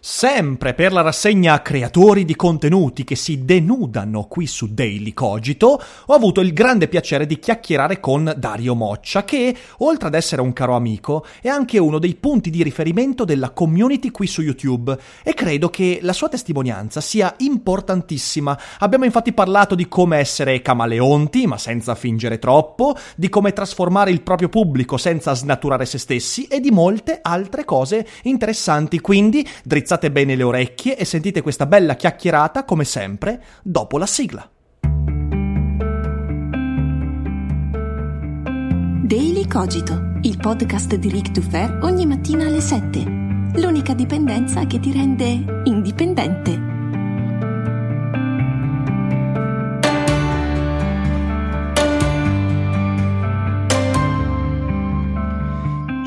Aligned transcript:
Sempre 0.00 0.74
per 0.74 0.92
la 0.92 1.00
rassegna 1.00 1.60
Creatori 1.60 2.24
di 2.24 2.36
contenuti 2.36 3.02
che 3.02 3.16
si 3.16 3.44
denudano 3.44 4.24
qui 4.24 4.46
su 4.46 4.72
Daily 4.72 5.12
Cogito, 5.12 5.82
ho 6.06 6.14
avuto 6.14 6.40
il 6.40 6.52
grande 6.52 6.86
piacere 6.86 7.26
di 7.26 7.40
chiacchierare 7.40 7.98
con 7.98 8.32
Dario 8.36 8.76
Moccia, 8.76 9.24
che, 9.24 9.54
oltre 9.78 10.06
ad 10.06 10.14
essere 10.14 10.40
un 10.40 10.52
caro 10.52 10.76
amico, 10.76 11.26
è 11.42 11.48
anche 11.48 11.78
uno 11.78 11.98
dei 11.98 12.14
punti 12.14 12.48
di 12.48 12.62
riferimento 12.62 13.24
della 13.24 13.50
community 13.50 14.12
qui 14.12 14.28
su 14.28 14.40
YouTube 14.40 14.96
e 15.24 15.34
credo 15.34 15.68
che 15.68 15.98
la 16.02 16.12
sua 16.12 16.28
testimonianza 16.28 17.00
sia 17.00 17.34
importantissima. 17.38 18.56
Abbiamo 18.78 19.04
infatti 19.04 19.32
parlato 19.32 19.74
di 19.74 19.88
come 19.88 20.18
essere 20.18 20.62
camaleonti, 20.62 21.46
ma 21.48 21.58
senza 21.58 21.96
fingere 21.96 22.38
troppo, 22.38 22.96
di 23.16 23.28
come 23.28 23.52
trasformare 23.52 24.12
il 24.12 24.22
proprio 24.22 24.48
pubblico 24.48 24.96
senza 24.96 25.34
snaturare 25.34 25.86
se 25.86 25.98
stessi 25.98 26.44
e 26.44 26.60
di 26.60 26.70
molte 26.70 27.18
altre 27.20 27.64
cose 27.64 28.06
interessanti, 28.22 29.00
quindi 29.00 29.46
drizzate 29.64 30.10
bene 30.10 30.36
le 30.36 30.42
orecchie 30.42 30.96
e 30.96 31.04
sentite 31.04 31.42
questa 31.42 31.66
bella 31.66 31.96
chiacchierata 31.96 32.64
come 32.64 32.84
sempre 32.84 33.42
dopo 33.62 33.98
la 33.98 34.06
sigla. 34.06 34.48
Daily 39.08 39.46
Cogito, 39.46 40.18
il 40.20 40.36
podcast 40.36 40.94
di 40.96 41.08
Rick 41.08 41.30
Dufer 41.30 41.78
ogni 41.82 42.04
mattina 42.04 42.44
alle 42.46 42.60
7. 42.60 43.02
L'unica 43.54 43.94
dipendenza 43.94 44.66
che 44.66 44.78
ti 44.78 44.92
rende 44.92 45.62
indipendente. 45.64 46.87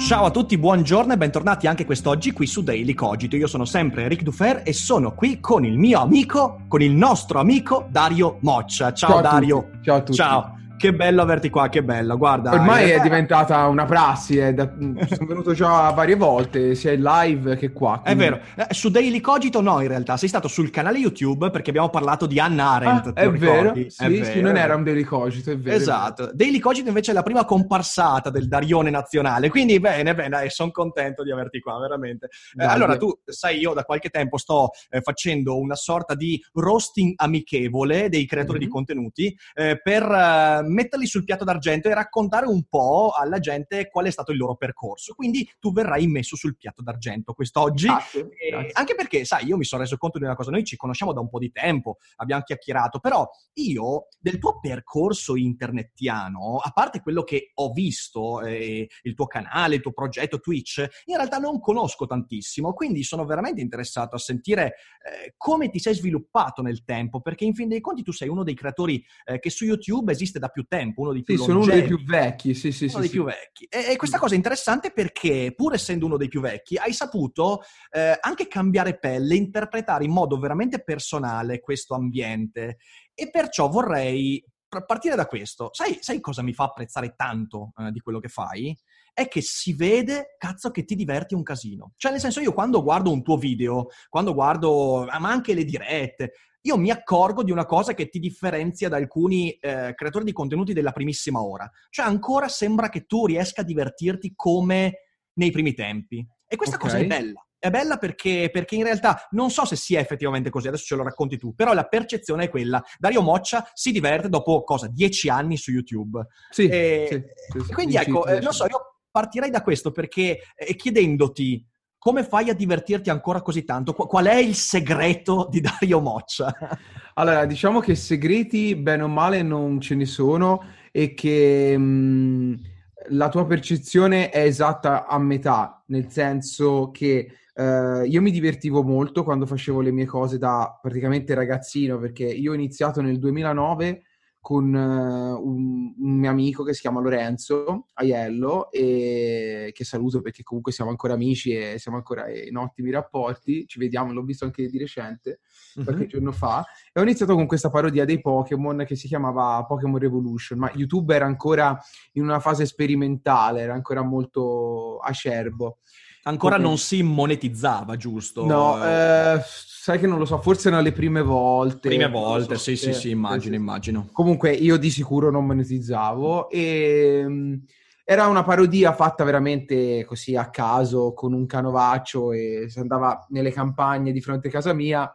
Ciao 0.08 0.26
a 0.26 0.32
tutti, 0.32 0.58
buongiorno 0.58 1.14
e 1.14 1.18
bentornati 1.18 1.68
anche 1.68 1.86
quest'oggi 1.86 2.32
qui 2.34 2.48
su 2.48 2.64
Daily 2.64 2.94
Cogito. 2.94 3.36
Io 3.36 3.48
sono 3.48 3.66
sempre 3.66 4.08
Rick 4.08 4.24
Dufer 4.24 4.64
e 4.66 4.74
sono 4.74 5.14
qui 5.14 5.40
con 5.40 5.64
il 5.64 5.78
mio 5.78 6.02
amico, 6.02 6.64
con 6.68 6.82
il 6.82 6.92
nostro 6.92 7.40
amico 7.40 7.86
Dario 7.90 8.38
Moccia. 8.42 8.94
Ciao, 8.94 9.12
Ciao 9.12 9.22
Dario. 9.22 9.70
Ciao 9.82 9.96
a 9.96 10.00
tutti. 10.02 10.18
Ciao. 10.18 10.61
Che 10.82 10.94
bello 10.96 11.22
averti 11.22 11.50
qua, 11.52 11.70
che 11.70 11.84
bello. 11.84 12.18
Guarda, 12.18 12.54
Ormai 12.54 12.90
è 12.90 13.00
diventata 13.02 13.68
una 13.68 13.86
prassi, 13.86 14.38
è 14.40 14.52
da- 14.52 14.68
sono 15.12 15.28
venuto 15.28 15.54
già 15.54 15.92
varie 15.92 16.16
volte, 16.16 16.74
sia 16.74 16.92
in 16.92 17.04
live 17.04 17.56
che 17.56 17.72
qua. 17.72 17.98
È 18.04 18.16
quindi- 18.16 18.24
vero, 18.24 18.40
Eh, 18.56 18.74
su 18.74 18.90
Daily 18.90 19.20
Cogito 19.22 19.62
no 19.62 19.80
in 19.82 19.88
realtà, 19.88 20.18
sei 20.18 20.28
stato 20.28 20.48
sul 20.48 20.72
canale 20.72 20.98
YouTube 20.98 21.52
perché 21.52 21.70
abbiamo 21.70 21.90
parlato 21.90 22.26
di 22.26 22.40
Anna 22.40 22.72
Arendt, 22.72 23.08
Ah, 23.16 23.22
è 23.22 23.30
vero, 23.30 23.74
sì, 23.76 23.86
È 23.86 23.90
sì, 23.90 24.08
vero, 24.08 24.42
non 24.42 24.56
è 24.56 24.62
era 24.62 24.76
un 24.76 24.84
daily 24.84 25.04
cogito, 25.04 25.52
è 25.52 25.58
vero. 25.58 25.76
Esatto, 25.76 26.32
Daily 26.34 26.58
Cogito 26.58 26.88
invece 26.88 27.12
è 27.12 27.14
la 27.14 27.22
prima 27.24 27.46
comparsata 27.46 28.32
del 28.32 28.48
Darione 28.48 28.90
nazionale, 28.90 29.50
quindi 29.50 29.80
bene, 29.80 30.16
bene, 30.16 30.50
sono 30.50 30.72
contento 30.72 31.22
di 31.24 31.32
averti 31.32 31.60
qua, 31.60 31.78
veramente. 31.80 32.30
Eh, 32.58 32.66
allora, 32.66 32.98
tu 32.98 33.12
sai, 33.26 33.60
io 33.60 33.74
da 33.74 33.84
qualche 33.84 34.10
tempo 34.10 34.38
sto 34.38 34.70
eh, 34.90 35.02
facendo 35.02 35.60
una 35.60 35.76
sorta 35.76 36.16
di 36.16 36.44
roasting 36.54 37.14
amichevole 37.16 38.10
dei 38.10 38.26
creatori 38.26 38.58
Mhm. 38.60 38.64
di 38.66 38.70
contenuti 38.72 39.38
eh, 39.54 39.80
per 39.82 40.04
eh, 40.04 40.62
metterli 40.72 41.06
sul 41.06 41.24
piatto 41.24 41.44
d'argento 41.44 41.90
e 41.90 41.94
raccontare 41.94 42.46
un 42.46 42.64
po' 42.64 43.12
alla 43.12 43.40
gente 43.40 43.90
qual 43.90 44.06
è 44.06 44.12
stato 44.12 44.32
il 44.32 44.38
loro 44.38 44.56
percorso. 44.56 45.14
Quindi 45.14 45.50
tu 45.60 45.72
verrai 45.72 46.08
messo 46.08 46.36
sul 46.36 46.58
piatto 46.58 46.82
d'argento 46.82 47.34
quest'oggi. 47.34 47.88
Grazie, 47.88 48.22
Eh, 48.22 48.50
grazie. 48.50 48.72
anche 48.74 48.96
perché, 48.96 49.26
sai, 49.26 49.46
io 49.46 49.58
mi 49.58 49.64
sono 49.64 49.82
reso 49.82 49.98
conto 49.98 50.18
di 50.18 50.24
una 50.26 50.36
cosa, 50.36 50.52
noi 50.52 50.64
ci 50.64 50.76
conosciamo 50.76 51.14
da 51.14 51.20
un 51.20 51.30
po' 51.30 51.40
di 51.40 51.52
tempo, 51.52 51.98
abbiamo 52.18 52.42
chiacchierato, 52.44 53.00
però 53.00 53.28
io 53.54 54.08
del 54.20 54.38
tuo 54.40 54.60
percorso 54.60 55.36
internettiano, 55.36 56.58
a 56.58 56.72
parte 56.72 57.02
quello 57.02 57.24
che 57.24 57.52
ho 57.54 57.72
visto, 57.72 58.42
eh, 58.42 58.88
il 59.04 59.14
tuo 59.14 59.28
canale, 59.28 59.76
il 59.76 59.82
tuo 59.82 59.92
progetto 59.92 60.40
Twitch, 60.40 60.86
in 61.06 61.16
realtà 61.16 61.38
non 61.38 61.60
conosco 61.60 62.06
tantissimo, 62.06 62.74
quindi 62.74 63.04
sono 63.04 63.26
veramente 63.26 63.62
interessato 63.62 64.16
a 64.16 64.20
sentire 64.20 64.76
eh, 65.04 65.34
come 65.38 65.70
ti 65.70 65.80
sei 65.80 65.94
sviluppato 65.96 66.62
nel 66.62 66.84
tempo, 66.84 67.22
perché 67.22 67.46
in 67.46 67.54
fin 67.54 67.68
dei 67.68 67.82
conti 67.82 68.04
tu 68.04 68.12
sei 68.12 68.30
uno 68.30 68.44
dei 68.44 68.56
creatori 68.56 69.04
eh, 69.26 69.40
che 69.40 69.50
su 69.50 69.66
YouTube 69.66 70.12
esiste 70.12 70.40
da 70.40 70.48
più 70.50 70.61
tempo, 70.68 71.02
uno 71.02 71.14
dei 71.14 71.24
più 71.24 71.36
Sì, 71.36 71.44
sono 71.44 71.58
uno 71.58 71.66
dei 71.66 71.80
longevi 71.80 71.96
più 71.96 72.06
vecchi, 72.06 72.54
sì, 72.54 72.72
sì, 72.72 72.86
uno 72.86 72.94
sì. 72.94 73.00
dei 73.00 73.08
sì. 73.08 73.14
più 73.14 73.24
vecchi. 73.24 73.66
E, 73.66 73.92
e 73.92 73.96
questa 73.96 74.18
cosa 74.18 74.34
è 74.34 74.38
interessante 74.38 74.92
perché, 74.92 75.54
pur 75.56 75.74
essendo 75.74 76.06
uno 76.06 76.18
dei 76.18 76.28
più 76.28 76.42
vecchi, 76.42 76.78
hai 76.78 76.94
saputo 76.94 77.62
eh, 77.92 78.18
anche 78.20 78.48
cambiare 78.48 78.98
pelle, 78.98 79.36
interpretare 79.36 80.04
in 80.04 80.12
modo 80.12 80.40
veramente 80.40 80.84
personale 80.84 81.60
questo 81.60 81.96
ambiente. 81.96 82.78
E 83.14 83.30
perciò 83.30 83.70
vorrei 83.70 84.44
partire 84.86 85.16
da 85.16 85.26
questo. 85.26 85.70
Sai, 85.74 85.98
sai 86.00 86.22
cosa 86.22 86.42
mi 86.42 86.54
fa 86.54 86.64
apprezzare 86.66 87.14
tanto 87.16 87.74
eh, 87.78 87.92
di 87.92 88.00
quello 88.00 88.20
che 88.20 88.30
fai? 88.30 88.78
È 89.14 89.28
che 89.28 89.42
si 89.42 89.74
vede, 89.74 90.36
cazzo, 90.38 90.72
che 90.72 90.86
ti 90.86 90.96
diverti 90.96 91.34
un 91.36 91.44
casino. 91.44 91.92
Cioè, 91.98 92.12
nel 92.12 92.22
senso, 92.22 92.40
io 92.40 92.54
quando 92.54 92.82
guardo 92.82 93.12
un 93.12 93.22
tuo 93.22 93.38
video, 93.38 93.88
quando 94.08 94.34
guardo, 94.34 95.06
ma 95.06 95.30
anche 95.30 95.54
le 95.54 95.66
dirette, 95.66 96.32
io 96.62 96.78
mi 96.78 96.92
accorgo 96.92 97.44
di 97.44 97.52
una 97.52 97.66
cosa 97.66 97.94
che 97.94 98.10
ti 98.10 98.20
differenzia 98.20 98.90
da 98.90 98.98
alcuni 98.98 99.52
eh, 99.52 99.94
creatori 99.96 100.26
di 100.26 100.32
contenuti 100.32 100.74
della 100.74 100.92
primissima 100.92 101.42
ora. 101.44 101.70
Cioè, 101.90 102.06
ancora 102.06 102.48
sembra 102.48 102.90
che 102.90 103.06
tu 103.06 103.26
riesca 103.26 103.62
a 103.62 103.66
divertirti 103.66 104.34
come 104.36 104.94
nei 105.34 105.52
primi 105.52 105.74
tempi. 105.74 106.26
E 106.48 106.56
questa 106.56 106.76
Ok. 106.76 106.82
cosa 106.84 106.98
è 106.98 107.06
bella. 107.06 107.46
È 107.58 107.70
bella 107.70 107.98
perché, 107.98 108.50
perché 108.52 108.76
in 108.76 108.84
realtà 108.84 109.28
non 109.32 109.52
so 109.52 109.66
se 109.66 109.76
sia 109.76 110.00
effettivamente 110.00 110.50
così, 110.50 110.68
adesso 110.68 110.84
ce 110.84 110.96
lo 110.96 111.04
racconti 111.04 111.38
tu, 111.38 111.54
però 111.54 111.74
la 111.74 111.86
percezione 111.88 112.46
è 112.46 112.50
quella. 112.50 112.84
Dario 112.98 113.22
Moccia 113.22 113.70
si 113.74 113.92
diverte 113.92 114.30
dopo 114.30 114.64
cosa? 114.64 114.88
Dieci 114.88 115.30
anni 115.30 115.58
su 115.58 115.72
YouTube. 115.72 116.26
Sì, 116.50 116.68
E- 116.68 117.06
sì, 117.08 117.60
sì, 117.60 117.66
sì, 117.68 117.74
quindi 117.74 117.96
ecco, 117.98 118.26
eh, 118.26 118.40
non 118.40 118.52
so, 118.54 118.66
io 118.66 118.98
partirei 119.12 119.52
da 119.52 119.62
questo 119.62 119.92
perché 119.92 120.40
eh, 120.56 120.76
chiedendoti 120.76 121.64
come 122.02 122.24
fai 122.24 122.50
a 122.50 122.56
divertirti 122.56 123.12
ancora 123.12 123.44
così 123.44 123.64
tanto? 123.64 123.94
Qu- 123.94 124.08
qual 124.08 124.26
è 124.26 124.36
il 124.36 124.56
segreto 124.56 125.48
di 125.52 125.62
Dario 125.62 126.00
Moccia? 126.00 126.52
Allora, 127.14 127.46
diciamo 127.46 127.82
che 127.82 127.94
segreti, 127.94 128.74
bene 128.76 129.04
o 129.04 129.08
male, 129.08 129.44
non 129.44 129.80
ce 129.82 129.94
ne 129.96 130.06
sono 130.06 130.64
e 130.92 131.14
che 131.14 131.78
mh, 131.78 132.62
la 133.10 133.30
tua 133.30 133.46
percezione 133.46 134.30
è 134.30 134.40
esatta 134.40 135.06
a 135.06 135.20
metà, 135.20 135.84
nel 135.88 136.10
senso 136.10 136.90
che 136.90 137.32
eh, 137.54 138.04
io 138.08 138.22
mi 138.22 138.32
divertivo 138.32 138.82
molto 138.82 139.24
quando 139.24 139.46
facevo 139.46 139.82
le 139.82 139.92
mie 139.92 140.06
cose 140.06 140.40
da 140.40 140.80
praticamente 140.82 141.36
ragazzino, 141.36 142.00
perché 142.00 142.24
io 142.24 142.52
ho 142.52 142.56
iniziato 142.56 143.02
nel 143.02 143.20
2009 143.20 144.04
con 144.42 144.74
eh, 144.76 144.80
un, 144.80 145.94
un 145.98 146.18
mio 146.18 146.30
amico 146.32 146.64
che 146.64 146.74
si 146.74 146.82
chiama 146.82 147.00
Lorenzo 147.00 147.86
Aiello 147.94 148.72
e 148.72 149.70
che 149.72 149.84
saluto 149.84 150.20
perché 150.22 150.42
comunque 150.42 150.72
siamo 150.72 150.90
ancora 150.90 151.14
amici 151.14 151.52
e 151.52 151.78
siamo 151.78 151.98
ancora 151.98 152.28
in 152.30 152.58
ottimi 152.58 152.90
rapporti, 152.90 153.68
ci 153.68 153.78
vediamo, 153.78 154.12
l'ho 154.12 154.24
visto 154.24 154.44
anche 154.46 154.68
di 154.68 154.78
recente 154.80 155.42
qualche 155.76 156.04
Mhm. 156.04 156.08
giorno 156.10 156.32
fa 156.32 156.66
e 156.92 157.00
ho 157.00 157.04
iniziato 157.04 157.36
con 157.36 157.46
questa 157.46 157.70
parodia 157.70 158.04
dei 158.04 158.20
Pokémon 158.20 158.84
che 158.86 158.96
si 158.96 159.08
chiamava 159.08 159.64
Pokémon 159.66 160.00
Revolution, 160.00 160.58
ma 160.58 160.72
YouTube 160.74 161.14
era 161.16 161.26
ancora 161.26 161.80
in 162.14 162.24
una 162.24 162.40
fase 162.40 162.66
sperimentale, 162.66 163.62
era 163.62 163.74
ancora 163.76 164.02
molto 164.02 164.98
acerbo. 164.98 165.78
Ancora 166.24 166.56
Come- 166.58 166.68
non 166.68 166.78
si 166.78 167.02
monetizzava, 167.02 167.98
giusto? 167.98 168.46
No, 168.46 168.78
eh, 168.84 169.42
sai 169.44 170.00
che 170.00 170.06
non 170.06 170.20
lo 170.20 170.26
so, 170.26 170.40
forse 170.40 170.68
erano 170.68 170.84
le 170.84 170.92
prime 170.92 171.22
volte. 171.22 171.90
Prime 171.90 172.10
volte, 172.10 172.56
so. 172.56 172.62
sì, 172.62 172.76
sì, 172.76 172.94
sì, 172.94 173.10
immagino, 173.10 173.56
sì. 173.56 173.60
immagino. 173.60 174.10
Comunque 174.12 174.52
io 174.52 174.78
di 174.78 174.92
sicuro 174.92 175.32
non 175.32 175.46
monetizzavo 175.48 176.50
e 176.52 177.26
mh, 177.28 177.64
era 178.04 178.28
una 178.28 178.44
parodia 178.44 178.94
fatta 178.94 179.24
veramente 179.24 180.06
così 180.06 180.36
a 180.36 180.50
caso 180.52 181.14
con 181.14 181.34
un 181.34 181.48
canovaccio 181.48 182.34
e 182.34 182.66
si 182.68 182.78
andava 182.80 183.26
nelle 183.30 183.52
campagne 183.52 184.12
di 184.12 184.22
fronte 184.22 184.50
a 184.50 184.52
casa 184.52 184.74
mia, 184.74 185.12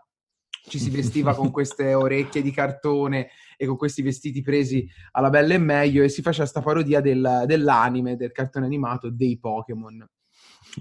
ci 0.69 0.81
si 0.81 0.91
vestiva 0.91 1.35
con 1.37 1.53
queste 1.53 1.95
orecchie 1.95 2.43
di 2.43 2.51
cartone 2.51 3.29
e 3.57 3.65
con 3.67 3.77
questi 3.77 4.03
vestiti 4.03 4.43
presi 4.43 4.89
alla 5.13 5.31
bella 5.31 5.55
e 5.55 5.59
meglio 5.59 6.03
e 6.03 6.09
si 6.09 6.21
faceva 6.21 6.47
sta 6.47 6.61
parodia 6.63 7.01
del- 7.01 7.45
dell'anime, 7.47 8.17
del 8.17 8.33
cartone 8.33 8.67
animato 8.67 9.09
dei 9.09 9.39
Pokémon. 9.39 10.05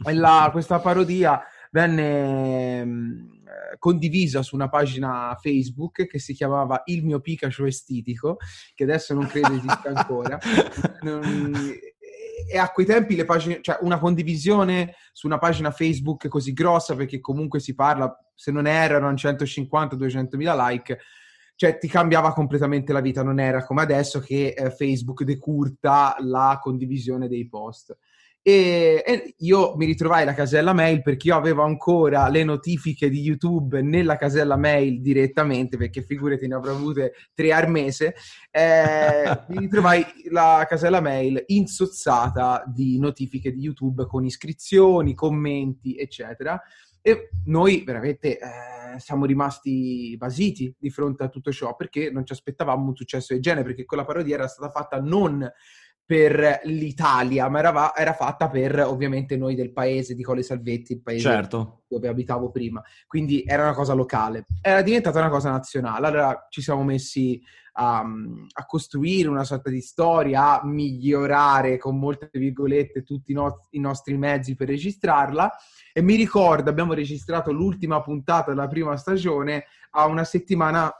La- 0.04 0.50
questa 0.52 0.80
parodia 0.80 1.42
venne 1.72 2.86
mh, 2.86 3.42
eh, 3.46 3.78
condivisa 3.78 4.42
su 4.42 4.56
una 4.56 4.70
pagina 4.70 5.38
Facebook 5.42 6.08
che 6.08 6.20
si 6.20 6.34
chiamava 6.34 6.82
Il 6.86 7.04
mio 7.04 7.20
Pikachu 7.20 7.66
estetico, 7.66 8.38
che 8.74 8.84
adesso 8.84 9.14
non 9.14 9.28
credo 9.28 9.54
esista 9.54 9.92
ancora. 9.94 10.40
E 12.48 12.60
a 12.60 12.70
quei 12.70 12.86
tempi 12.86 13.16
le 13.16 13.26
pagine, 13.26 13.58
cioè 13.62 13.80
una 13.82 13.98
condivisione 13.98 14.94
su 15.14 15.26
una 15.26 15.40
pagina 15.40 15.72
Facebook 15.72 16.28
così 16.28 16.54
grossa, 16.54 16.96
perché 16.96 17.20
comunque 17.20 17.60
si 17.60 17.74
parla, 17.74 18.16
se 18.36 18.52
non 18.52 18.68
erano 18.68 19.12
150-200 19.12 20.36
mila 20.38 20.70
like, 20.70 21.00
cioè 21.56 21.78
ti 21.80 21.88
cambiava 21.88 22.34
completamente 22.34 22.94
la 22.94 23.00
vita, 23.00 23.24
non 23.24 23.40
era 23.40 23.64
come 23.64 23.82
adesso 23.82 24.20
che 24.20 24.54
eh, 24.56 24.70
Facebook 24.70 25.24
decurta 25.24 26.16
la 26.20 26.60
condivisione 26.62 27.28
dei 27.28 27.48
post. 27.48 27.98
E, 28.48 29.02
e, 29.04 29.34
io 29.40 29.76
mi 29.76 29.88
ritrovai 29.88 30.24
la 30.24 30.36
casella 30.36 30.72
mail 30.72 31.02
perché 31.02 31.30
io 31.30 31.36
avevo 31.36 31.64
ancora 31.64 32.28
le 32.28 32.44
notifiche 32.44 33.10
di 33.10 33.22
YouTube 33.22 33.82
nella 33.82 34.18
casella 34.18 34.56
mail 34.56 35.02
direttamente, 35.02 35.78
perché 35.78 36.04
figurati 36.04 36.46
ne 36.46 36.54
avrò 36.54 36.74
avute 36.74 37.14
tre 37.34 37.52
al 37.52 37.68
mese. 37.72 38.14
Eh, 38.52 39.24
mi 39.50 39.58
ritrovai 39.58 40.06
la 40.30 40.64
casella 40.70 41.02
mail 41.02 41.42
insozzata 41.48 42.64
di 42.68 43.00
notifiche 43.00 43.52
di 43.52 43.62
YouTube 43.62 44.06
con 44.06 44.24
iscrizioni, 44.26 45.16
commenti, 45.16 45.98
eccetera. 45.98 46.62
E 47.02 47.30
noi 47.46 47.84
veramente 47.84 48.38
eh, 48.38 49.00
siamo 49.00 49.26
rimasti 49.26 50.16
basiti 50.20 50.72
di 50.78 50.92
fronte 50.92 51.24
a 51.24 51.30
tutto 51.30 51.52
ciò 51.52 51.76
perché 51.76 52.12
non 52.12 52.24
ci 52.28 52.34
aspettavamo 52.34 52.90
un 52.90 52.96
successo 52.96 53.34
del 53.34 53.42
genere, 53.42 53.66
perché 53.66 53.86
quella 53.86 54.06
parodia 54.06 54.36
era 54.36 54.48
stata 54.48 54.70
fatta 54.70 55.02
non 55.02 55.52
per 56.06 56.62
l'Italia, 56.66 57.50
ma 57.50 57.60
era, 57.60 57.96
era, 57.96 58.13
fatta 58.13 58.48
per 58.48 58.80
ovviamente 58.81 59.38
noi 59.38 59.56
del 59.56 59.74
paese 59.74 60.13
di 60.13 60.22
Colle 60.22 60.44
Salvetti, 60.44 60.94
il 60.94 61.02
paese 61.02 61.22
certo. 61.22 61.84
dove 61.88 62.07
abitavo 62.07 62.52
prima. 62.52 62.81
Quindi 63.07 63.44
era 63.44 63.63
una 63.63 63.74
cosa 63.74 63.94
locale. 63.94 64.46
Era 64.62 64.84
diventata 64.84 65.19
una 65.19 65.30
cosa 65.30 65.50
nazionale. 65.50 66.06
Allora 66.06 66.46
ci 66.50 66.62
siamo 66.62 66.84
messi 66.84 67.42
a, 67.78 68.02
a 68.02 68.66
costruire 68.68 69.30
una 69.30 69.44
sorta 69.44 69.72
di 69.72 69.81
storia, 69.81 70.62
a 70.62 70.66
migliorare 70.66 71.78
con 71.78 71.98
molte 71.98 72.30
virgolette 72.31 73.01
tutti 73.01 73.31
i, 73.31 73.36
no- 73.36 73.66
i 73.72 73.80
nostri 73.80 74.16
mezzi 74.16 74.56
per 74.56 74.68
registrarla. 74.68 75.51
E 75.92 76.01
mi 76.04 76.16
ricordo, 76.16 76.69
abbiamo 76.69 76.94
registrato 76.94 77.51
l'ultima 77.51 78.01
puntata 78.01 78.51
della 78.51 78.68
prima 78.68 78.96
stagione 78.96 79.66
a 79.92 80.06
una 80.06 80.24
settimana 80.24 80.94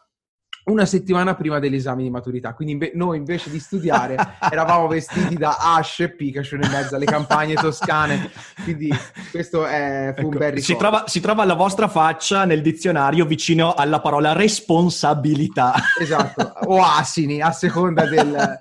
una 0.66 0.86
settimana 0.86 1.36
prima 1.36 1.60
dell'esame 1.60 2.04
di 2.04 2.10
maturità. 2.10 2.54
Quindi 2.54 2.74
inve- 2.74 2.92
noi 2.96 3.18
invece 3.18 3.50
di 3.50 3.60
studiare 3.60 4.16
eravamo 4.50 4.88
vestiti 4.88 5.36
da 5.36 5.58
Ash 5.60 6.00
e 6.00 6.10
Pikachu 6.10 6.56
in 6.56 6.70
mezzo 6.72 6.96
alle 6.96 7.06
campagne 7.06 7.54
toscane. 7.56 8.32
Quindi 8.64 8.90
questo 9.32 9.66
è, 9.66 10.14
fu 10.16 10.22
ecco, 10.22 10.30
un 10.30 10.38
bel 10.38 10.52
ricordo. 10.54 10.62
Si 10.62 10.76
trova, 10.76 11.04
si 11.08 11.20
trova, 11.20 11.46
la 11.46 11.54
vostra 11.54 11.88
faccia 11.88 12.46
nel 12.46 12.62
dizionario 12.62 13.26
vicino 13.26 13.74
alla 13.74 14.00
parola 14.00 14.34
responsabilità. 14.34 15.74
Esatto, 16.00 16.54
o 16.66 16.82
asini 16.82 17.42
a 17.42 17.52
seconda 17.52 18.08
della 18.08 18.58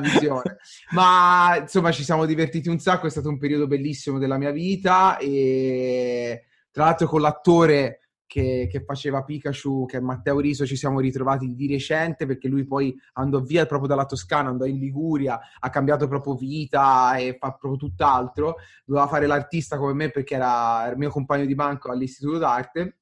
visione. 0.00 0.58
Ma 0.90 1.56
insomma 1.60 1.90
ci 1.90 2.04
siamo 2.04 2.26
divertiti 2.26 2.68
un 2.68 2.78
sacco, 2.78 3.06
è 3.06 3.10
stato 3.10 3.28
un 3.28 3.38
periodo 3.38 3.66
bellissimo 3.66 4.18
della 4.18 4.36
mia 4.36 4.50
vita 4.50 5.16
e 5.16 6.44
tra 6.70 6.84
l'altro 6.84 7.06
con 7.06 7.22
l'attore 7.22 8.00
che, 8.26 8.68
che, 8.70 8.82
faceva 8.84 9.22
Pikachu, 9.22 9.86
che 9.86 10.00
Matteo 10.00 10.40
Riso, 10.40 10.66
ci 10.66 10.76
siamo 10.76 11.00
ritrovati 11.00 11.54
di 11.54 11.68
recente 11.68 12.26
perché 12.26 12.48
lui 12.48 12.64
poi 12.64 12.94
andò 13.14 13.40
via 13.40 13.66
proprio 13.66 13.88
dalla 13.88 14.04
Toscana, 14.04 14.48
andò 14.48 14.64
in 14.64 14.78
Liguria, 14.78 15.38
ha 15.58 15.70
cambiato 15.70 16.08
proprio 16.08 16.34
vita 16.34 17.16
e 17.16 17.36
fa 17.38 17.52
proprio 17.52 17.76
tutt'altro. 17.76 18.56
Doveva 18.84 19.06
fare 19.06 19.26
l'artista 19.26 19.78
come 19.78 19.92
me 19.92 20.10
perché 20.10 20.34
era, 20.34 20.88
il 20.90 20.98
mio 20.98 21.10
compagno 21.10 21.46
di 21.46 21.54
banco 21.54 21.90
all'Istituto 21.90 22.38
d'Arte. 22.38 22.96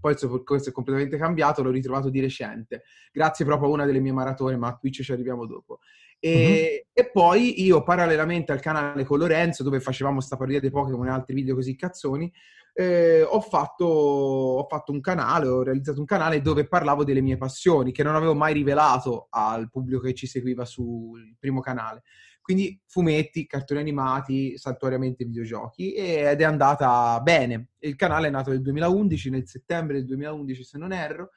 Poi 0.00 0.12
il 0.12 0.18
suo 0.18 0.30
percorso 0.30 0.68
è 0.68 0.72
completamente 0.72 1.16
cambiato, 1.16 1.62
l'ho 1.62 1.70
ritrovato 1.70 2.10
di 2.10 2.20
recente, 2.20 2.82
grazie 3.10 3.46
proprio 3.46 3.70
a 3.70 3.72
una 3.72 3.86
delle 3.86 4.00
mie 4.00 4.12
maratone, 4.12 4.56
ma 4.56 4.68
a 4.68 4.76
Twitch 4.76 5.02
ci 5.02 5.12
arriviamo 5.12 5.46
dopo. 5.46 5.78
E, 6.18 6.36
mm-hmm. 6.36 7.06
e, 7.06 7.10
poi 7.10 7.62
io, 7.62 7.82
parallelamente 7.82 8.52
al 8.52 8.60
canale 8.60 9.04
con 9.04 9.18
Lorenzo, 9.18 9.62
dove 9.62 9.80
facevamo 9.80 10.20
sta 10.20 10.36
parodia 10.36 10.60
dei 10.60 10.70
Pokémon 10.70 11.06
e 11.06 11.10
altri 11.10 11.34
video 11.34 11.54
così 11.54 11.74
cazzoni, 11.74 12.30
eh, 12.76 13.22
ho, 13.22 13.40
fatto, 13.40 13.84
ho, 13.84 14.66
fatto, 14.68 14.90
un 14.90 15.00
canale, 15.00 15.46
ho 15.46 15.62
realizzato 15.62 16.00
un 16.00 16.06
canale 16.06 16.42
dove 16.42 16.66
parlavo 16.66 17.04
delle 17.04 17.20
mie 17.20 17.36
passioni, 17.36 17.92
che 17.92 18.02
non 18.02 18.16
avevo 18.16 18.34
mai 18.34 18.52
rivelato 18.52 19.28
al 19.30 19.70
pubblico 19.70 20.00
che 20.00 20.12
ci 20.12 20.26
seguiva 20.26 20.64
sul 20.64 21.36
primo 21.38 21.60
canale. 21.60 22.02
Quindi 22.42 22.78
fumetti, 22.86 23.46
cartoni 23.46 23.80
animati, 23.80 24.58
saltuariamente 24.58 25.24
videogiochi 25.24 25.94
ed 25.94 26.40
è 26.40 26.44
andata 26.44 27.18
bene. 27.22 27.68
Il 27.78 27.96
canale 27.96 28.26
è 28.26 28.30
nato 28.30 28.50
nel 28.50 28.60
2011, 28.60 29.30
nel 29.30 29.48
settembre 29.48 29.96
del 29.96 30.04
2011 30.04 30.64
se 30.64 30.76
non 30.76 30.92
erro, 30.92 31.30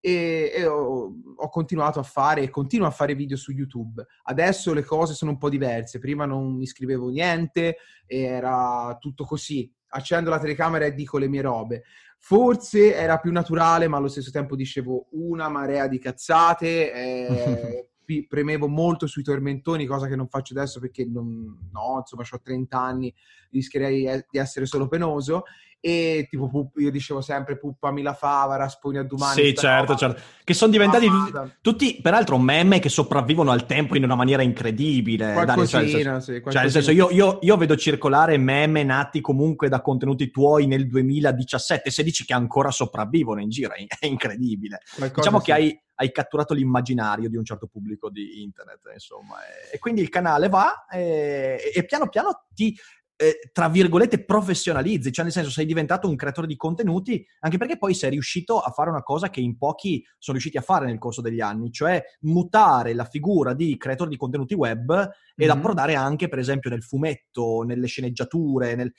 e, 0.00 0.52
e 0.54 0.66
ho, 0.66 1.12
ho, 1.36 1.48
continuato 1.48 1.98
a 1.98 2.02
fare 2.02 2.42
e 2.42 2.50
continuo 2.50 2.86
a 2.86 2.90
fare 2.90 3.14
video 3.14 3.36
su 3.36 3.52
YouTube. 3.52 4.06
Adesso 4.22 4.72
le 4.72 4.84
cose 4.84 5.12
sono 5.12 5.32
un 5.32 5.38
po' 5.38 5.50
diverse, 5.50 5.98
prima 5.98 6.24
non 6.24 6.56
mi 6.56 6.66
scrivevo 6.66 7.08
niente, 7.08 7.76
era 8.06 8.96
tutto 9.00 9.24
così 9.24 9.70
accendo 9.94 10.30
la 10.30 10.38
telecamera 10.38 10.84
e 10.84 10.94
dico 10.94 11.18
le 11.18 11.28
mie 11.28 11.42
robe. 11.42 11.84
Forse 12.18 12.94
era 12.94 13.18
più 13.18 13.32
naturale, 13.32 13.86
ma 13.86 13.98
allo 13.98 14.08
stesso 14.08 14.30
tempo 14.30 14.56
dicevo 14.56 15.08
una 15.12 15.48
marea 15.48 15.86
di 15.86 15.98
cazzate. 15.98 16.92
Eh, 16.92 17.88
premevo 18.28 18.68
molto 18.68 19.06
sui 19.06 19.22
tormentoni, 19.22 19.86
cosa 19.86 20.06
che 20.06 20.16
non 20.16 20.28
faccio 20.28 20.54
adesso 20.54 20.80
perché 20.80 21.04
non, 21.04 21.68
no, 21.72 21.96
insomma, 21.98 22.22
ho 22.30 22.40
30 22.42 22.78
anni, 22.78 23.14
rischierei 23.50 24.24
di 24.30 24.38
essere 24.38 24.66
solo 24.66 24.88
penoso 24.88 25.44
e 25.84 26.26
tipo 26.30 26.72
io 26.76 26.90
dicevo 26.90 27.20
sempre 27.20 27.58
puppami 27.58 28.00
la 28.00 28.14
fava, 28.14 28.56
rasponi 28.56 28.96
a 28.96 29.02
domani. 29.02 29.34
Sì, 29.34 29.54
certo, 29.54 29.92
roba. 29.92 29.96
certo. 29.96 30.22
Che 30.42 30.54
sono 30.54 30.72
diventati 30.72 31.06
tutti, 31.06 31.52
tutti, 31.60 31.98
peraltro, 32.00 32.38
meme 32.38 32.78
che 32.78 32.88
sopravvivono 32.88 33.50
al 33.50 33.66
tempo 33.66 33.94
in 33.94 34.02
una 34.02 34.14
maniera 34.14 34.40
incredibile. 34.40 35.34
Qualcosina, 35.34 35.80
Dani, 35.80 35.90
cioè, 35.90 36.20
sì, 36.22 36.42
cioè, 36.42 36.62
nel 36.62 36.70
senso, 36.70 36.90
io, 36.90 37.10
io, 37.10 37.38
io, 37.42 37.56
vedo 37.58 37.76
circolare 37.76 38.38
meme 38.38 38.82
nati 38.82 39.20
comunque 39.20 39.68
da 39.68 39.82
contenuti 39.82 40.30
tuoi 40.30 40.66
nel 40.66 40.86
2017, 40.86 41.90
16 41.90 42.24
che 42.24 42.32
ancora 42.32 42.70
sopravvivono 42.70 43.42
in 43.42 43.50
giro, 43.50 43.74
è 43.74 44.06
incredibile. 44.06 44.80
Qualcosa 44.96 45.20
diciamo 45.20 45.38
sì. 45.40 45.44
che 45.44 45.52
hai, 45.52 45.82
hai 45.96 46.10
catturato 46.10 46.54
l'immaginario 46.54 47.28
di 47.28 47.36
un 47.36 47.44
certo 47.44 47.66
pubblico 47.66 48.10
di 48.10 48.42
internet, 48.42 48.80
insomma. 48.92 49.36
E, 49.72 49.78
quindi 49.78 50.00
il 50.00 50.08
canale 50.08 50.48
va 50.48 50.86
e, 50.86 51.72
e 51.74 51.84
piano 51.84 52.08
piano 52.08 52.46
ti 52.52 52.76
eh, 53.16 53.50
tra 53.52 53.68
virgolette 53.68 54.24
professionalizzi, 54.24 55.12
cioè 55.12 55.24
nel 55.24 55.32
senso 55.32 55.50
sei 55.50 55.66
diventato 55.66 56.08
un 56.08 56.16
creatore 56.16 56.46
di 56.46 56.56
contenuti, 56.56 57.24
anche 57.40 57.58
perché 57.58 57.78
poi 57.78 57.94
sei 57.94 58.10
riuscito 58.10 58.58
a 58.58 58.70
fare 58.70 58.90
una 58.90 59.02
cosa 59.02 59.30
che 59.30 59.40
in 59.40 59.56
pochi 59.56 60.04
sono 60.18 60.36
riusciti 60.36 60.56
a 60.56 60.62
fare 60.62 60.86
nel 60.86 60.98
corso 60.98 61.20
degli 61.20 61.40
anni, 61.40 61.70
cioè 61.70 62.02
mutare 62.20 62.94
la 62.94 63.04
figura 63.04 63.54
di 63.54 63.76
creatore 63.76 64.10
di 64.10 64.16
contenuti 64.16 64.54
web 64.54 64.90
ed 65.36 65.46
mm-hmm. 65.46 65.56
approdare 65.56 65.94
anche 65.94 66.28
per 66.28 66.38
esempio 66.38 66.70
nel 66.70 66.82
fumetto, 66.82 67.62
nelle 67.62 67.86
sceneggiature, 67.86 68.74
nel... 68.74 68.92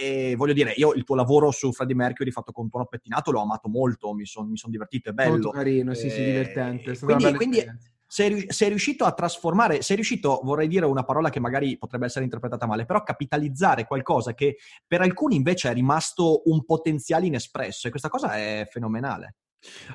e 0.00 0.34
voglio 0.36 0.52
dire, 0.52 0.72
io 0.76 0.92
il 0.92 1.04
tuo 1.04 1.14
lavoro 1.14 1.50
su 1.50 1.72
Freddie 1.72 1.94
Mercury 1.94 2.30
fatto 2.30 2.52
con 2.52 2.68
tuono 2.68 2.86
pettinato 2.86 3.30
l'ho 3.30 3.40
amato 3.40 3.68
molto, 3.68 4.12
mi 4.12 4.26
sono 4.26 4.50
son 4.54 4.70
divertito, 4.70 5.10
è 5.10 5.12
bello. 5.12 5.30
Molto 5.30 5.50
carino, 5.50 5.94
sì, 5.94 6.10
sì, 6.10 6.22
divertente. 6.22 6.98
Quindi, 6.98 7.34
quindi 7.34 7.64
sei, 8.12 8.44
sei, 8.48 8.68
riuscito 8.68 9.06
a 9.06 9.12
trasformare, 9.12 9.80
sei 9.80 9.96
riuscito, 9.96 10.40
vorrei 10.44 10.68
dire 10.68 10.84
una 10.84 11.02
parola 11.02 11.30
che 11.30 11.40
magari 11.40 11.78
potrebbe 11.78 12.04
essere 12.04 12.24
interpretata 12.24 12.66
male, 12.66 12.84
però 12.84 13.02
capitalizzare 13.02 13.86
qualcosa 13.86 14.34
che 14.34 14.58
per 14.86 15.00
alcuni 15.00 15.36
invece 15.36 15.70
è 15.70 15.72
rimasto 15.72 16.42
un 16.44 16.62
potenziale 16.66 17.24
inespresso 17.24 17.86
e 17.86 17.90
questa 17.90 18.10
cosa 18.10 18.34
è 18.34 18.68
fenomenale. 18.70 19.36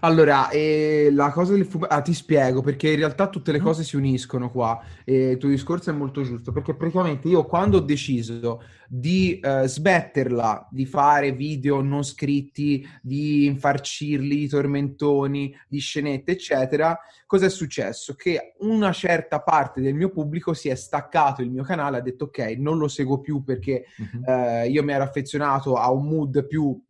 Allora, 0.02 0.50
eh, 0.50 1.10
la 1.12 1.32
cosa 1.32 1.54
del 1.54 1.66
fumetto, 1.66 1.94
ah, 1.94 2.02
ti 2.02 2.14
spiego 2.14 2.62
perché 2.62 2.92
in 2.92 2.98
realtà 2.98 3.28
tutte 3.28 3.52
le 3.52 3.60
mm. 3.60 3.64
cose 3.64 3.84
si 3.84 3.96
uniscono 3.96 4.50
qua 4.50 4.82
e 5.04 5.32
il 5.32 5.38
tuo 5.38 5.50
discorso 5.50 5.90
è 5.90 5.94
molto 5.94 6.22
giusto 6.22 6.52
perché 6.52 6.74
praticamente 6.74 7.28
io 7.28 7.46
quando 7.46 7.78
ho 7.78 7.82
deciso 7.82 8.64
di 8.88 9.40
eh, 9.40 9.68
smetterla 9.68 10.70
di 10.72 10.86
fare 10.86 11.34
video 11.34 11.82
non 11.82 12.04
scritti, 12.04 12.88
di 13.02 13.46
infarcirli 13.46 14.36
di 14.38 14.48
tormentoni, 14.48 15.54
di 15.68 15.80
scenette, 15.80 16.32
eccetera, 16.32 16.98
cosa 17.26 17.48
è 17.48 17.50
successo? 17.50 18.16
Che 18.16 18.54
una 18.60 18.94
certa 18.94 19.42
parte 19.42 19.82
del 19.82 19.94
mio 19.94 20.10
pubblico 20.10 20.54
si 20.54 20.70
è 20.70 20.76
staccato 20.76 21.42
il 21.42 21.52
mio 21.52 21.64
canale, 21.64 21.98
ha 21.98 22.02
detto 22.02 22.26
ok, 22.26 22.56
non 22.58 22.78
lo 22.78 22.88
seguo 22.88 23.20
più 23.20 23.44
perché 23.44 23.86
mm-hmm. 24.02 24.24
eh, 24.24 24.70
io 24.70 24.84
mi 24.84 24.94
ero 24.94 25.04
affezionato 25.04 25.76
a 25.76 25.92
un 25.92 26.08
mood 26.08 26.48
più 26.48 26.82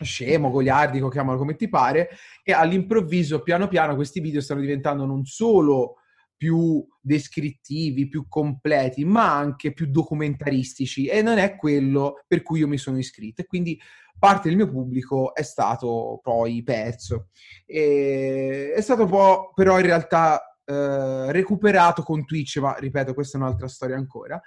scemo, 0.00 0.50
goliardico, 0.50 1.08
chiamalo 1.08 1.38
come 1.38 1.56
ti 1.56 1.68
pare, 1.68 2.10
e 2.42 2.52
all'improvviso, 2.52 3.42
piano 3.42 3.68
piano, 3.68 3.94
questi 3.94 4.20
video 4.20 4.40
stanno 4.40 4.60
diventando 4.60 5.04
non 5.04 5.24
solo 5.24 5.96
più 6.36 6.84
descrittivi, 7.00 8.08
più 8.08 8.26
completi, 8.28 9.04
ma 9.04 9.34
anche 9.34 9.72
più 9.72 9.86
documentaristici 9.86 11.06
e 11.06 11.22
non 11.22 11.38
è 11.38 11.56
quello 11.56 12.24
per 12.26 12.42
cui 12.42 12.58
io 12.58 12.68
mi 12.68 12.76
sono 12.76 12.98
iscritto 12.98 13.42
e 13.42 13.46
quindi 13.46 13.80
parte 14.18 14.48
del 14.48 14.56
mio 14.56 14.68
pubblico 14.68 15.34
è 15.34 15.42
stato 15.42 16.20
poi 16.22 16.62
perso. 16.62 17.28
E 17.64 18.72
è 18.74 18.80
stato 18.80 19.06
poi 19.06 19.50
però 19.54 19.78
in 19.78 19.86
realtà 19.86 20.58
eh, 20.64 21.32
recuperato 21.32 22.02
con 22.02 22.24
Twitch, 22.24 22.56
ma 22.58 22.74
ripeto, 22.74 23.14
questa 23.14 23.38
è 23.38 23.40
un'altra 23.40 23.68
storia 23.68 23.96
ancora. 23.96 24.40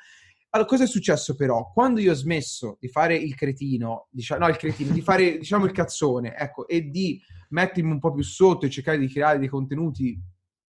Allora, 0.57 0.71
cosa 0.71 0.85
è 0.85 0.87
successo 0.87 1.35
però? 1.35 1.71
Quando 1.71 1.99
io 1.99 2.11
ho 2.11 2.15
smesso 2.15 2.77
di 2.79 2.87
fare 2.87 3.15
il 3.15 3.35
cretino, 3.35 4.07
diciamo, 4.09 4.45
no, 4.45 4.49
il 4.49 4.57
cretino, 4.57 4.91
di 4.91 5.01
fare, 5.01 5.37
diciamo, 5.37 5.65
il 5.65 5.71
cazzone, 5.71 6.35
ecco, 6.35 6.67
e 6.67 6.89
di 6.89 7.21
mettermi 7.49 7.91
un 7.91 7.99
po' 7.99 8.11
più 8.11 8.23
sotto 8.23 8.65
e 8.65 8.69
cercare 8.71 8.97
di 8.97 9.07
creare 9.07 9.37
dei 9.37 9.49
contenuti 9.49 10.19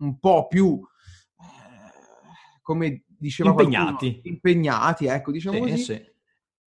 un 0.00 0.18
po' 0.18 0.47
più, 0.47 0.78
eh, 1.38 2.61
come 2.61 3.04
diceva 3.07 3.49
impegnati. 3.49 4.11
Qualcuno, 4.11 4.21
impegnati, 4.25 5.07
ecco, 5.07 5.33
diciamo 5.33 5.57
Sì, 5.57 5.62
così, 5.62 5.83
sì. 5.83 6.02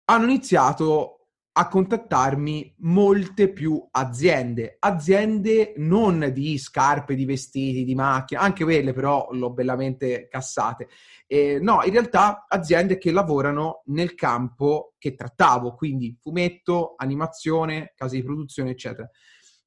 hanno 0.05 0.25
iniziato 0.25 1.14
a 1.57 1.69
contattarmi 1.69 2.75
molte 2.79 3.51
più 3.51 3.81
aziende, 3.91 4.75
aziende 4.79 5.73
non 5.77 6.31
di 6.33 6.57
scarpe, 6.57 7.15
di 7.15 7.23
vestiti, 7.23 7.85
di 7.85 7.95
macchine, 7.95 8.41
anche 8.41 8.65
quelle 8.65 8.91
però 8.91 9.29
l'ho 9.31 9.51
bellamente 9.51 10.27
cassate. 10.27 10.89
Eh, 11.25 11.59
no, 11.61 11.81
in 11.85 11.91
realtà 11.91 12.45
aziende 12.49 12.97
che 12.97 13.11
lavorano 13.11 13.83
nel 13.85 14.15
campo 14.15 14.95
che 14.97 15.15
trattavo, 15.15 15.75
quindi 15.75 16.17
fumetto, 16.19 16.95
animazione, 16.97 17.93
case 17.95 18.17
di 18.17 18.23
produzione, 18.23 18.71
eccetera. 18.71 19.09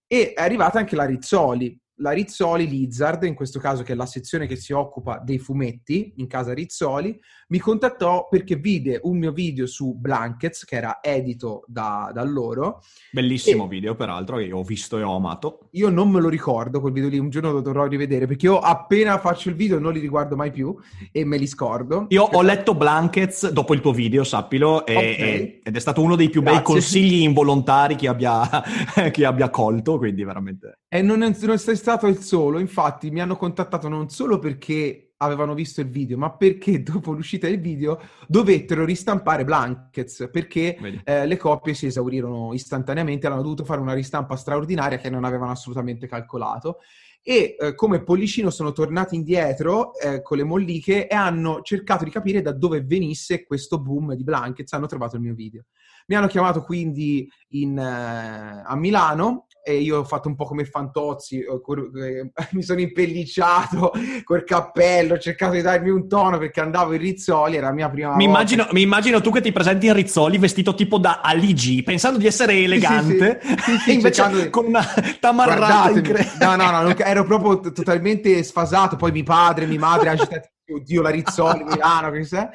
E 0.06 0.34
è 0.34 0.42
arrivata 0.42 0.78
anche 0.78 0.94
la 0.94 1.06
Rizzoli, 1.06 1.78
la 1.98 2.10
Rizzoli 2.12 2.68
Lizard, 2.68 3.22
in 3.24 3.34
questo 3.34 3.58
caso 3.58 3.82
che 3.82 3.92
è 3.92 3.96
la 3.96 4.06
sezione 4.06 4.46
che 4.46 4.56
si 4.56 4.72
occupa 4.72 5.18
dei 5.24 5.38
fumetti 5.38 6.12
in 6.16 6.26
casa 6.26 6.52
Rizzoli, 6.54 7.18
mi 7.48 7.58
contattò 7.58 8.28
perché 8.28 8.56
vide 8.56 9.00
un 9.02 9.18
mio 9.18 9.32
video 9.32 9.66
su 9.66 9.94
Blankets 9.96 10.64
che 10.64 10.76
era 10.76 10.98
edito 11.02 11.64
da, 11.66 12.10
da 12.12 12.22
loro. 12.22 12.82
Bellissimo 13.10 13.64
E- 13.64 13.68
video, 13.68 13.94
peraltro, 13.94 14.36
che 14.36 14.50
ho 14.52 14.62
visto 14.62 14.98
e 14.98 15.02
ho 15.02 15.16
amato. 15.16 15.68
Io 15.72 15.88
non 15.88 16.10
me 16.10 16.20
lo 16.20 16.28
ricordo 16.28 16.80
quel 16.80 16.92
video 16.92 17.08
lì, 17.08 17.18
un 17.18 17.30
giorno 17.30 17.52
lo 17.52 17.60
dovrò 17.60 17.86
rivedere 17.86 18.26
perché 18.26 18.46
io 18.46 18.58
appena 18.58 19.18
faccio 19.18 19.48
il 19.48 19.54
video 19.54 19.78
non 19.78 19.92
li 19.92 20.00
riguardo 20.00 20.36
mai 20.36 20.50
più 20.50 20.76
e 21.10 21.24
me 21.24 21.36
li 21.36 21.46
scordo. 21.46 22.06
Io 22.10 22.22
ho 22.22 22.42
letto 22.42 22.74
Blankets 22.74 23.50
dopo 23.50 23.74
il 23.74 23.80
tuo 23.80 23.92
video, 23.92 24.24
sappilo, 24.24 24.84
e- 24.86 24.96
Ok. 24.96 25.02
e- 25.02 25.60
ed 25.64 25.76
è 25.76 25.80
stato 25.80 26.02
uno 26.02 26.16
dei 26.16 26.28
più 26.30 26.42
bei 26.42 26.54
Grazie. 26.54 26.72
consigli 26.74 27.22
involontari 27.22 27.96
che 27.96 28.08
abbia, 28.08 28.42
che 29.10 29.24
abbia 29.24 29.50
colto, 29.50 29.98
quindi 29.98 30.22
veramente... 30.24 30.78
E 30.88 31.02
non, 31.02 31.22
è- 31.22 31.36
non 31.42 31.58
sei 31.58 31.76
stato 31.88 32.06
il 32.06 32.18
solo, 32.18 32.58
infatti 32.58 33.10
mi 33.10 33.22
hanno 33.22 33.36
contattato 33.36 33.88
non 33.88 34.10
solo 34.10 34.38
perché 34.38 35.14
avevano 35.16 35.54
visto 35.54 35.80
il 35.80 35.88
video, 35.88 36.18
ma 36.18 36.30
perché 36.36 36.82
dopo 36.84 37.12
l'uscita 37.12 37.46
del 37.48 37.60
video 37.60 37.98
dovettero 38.26 38.84
ristampare 38.84 39.42
Blankets, 39.42 40.28
perché 40.30 40.76
eh, 41.02 41.26
le 41.26 41.36
copie 41.38 41.72
si 41.72 41.86
esaurirono 41.86 42.52
istantaneamente, 42.52 43.26
hanno 43.26 43.40
dovuto 43.40 43.64
fare 43.64 43.80
una 43.80 43.94
ristampa 43.94 44.36
straordinaria 44.36 44.98
che 44.98 45.08
non 45.08 45.24
avevano 45.24 45.50
assolutamente 45.50 46.06
calcolato. 46.06 46.80
E 47.22 47.56
eh, 47.58 47.74
come 47.74 48.02
pollicino 48.04 48.50
sono 48.50 48.72
tornati 48.72 49.14
indietro 49.14 49.98
eh, 49.98 50.20
con 50.22 50.36
le 50.36 50.44
molliche 50.44 51.08
e 51.08 51.14
hanno 51.14 51.62
cercato 51.62 52.04
di 52.04 52.10
capire 52.10 52.42
da 52.42 52.52
dove 52.52 52.82
venisse 52.82 53.44
questo 53.44 53.80
boom 53.80 54.12
di 54.14 54.24
Blankets, 54.24 54.74
hanno 54.74 54.86
trovato 54.86 55.16
il 55.16 55.22
mio 55.22 55.34
video. 55.34 55.64
Mi 56.06 56.16
hanno 56.16 56.26
chiamato 56.26 56.62
quindi 56.62 57.28
in, 57.48 57.78
eh, 57.78 58.62
a 58.64 58.76
Milano 58.76 59.46
e 59.68 59.76
io 59.80 59.98
ho 59.98 60.04
fatto 60.04 60.28
un 60.28 60.34
po' 60.34 60.46
come 60.46 60.64
Fantozzi, 60.64 61.44
cur- 61.62 61.90
eh, 61.94 62.30
mi 62.52 62.62
sono 62.62 62.80
impellicciato 62.80 63.92
col 64.24 64.42
cappello, 64.44 65.14
ho 65.14 65.18
cercato 65.18 65.52
di 65.52 65.60
darmi 65.60 65.90
un 65.90 66.08
tono 66.08 66.38
perché 66.38 66.60
andavo 66.60 66.94
in 66.94 67.00
Rizzoli, 67.00 67.56
era 67.56 67.66
la 67.66 67.74
mia 67.74 67.90
prima 67.90 68.16
Mi 68.16 68.24
immagino, 68.24 68.66
mi 68.72 68.80
immagino 68.80 69.20
tu 69.20 69.30
che 69.30 69.42
ti 69.42 69.52
presenti 69.52 69.86
in 69.86 69.92
Rizzoli 69.92 70.38
vestito 70.38 70.74
tipo 70.74 70.96
da 70.96 71.20
Aligi, 71.22 71.82
pensando 71.82 72.18
di 72.18 72.26
essere 72.26 72.54
elegante, 72.54 73.40
sì, 73.42 73.56
sì, 73.60 73.76
sì, 73.76 73.92
invece 73.92 74.22
cercando 74.22 74.48
con 74.48 74.64
una 74.64 74.82
tamarrata 75.20 75.90
incredibile. 75.90 76.46
No, 76.46 76.56
no, 76.56 76.70
no, 76.70 76.96
ero 76.96 77.24
proprio 77.24 77.60
t- 77.60 77.72
totalmente 77.72 78.42
sfasato. 78.42 78.96
Poi 78.96 79.12
mio 79.12 79.24
padre, 79.24 79.66
mia 79.66 79.78
madre 79.78 80.08
agitati. 80.08 80.48
Oddio, 80.70 81.02
la 81.02 81.10
Rizzoli, 81.10 81.64
Milano, 81.64 82.10
che 82.10 82.24
sai? 82.24 82.46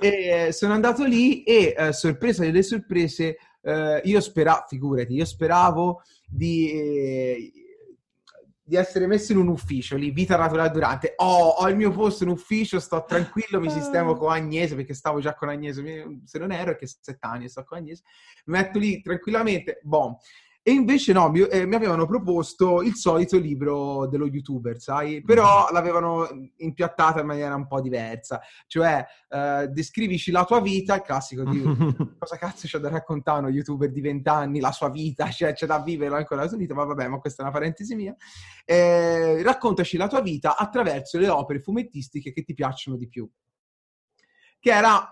E 0.00 0.46
eh, 0.46 0.52
sono 0.52 0.72
andato 0.72 1.04
lì 1.04 1.42
e, 1.44 1.74
eh, 1.76 1.92
sorpresa 1.92 2.42
delle 2.42 2.62
sorprese, 2.62 3.36
eh, 3.62 4.00
io 4.04 4.20
speravo, 4.20 4.64
figurati, 4.68 5.14
io 5.14 5.24
speravo 5.24 6.02
di, 6.28 6.70
eh, 6.70 7.52
di 8.62 8.76
essere 8.76 9.06
messo 9.06 9.32
in 9.32 9.38
un 9.38 9.48
ufficio 9.48 9.96
lì, 9.96 10.10
vita 10.10 10.36
naturale 10.36 10.70
durante. 10.70 11.14
Oh, 11.16 11.48
ho 11.48 11.68
il 11.68 11.76
mio 11.76 11.90
posto 11.90 12.24
in 12.24 12.30
ufficio, 12.30 12.78
sto 12.78 13.04
tranquillo, 13.06 13.60
mi 13.60 13.70
sistemo 13.70 14.14
con 14.14 14.30
Agnese 14.30 14.74
perché 14.74 14.94
stavo 14.94 15.20
già 15.20 15.34
con 15.34 15.48
Agnese. 15.48 16.20
Se 16.24 16.38
non 16.38 16.52
ero, 16.52 16.76
che 16.76 16.86
sette 16.86 17.18
anni 17.20 17.48
sto 17.48 17.64
con 17.64 17.78
Agnese. 17.78 18.02
Mi 18.44 18.58
metto 18.58 18.78
lì 18.78 19.00
tranquillamente, 19.00 19.80
boom. 19.82 20.16
E 20.68 20.72
invece 20.72 21.14
no, 21.14 21.30
mi, 21.30 21.40
eh, 21.40 21.64
mi 21.64 21.76
avevano 21.76 22.04
proposto 22.04 22.82
il 22.82 22.94
solito 22.94 23.38
libro 23.38 24.06
dello 24.06 24.26
youtuber, 24.26 24.78
sai? 24.78 25.22
Però 25.22 25.70
l'avevano 25.72 26.28
impiattata 26.58 27.20
in 27.20 27.26
maniera 27.26 27.54
un 27.54 27.66
po' 27.66 27.80
diversa. 27.80 28.38
Cioè, 28.66 29.02
eh, 29.30 29.68
descrivici 29.68 30.30
la 30.30 30.44
tua 30.44 30.60
vita, 30.60 30.96
il 30.96 31.00
classico 31.00 31.44
di 31.44 31.62
cosa 32.20 32.36
cazzo 32.36 32.66
c'è 32.66 32.78
da 32.80 32.90
raccontare 32.90 33.38
uno 33.38 33.48
youtuber 33.48 33.90
di 33.90 34.02
20 34.02 34.28
anni, 34.28 34.60
la 34.60 34.70
sua 34.70 34.90
vita, 34.90 35.30
cioè 35.32 35.54
c'è 35.54 35.64
da 35.64 35.80
vivere 35.80 36.14
ancora 36.14 36.42
la 36.42 36.48
sua 36.48 36.58
vita, 36.58 36.74
ma 36.74 36.84
vabbè, 36.84 37.08
ma 37.08 37.18
questa 37.18 37.40
è 37.40 37.46
una 37.46 37.54
parentesi 37.54 37.94
mia. 37.94 38.14
Eh, 38.66 39.42
raccontaci 39.42 39.96
la 39.96 40.06
tua 40.06 40.20
vita 40.20 40.58
attraverso 40.58 41.18
le 41.18 41.30
opere 41.30 41.62
fumettistiche 41.62 42.30
che 42.30 42.42
ti 42.42 42.52
piacciono 42.52 42.98
di 42.98 43.08
più. 43.08 43.26
Che 44.60 44.70
era, 44.70 45.02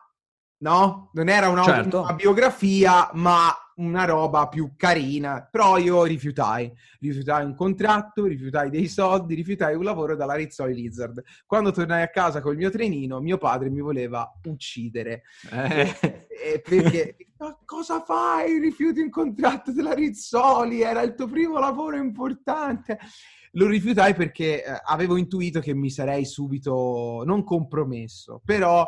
no? 0.58 1.10
Non 1.14 1.30
era 1.30 1.48
una, 1.48 1.62
Certo. 1.62 2.02
una 2.02 2.12
biografia, 2.12 3.08
ma 3.14 3.56
una 3.76 4.04
roba 4.04 4.48
più 4.48 4.72
carina. 4.76 5.46
Però 5.50 5.78
io 5.78 6.04
rifiutai. 6.04 6.72
Rifiutai 7.00 7.44
un 7.44 7.54
contratto, 7.54 8.26
rifiutai 8.26 8.70
dei 8.70 8.88
soldi, 8.88 9.34
rifiutai 9.34 9.74
un 9.74 9.84
lavoro 9.84 10.14
dalla 10.16 10.34
Rizzoli 10.34 10.74
Lizard. 10.74 11.22
Quando 11.46 11.72
tornai 11.72 12.02
a 12.02 12.10
casa 12.10 12.40
col 12.40 12.56
mio 12.56 12.70
trenino, 12.70 13.20
mio 13.20 13.38
padre 13.38 13.70
mi 13.70 13.80
voleva 13.80 14.30
uccidere. 14.44 15.22
Eh. 15.50 15.94
Eh, 16.28 16.60
perché 16.60 17.16
ma 17.38 17.58
cosa 17.64 18.02
fai? 18.02 18.58
Rifiuti 18.58 19.00
un 19.00 19.10
contratto 19.10 19.72
della 19.72 19.94
Rizzoli, 19.94 20.80
era 20.80 21.02
il 21.02 21.14
tuo 21.14 21.26
primo 21.26 21.58
lavoro 21.58 21.96
importante. 21.96 22.98
Lo 23.52 23.68
rifiutai 23.68 24.14
perché 24.14 24.64
eh, 24.64 24.80
avevo 24.84 25.16
intuito 25.16 25.60
che 25.60 25.74
mi 25.74 25.90
sarei 25.90 26.24
subito 26.24 27.22
non 27.24 27.42
compromesso, 27.42 28.42
però 28.44 28.86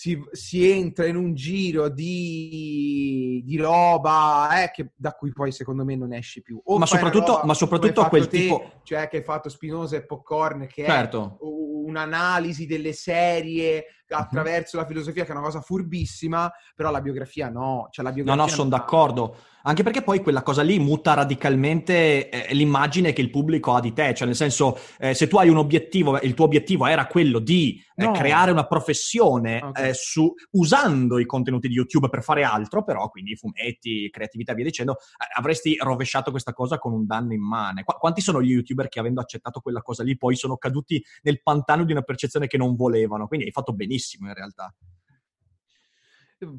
si, 0.00 0.18
si 0.30 0.66
entra 0.70 1.04
in 1.04 1.14
un 1.14 1.34
giro 1.34 1.90
di, 1.90 3.42
di 3.44 3.56
roba 3.58 4.62
eh, 4.62 4.70
che- 4.70 4.92
da 4.96 5.12
cui 5.12 5.30
poi 5.30 5.52
secondo 5.52 5.84
me 5.84 5.94
non 5.94 6.14
esci 6.14 6.40
più. 6.40 6.58
O 6.64 6.78
Ma 6.78 6.86
soprattutto- 6.86 7.42
ma 7.44 7.52
soprattutto 7.52 8.00
hai 8.00 8.08
quel 8.08 8.26
te, 8.26 8.38
tipo- 8.38 8.70
cioè 8.82 9.08
che 9.08 9.18
hai 9.18 9.22
fatto 9.22 9.50
Spinoza 9.50 9.96
e 9.96 10.06
Popcorn, 10.06 10.66
che 10.66 10.84
è 10.84 10.88
Certo. 10.88 11.36
un'analisi 11.42 12.64
delle 12.64 12.94
serie 12.94 13.84
attraverso 14.10 14.76
la 14.76 14.86
filosofia, 14.86 15.24
che 15.24 15.30
è 15.30 15.34
una 15.34 15.42
cosa 15.44 15.60
furbissima, 15.60 16.50
però 16.74 16.90
la 16.90 17.00
biografia 17.00 17.48
no. 17.48 17.88
Cioè, 17.90 18.04
la 18.04 18.10
No, 18.10 18.16
biografia 18.16 18.42
no, 18.42 18.48
sono 18.48 18.68
non- 18.68 18.78
d'accordo. 18.78 19.36
Anche 19.62 19.82
perché 19.82 20.00
poi 20.00 20.20
quella 20.22 20.42
cosa 20.42 20.62
lì 20.62 20.78
muta 20.78 21.12
radicalmente 21.12 22.30
eh, 22.30 22.54
l'immagine 22.54 23.12
che 23.12 23.20
il 23.20 23.28
pubblico 23.28 23.74
ha 23.74 23.80
di 23.80 23.92
te. 23.92 24.14
Cioè, 24.14 24.26
nel 24.26 24.34
senso, 24.36 24.78
eh, 24.98 25.12
se 25.12 25.28
tu 25.28 25.36
hai 25.36 25.50
un 25.50 25.58
obiettivo, 25.58 26.18
il 26.20 26.32
tuo 26.32 26.46
obiettivo 26.46 26.86
era 26.86 27.06
quello 27.06 27.38
di 27.40 27.82
eh, 27.94 28.04
No. 28.06 28.12
creare 28.12 28.50
una 28.50 28.66
professione 28.66 29.60
Ok. 29.62 29.78
eh, 29.78 29.92
su- 29.92 30.32
usando 30.52 31.18
i 31.18 31.26
contenuti 31.26 31.68
di 31.68 31.74
YouTube 31.74 32.08
per 32.08 32.22
fare 32.22 32.42
altro, 32.44 32.82
però, 32.82 33.10
quindi 33.10 33.36
fumetti, 33.36 34.08
creatività 34.10 34.54
via 34.54 34.64
dicendo, 34.64 34.92
eh, 34.92 35.26
avresti 35.36 35.76
rovesciato 35.78 36.30
questa 36.30 36.54
cosa 36.54 36.78
con 36.78 36.94
un 36.94 37.04
danno 37.04 37.34
immane. 37.34 37.84
Qu- 37.84 37.98
quanti 37.98 38.22
sono 38.22 38.40
gli 38.40 38.52
YouTuber 38.52 38.88
che 38.88 39.00
avendo 39.00 39.20
accettato 39.20 39.60
quella 39.60 39.82
cosa 39.82 40.02
lì 40.02 40.16
poi 40.16 40.34
sono 40.36 40.56
caduti 40.56 41.04
nel 41.22 41.42
pantano 41.42 41.84
di 41.84 41.92
una 41.92 42.00
percezione 42.00 42.46
che 42.46 42.56
non 42.56 42.74
volevano? 42.76 43.26
Quindi 43.26 43.44
hai 43.44 43.52
fatto 43.52 43.74
benissimo 43.74 43.98
in 44.28 44.34
realtà. 44.34 44.74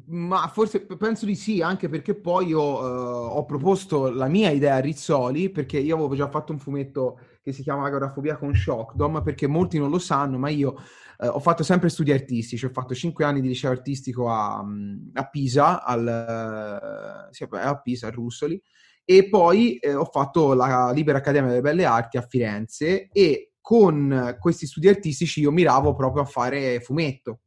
Ma 0.06 0.46
forse 0.46 0.86
penso 0.86 1.26
di 1.26 1.34
sì, 1.34 1.60
anche 1.60 1.88
perché 1.88 2.14
poi 2.14 2.46
io 2.48 2.60
eh, 2.60 3.34
ho 3.36 3.44
proposto 3.44 4.10
la 4.10 4.28
mia 4.28 4.50
idea 4.50 4.76
a 4.76 4.80
Rizzoli, 4.80 5.50
perché 5.50 5.78
io 5.78 5.96
avevo 5.96 6.14
già 6.14 6.28
fatto 6.28 6.52
un 6.52 6.60
fumetto 6.60 7.18
che 7.42 7.52
si 7.52 7.62
chiama 7.62 7.86
Agorafobia 7.86 8.36
con 8.36 8.54
Shockdom, 8.54 9.22
perché 9.22 9.48
molti 9.48 9.78
non 9.78 9.90
lo 9.90 9.98
sanno, 9.98 10.38
ma 10.38 10.50
io 10.50 10.76
eh, 11.18 11.26
ho 11.26 11.40
fatto 11.40 11.64
sempre 11.64 11.88
studi 11.88 12.12
artistici, 12.12 12.64
ho 12.64 12.70
fatto 12.70 12.94
5 12.94 13.24
anni 13.24 13.40
di 13.40 13.48
liceo 13.48 13.72
artistico 13.72 14.28
a, 14.28 14.62
mm, 14.62 15.08
a 15.14 15.28
Pisa, 15.28 15.82
al, 15.82 17.28
eh, 17.28 17.34
sì, 17.34 17.44
a 17.50 17.80
Pisa, 17.80 18.06
a 18.06 18.10
Russoli, 18.10 18.62
e 19.04 19.28
poi 19.28 19.78
eh, 19.78 19.94
ho 19.94 20.04
fatto 20.04 20.54
la 20.54 20.92
Libera 20.92 21.18
Accademia 21.18 21.48
delle 21.48 21.60
Belle 21.60 21.84
Arti 21.84 22.18
a 22.18 22.22
Firenze 22.22 23.08
e 23.08 23.51
con 23.62 24.36
questi 24.38 24.66
studi 24.66 24.88
artistici 24.88 25.40
io 25.40 25.50
miravo 25.50 25.94
proprio 25.94 26.24
a 26.24 26.26
fare 26.26 26.80
fumetto. 26.80 27.40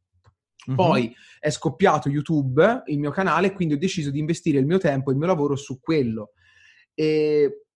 Mhm. 0.66 0.74
Poi 0.74 1.14
è 1.38 1.50
scoppiato 1.50 2.08
YouTube, 2.08 2.82
il 2.86 2.98
mio 2.98 3.12
canale, 3.12 3.52
quindi 3.52 3.74
ho 3.74 3.78
deciso 3.78 4.10
di 4.10 4.18
investire 4.18 4.58
il 4.58 4.66
mio 4.66 4.78
tempo 4.78 5.10
e 5.10 5.12
il 5.12 5.18
mio 5.18 5.28
lavoro 5.28 5.54
su 5.54 5.78
quello. 5.78 6.32
E 6.92 7.66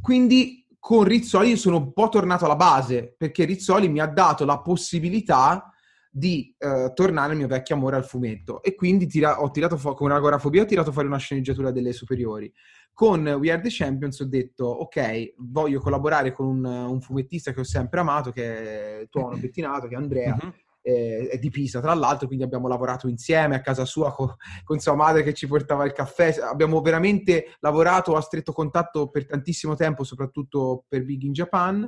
quindi 0.00 0.64
con 0.78 1.04
Rizzoli 1.04 1.56
sono 1.56 1.78
un 1.78 1.92
po' 1.92 2.10
tornato 2.10 2.44
alla 2.44 2.56
base, 2.56 3.14
perché 3.16 3.44
Rizzoli 3.44 3.88
mi 3.88 4.00
ha 4.00 4.06
dato 4.06 4.44
la 4.44 4.60
possibilità 4.60 5.70
di 6.10 6.54
eh, 6.58 6.92
tornare 6.94 7.32
al 7.32 7.38
mio 7.38 7.48
vecchio 7.48 7.74
amore 7.74 7.96
al 7.96 8.04
fumetto. 8.04 8.62
E 8.62 8.74
quindi 8.76 9.06
tira- 9.06 9.40
ho 9.40 9.50
tirato 9.50 9.76
fuori, 9.76 9.96
con 9.96 10.12
agorafobia 10.12 10.62
ho 10.62 10.66
tirato 10.66 10.92
fuori 10.92 11.08
una 11.08 11.16
sceneggiatura 11.16 11.72
delle 11.72 11.92
superiori. 11.92 12.52
Con 12.94 13.26
We 13.26 13.50
Are 13.50 13.60
the 13.60 13.68
Champions 13.70 14.20
ho 14.20 14.26
detto, 14.26 14.66
ok, 14.66 15.34
voglio 15.38 15.80
collaborare 15.80 16.30
con 16.32 16.46
un, 16.46 16.64
un 16.64 17.00
fumettista 17.00 17.52
che 17.52 17.60
ho 17.60 17.64
sempre 17.64 17.98
amato, 18.00 18.30
che 18.30 19.00
è 19.00 19.08
Tuono 19.10 19.36
Pettinato, 19.40 19.88
che 19.88 19.94
è 19.94 19.98
Andrea, 19.98 20.36
Mhm. 20.40 20.52
eh, 20.82 21.28
è 21.32 21.38
di 21.38 21.50
Pisa 21.50 21.80
tra 21.80 21.92
l'altro, 21.94 22.26
quindi 22.28 22.44
abbiamo 22.44 22.68
lavorato 22.68 23.08
insieme 23.08 23.56
a 23.56 23.60
casa 23.60 23.84
sua 23.84 24.12
co- 24.12 24.36
con, 24.62 24.78
sua 24.78 24.94
madre 24.94 25.24
che 25.24 25.34
ci 25.34 25.48
portava 25.48 25.84
il 25.84 25.92
caffè. 25.92 26.36
Abbiamo 26.40 26.80
veramente 26.82 27.56
lavorato 27.60 28.14
a 28.14 28.20
stretto 28.20 28.52
contatto 28.52 29.08
per 29.10 29.26
tantissimo 29.26 29.74
tempo, 29.74 30.04
soprattutto 30.04 30.84
per 30.86 31.04
Big 31.04 31.22
in 31.22 31.32
Japan. 31.32 31.80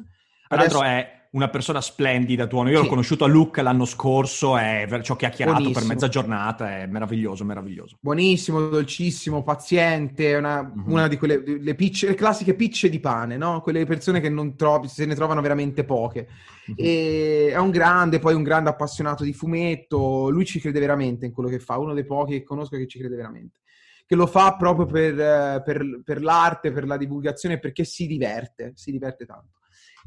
Tra 0.48 0.56
l'altro 0.58 0.78
Adesso- 0.80 0.92
è 0.92 1.25
una 1.36 1.48
persona 1.50 1.82
splendida, 1.82 2.46
tuono. 2.46 2.70
Io 2.70 2.78
Sì. 2.78 2.82
l'ho 2.84 2.88
conosciuto 2.88 3.24
a 3.24 3.28
Lucca 3.28 3.60
l'anno 3.60 3.84
scorso 3.84 4.56
e 4.56 4.88
ci 5.02 5.12
ho 5.12 5.16
chiacchierato 5.16 5.56
per 5.56 5.64
Buonissimo. 5.64 5.92
mezza 5.92 6.08
giornata, 6.08 6.78
è 6.78 6.86
meraviglioso, 6.86 7.44
meraviglioso. 7.44 7.98
Buonissimo, 8.00 8.68
dolcissimo, 8.68 9.42
paziente, 9.42 10.34
una, 10.34 10.62
Mhm. 10.62 10.90
una 10.90 11.08
di 11.08 11.18
quelle 11.18 11.42
le, 11.44 11.74
picce- 11.74 12.08
le 12.08 12.14
classiche 12.14 12.54
picce 12.54 12.88
di 12.88 13.00
pane, 13.00 13.36
no? 13.36 13.60
Quelle 13.60 13.84
persone 13.84 14.20
che 14.20 14.30
non 14.30 14.56
trovi, 14.56 14.88
se 14.88 15.04
ne 15.04 15.14
trovano 15.14 15.42
veramente 15.42 15.84
poche. 15.84 16.26
E 16.74 17.50
è 17.52 17.58
un 17.58 17.70
grande, 17.70 18.18
poi 18.18 18.32
un 18.34 18.42
grande 18.42 18.70
appassionato 18.70 19.22
di 19.22 19.34
fumetto, 19.34 20.30
lui 20.30 20.46
ci 20.46 20.58
crede 20.58 20.80
veramente 20.80 21.26
in 21.26 21.32
quello 21.32 21.50
che 21.50 21.58
fa, 21.58 21.76
uno 21.76 21.92
dei 21.92 22.06
pochi 22.06 22.32
che 22.32 22.44
conosco 22.44 22.76
che 22.78 22.86
ci 22.86 22.98
crede 22.98 23.14
veramente. 23.14 23.58
Che 24.06 24.14
lo 24.14 24.26
fa 24.26 24.56
proprio 24.56 24.86
per, 24.86 25.62
per- 25.64 26.00
per 26.02 26.22
l'arte, 26.22 26.72
per 26.72 26.86
la 26.86 26.96
divulgazione, 26.96 27.58
perché 27.58 27.84
si 27.84 28.06
diverte, 28.06 28.72
si 28.74 28.90
diverte 28.90 29.26
tanto. 29.26 29.55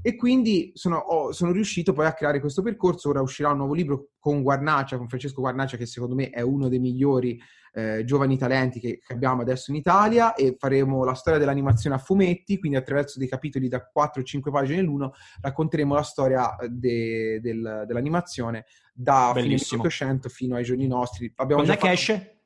E 0.01 0.15
quindi 0.15 0.71
sono, 0.75 0.97
ho- 0.97 1.31
sono 1.33 1.51
riuscito 1.51 1.91
poi 1.93 2.05
a 2.05 2.13
creare 2.13 2.39
questo 2.39 2.61
percorso. 2.61 3.09
Ora 3.09 3.21
uscirà 3.21 3.49
un 3.51 3.57
nuovo 3.57 3.73
libro 3.73 4.11
con 4.19 4.41
Guarnacia, 4.41 4.97
con 4.97 5.07
Francesco 5.09 5.41
Guarnacia, 5.41 5.75
che 5.77 5.85
secondo 5.85 6.15
me 6.15 6.29
è 6.29 6.41
uno 6.41 6.69
dei 6.69 6.79
migliori 6.79 7.37
eh, 7.73 8.03
giovani 8.05 8.37
talenti 8.37 8.79
che, 8.79 8.99
che 9.05 9.13
abbiamo 9.13 9.41
adesso 9.41 9.71
in 9.71 9.77
Italia. 9.77 10.33
E 10.35 10.55
faremo 10.57 11.03
la 11.03 11.13
storia 11.15 11.37
dell'animazione 11.39 11.95
a 11.97 11.99
fumetti, 11.99 12.57
quindi 12.59 12.77
attraverso 12.77 13.19
dei 13.19 13.27
capitoli 13.27 13.67
da 13.67 13.85
4 13.85 14.21
o 14.21 14.25
5 14.25 14.51
pagine 14.51 14.81
l'uno, 14.81 15.11
racconteremo 15.41 15.93
la 15.93 16.03
storia 16.03 16.55
eh, 16.55 16.69
de- 16.69 17.39
del- 17.41 17.83
dell'animazione 17.85 18.65
da 18.93 19.31
fine 19.33 19.43
Bellissimo. 19.47 19.81
1800 19.83 20.29
fino 20.29 20.55
ai 20.55 20.63
giorni 20.63 20.87
nostri. 20.87 21.31
Abbiamo 21.35 21.61
Quando 21.63 21.71
è 21.71 21.75
già 21.75 21.81
che 21.81 21.95
fatto- 21.95 22.11
esce? 22.21 22.41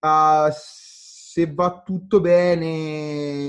Ah, 0.00 0.50
se 0.54 1.52
va 1.52 1.82
tutto 1.84 2.20
bene, 2.20 2.66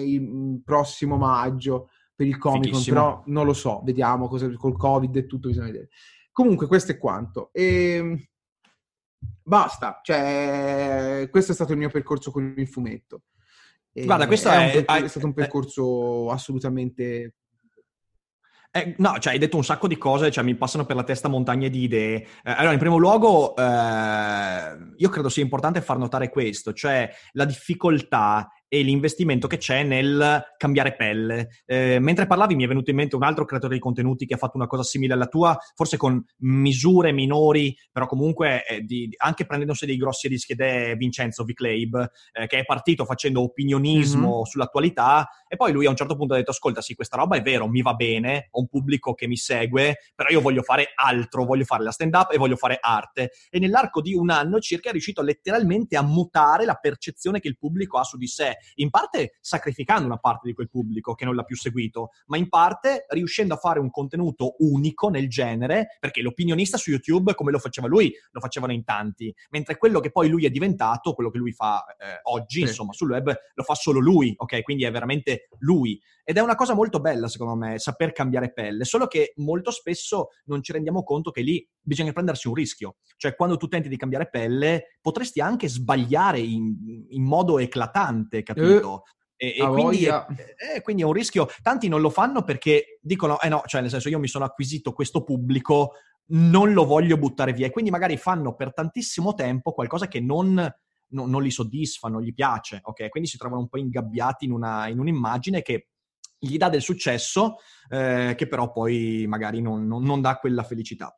il 0.05 0.61
prossimo 0.63 1.17
maggio 1.17 1.89
per 2.15 2.25
il 2.27 2.37
Comic 2.37 2.71
Con, 2.71 2.83
però 2.85 3.23
non 3.25 3.45
lo 3.45 3.53
so, 3.53 3.81
vediamo 3.83 4.27
cosa 4.27 4.49
col 4.53 4.77
Covid 4.77 5.15
e 5.15 5.25
tutto 5.25 5.49
bisogna 5.49 5.65
vedere. 5.67 5.89
Comunque, 6.31 6.67
questo 6.67 6.91
è 6.93 6.97
quanto. 6.97 7.49
E... 7.51 8.29
Basta, 9.41 9.99
cioè, 10.03 11.27
questo 11.31 11.51
è 11.51 11.55
stato 11.55 11.71
il 11.73 11.77
mio 11.77 11.89
percorso 11.89 12.31
con 12.31 12.53
il 12.57 12.67
fumetto. 12.67 13.23
E 13.91 14.05
Guarda, 14.05 14.27
questo 14.27 14.49
un 14.49 14.55
è- 14.55 14.71
percor- 14.71 14.99
è- 14.99 15.03
è 15.03 15.07
stato 15.07 15.25
un 15.25 15.31
è- 15.31 15.35
percorso 15.35 16.29
assolutamente 16.31 17.35
Eh, 18.71 18.93
no, 18.97 19.17
cioè 19.19 19.31
hai 19.31 19.39
detto 19.39 19.55
un 19.55 19.63
sacco 19.63 19.87
di 19.87 19.97
cose, 19.97 20.29
cioè 20.31 20.43
mi 20.43 20.53
passano 20.55 20.85
per 20.85 20.97
la 20.97 21.05
testa 21.05 21.29
montagne 21.29 21.69
di 21.69 21.83
idee. 21.83 22.15
Eh, 22.43 22.51
allora, 22.51 22.73
in 22.73 22.79
primo 22.79 22.97
luogo, 22.97 23.55
eh, 23.55 24.93
io 24.97 25.09
credo 25.09 25.29
sia 25.29 25.41
importante 25.43 25.79
far 25.79 25.97
notare 25.97 26.29
questo, 26.29 26.73
cioè 26.73 27.09
la 27.31 27.45
difficoltà 27.45 28.49
e 28.67 28.81
l'investimento 28.81 29.47
che 29.47 29.57
c'è 29.57 29.83
nel 29.83 30.43
cambiare 30.57 30.95
pelle. 30.95 31.49
Eh, 31.65 31.99
mentre 31.99 32.27
parlavi 32.27 32.55
mi 32.55 32.63
è 32.63 32.67
venuto 32.67 32.89
in 32.89 32.95
mente 32.95 33.15
un 33.15 33.23
altro 33.23 33.45
creatore 33.45 33.75
di 33.75 33.79
contenuti 33.79 34.25
che 34.25 34.33
ha 34.33 34.37
fatto 34.37 34.57
una 34.57 34.67
cosa 34.67 34.83
simile 34.83 35.13
alla 35.13 35.27
tua, 35.27 35.57
forse 35.75 35.97
con 35.97 36.23
misure 36.39 37.11
minori, 37.11 37.75
però 37.91 38.05
comunque 38.07 38.65
eh, 38.65 38.81
di- 38.81 39.09
anche 39.17 39.45
prendendosi 39.45 39.85
dei 39.85 39.97
grossi 39.97 40.27
rischi 40.27 40.53
ed 40.53 40.61
è 40.61 40.95
Vincenzo 40.95 41.43
Viclabe, 41.43 42.11
eh, 42.33 42.47
che 42.47 42.59
è 42.59 42.65
partito 42.65 43.05
facendo 43.05 43.41
opinionismo 43.41 44.37
Mhm. 44.39 44.43
sull'attualità 44.43 45.29
e 45.47 45.55
poi 45.55 45.71
lui 45.71 45.85
a 45.85 45.89
un 45.89 45.95
certo 45.95 46.15
punto 46.15 46.33
ha 46.33 46.37
detto 46.37 46.51
ascolta 46.51 46.81
sì 46.81 46.95
questa 46.95 47.17
roba 47.17 47.35
è 47.37 47.41
vero, 47.41 47.67
mi 47.67 47.81
va 47.81 47.93
bene, 47.93 48.47
ho 48.51 48.59
un 48.59 48.67
pubblico 48.67 49.13
che 49.13 49.27
mi 49.27 49.37
segue, 49.37 49.97
però 50.15 50.29
io 50.29 50.41
voglio 50.41 50.61
fare 50.63 50.91
altro, 50.95 51.45
voglio 51.45 51.63
fare 51.65 51.83
la 51.83 51.91
stand 51.91 52.13
up 52.13 52.31
e 52.31 52.37
voglio 52.37 52.55
fare 52.55 52.77
arte 52.81 53.31
e 53.49 53.59
nell'arco 53.59 54.01
di 54.01 54.13
un 54.13 54.29
anno 54.29 54.59
circa 54.59 54.89
è 54.89 54.91
riuscito 54.91 55.21
letteralmente 55.21 55.95
a 55.97 56.01
mutare 56.01 56.65
la 56.65 56.75
percezione 56.75 57.39
che 57.39 57.47
il 57.47 57.57
pubblico 57.57 57.97
ha 57.97 58.03
su 58.03 58.17
di 58.17 58.27
sé, 58.27 58.54
in 58.75 58.89
parte 58.89 59.37
sacrificando 59.41 60.05
una 60.05 60.17
parte 60.17 60.47
di 60.47 60.53
quel 60.53 60.69
pubblico 60.69 61.13
che 61.13 61.25
non 61.25 61.35
l'ha 61.35 61.43
più 61.43 61.55
seguito, 61.55 62.09
ma 62.27 62.37
in 62.37 62.49
parte 62.49 63.05
riuscendo 63.09 63.53
a 63.53 63.57
fare 63.57 63.79
un 63.79 63.89
contenuto 63.89 64.55
unico 64.59 65.09
nel 65.09 65.29
genere, 65.29 65.97
perché 65.99 66.21
l'opinionista 66.21 66.77
su 66.77 66.91
YouTube 66.91 67.33
come 67.35 67.51
lo 67.51 67.59
faceva 67.59 67.87
lui, 67.87 68.13
lo 68.31 68.39
facevano 68.39 68.73
in 68.73 68.83
tanti, 68.83 69.33
mentre 69.49 69.77
quello 69.77 69.99
che 69.99 70.11
poi 70.11 70.29
lui 70.29 70.45
è 70.45 70.49
diventato, 70.49 71.13
quello 71.13 71.29
che 71.29 71.37
lui 71.37 71.51
fa 71.51 71.83
eh, 71.97 72.19
oggi, 72.23 72.59
Sì. 72.61 72.67
insomma, 72.67 72.93
sul 72.93 73.11
web, 73.11 73.33
lo 73.53 73.63
fa 73.63 73.75
solo 73.75 73.99
lui, 73.99 74.33
ok? 74.35 74.61
Quindi 74.61 74.83
è 74.83 74.91
veramente 74.91 75.47
lui. 75.59 75.99
Ed 76.27 76.37
è 76.37 76.39
una 76.39 76.55
cosa 76.55 76.73
molto 76.73 76.99
bella, 76.99 77.27
secondo 77.27 77.55
me, 77.55 77.77
saper 77.77 78.11
cambiare 78.11 78.51
pelle, 78.51 78.83
solo 78.83 79.05
che 79.05 79.33
molto 79.35 79.69
spesso 79.69 80.29
non 80.45 80.63
ci 80.63 80.71
rendiamo 80.71 81.03
conto 81.03 81.29
che 81.29 81.41
lì 81.41 81.67
bisogna 81.79 82.13
prendersi 82.13 82.47
un 82.47 82.55
rischio. 82.55 82.95
Cioè, 83.15 83.35
quando 83.35 83.57
tu 83.57 83.67
tenti 83.67 83.89
di 83.89 83.97
cambiare 83.97 84.27
pelle, 84.29 84.97
potresti 85.01 85.39
anche 85.39 85.67
sbagliare 85.69 86.39
in, 86.39 87.05
in 87.09 87.23
modo 87.23 87.59
eclatante, 87.59 88.41
capito? 88.45 89.03
E, 89.37 89.55
e 89.57 89.61
a 89.63 89.69
quindi, 89.69 89.97
voglia. 90.05 90.27
eh, 90.75 90.81
quindi 90.81 91.01
è 91.01 91.05
un 91.05 91.11
rischio. 91.11 91.47
Tanti 91.61 91.87
non 91.89 91.99
lo 92.01 92.09
fanno 92.09 92.43
perché 92.43 92.99
dicono: 93.01 93.39
eh 93.41 93.49
no, 93.49 93.63
cioè, 93.65 93.81
nel 93.81 93.89
senso, 93.89 94.07
io 94.09 94.19
mi 94.19 94.27
sono 94.29 94.45
acquisito 94.45 94.93
questo 94.93 95.23
pubblico, 95.23 95.91
non 96.27 96.71
lo 96.73 96.85
voglio 96.85 97.17
buttare 97.17 97.51
via. 97.53 97.67
E 97.67 97.71
quindi 97.71 97.91
magari 97.91 98.15
fanno 98.17 98.55
per 98.55 98.73
tantissimo 98.73 99.33
tempo 99.33 99.73
qualcosa 99.73 100.07
che 100.07 100.19
non, 100.21 100.53
non- 101.09 101.29
non 101.29 101.43
li 101.43 101.51
soddisfa, 101.51 102.07
non 102.07 102.21
gli 102.21 102.33
piace, 102.33 102.79
ok? 102.81 103.09
Quindi 103.09 103.29
si 103.29 103.37
trovano 103.37 103.61
un 103.61 103.67
po' 103.67 103.77
ingabbiati 103.77 104.45
in, 104.45 104.51
una- 104.51 104.87
in 104.87 104.99
un'immagine 104.99 105.61
che 105.61 105.89
gli 106.37 106.57
dà 106.57 106.69
del 106.69 106.81
successo, 106.81 107.57
eh, 107.89 108.35
che 108.37 108.47
però 108.47 108.71
poi 108.71 109.25
magari 109.27 109.61
non, 109.61 109.85
non- 109.85 110.03
non 110.03 110.21
dà 110.21 110.37
quella 110.37 110.63
felicità. 110.63 111.15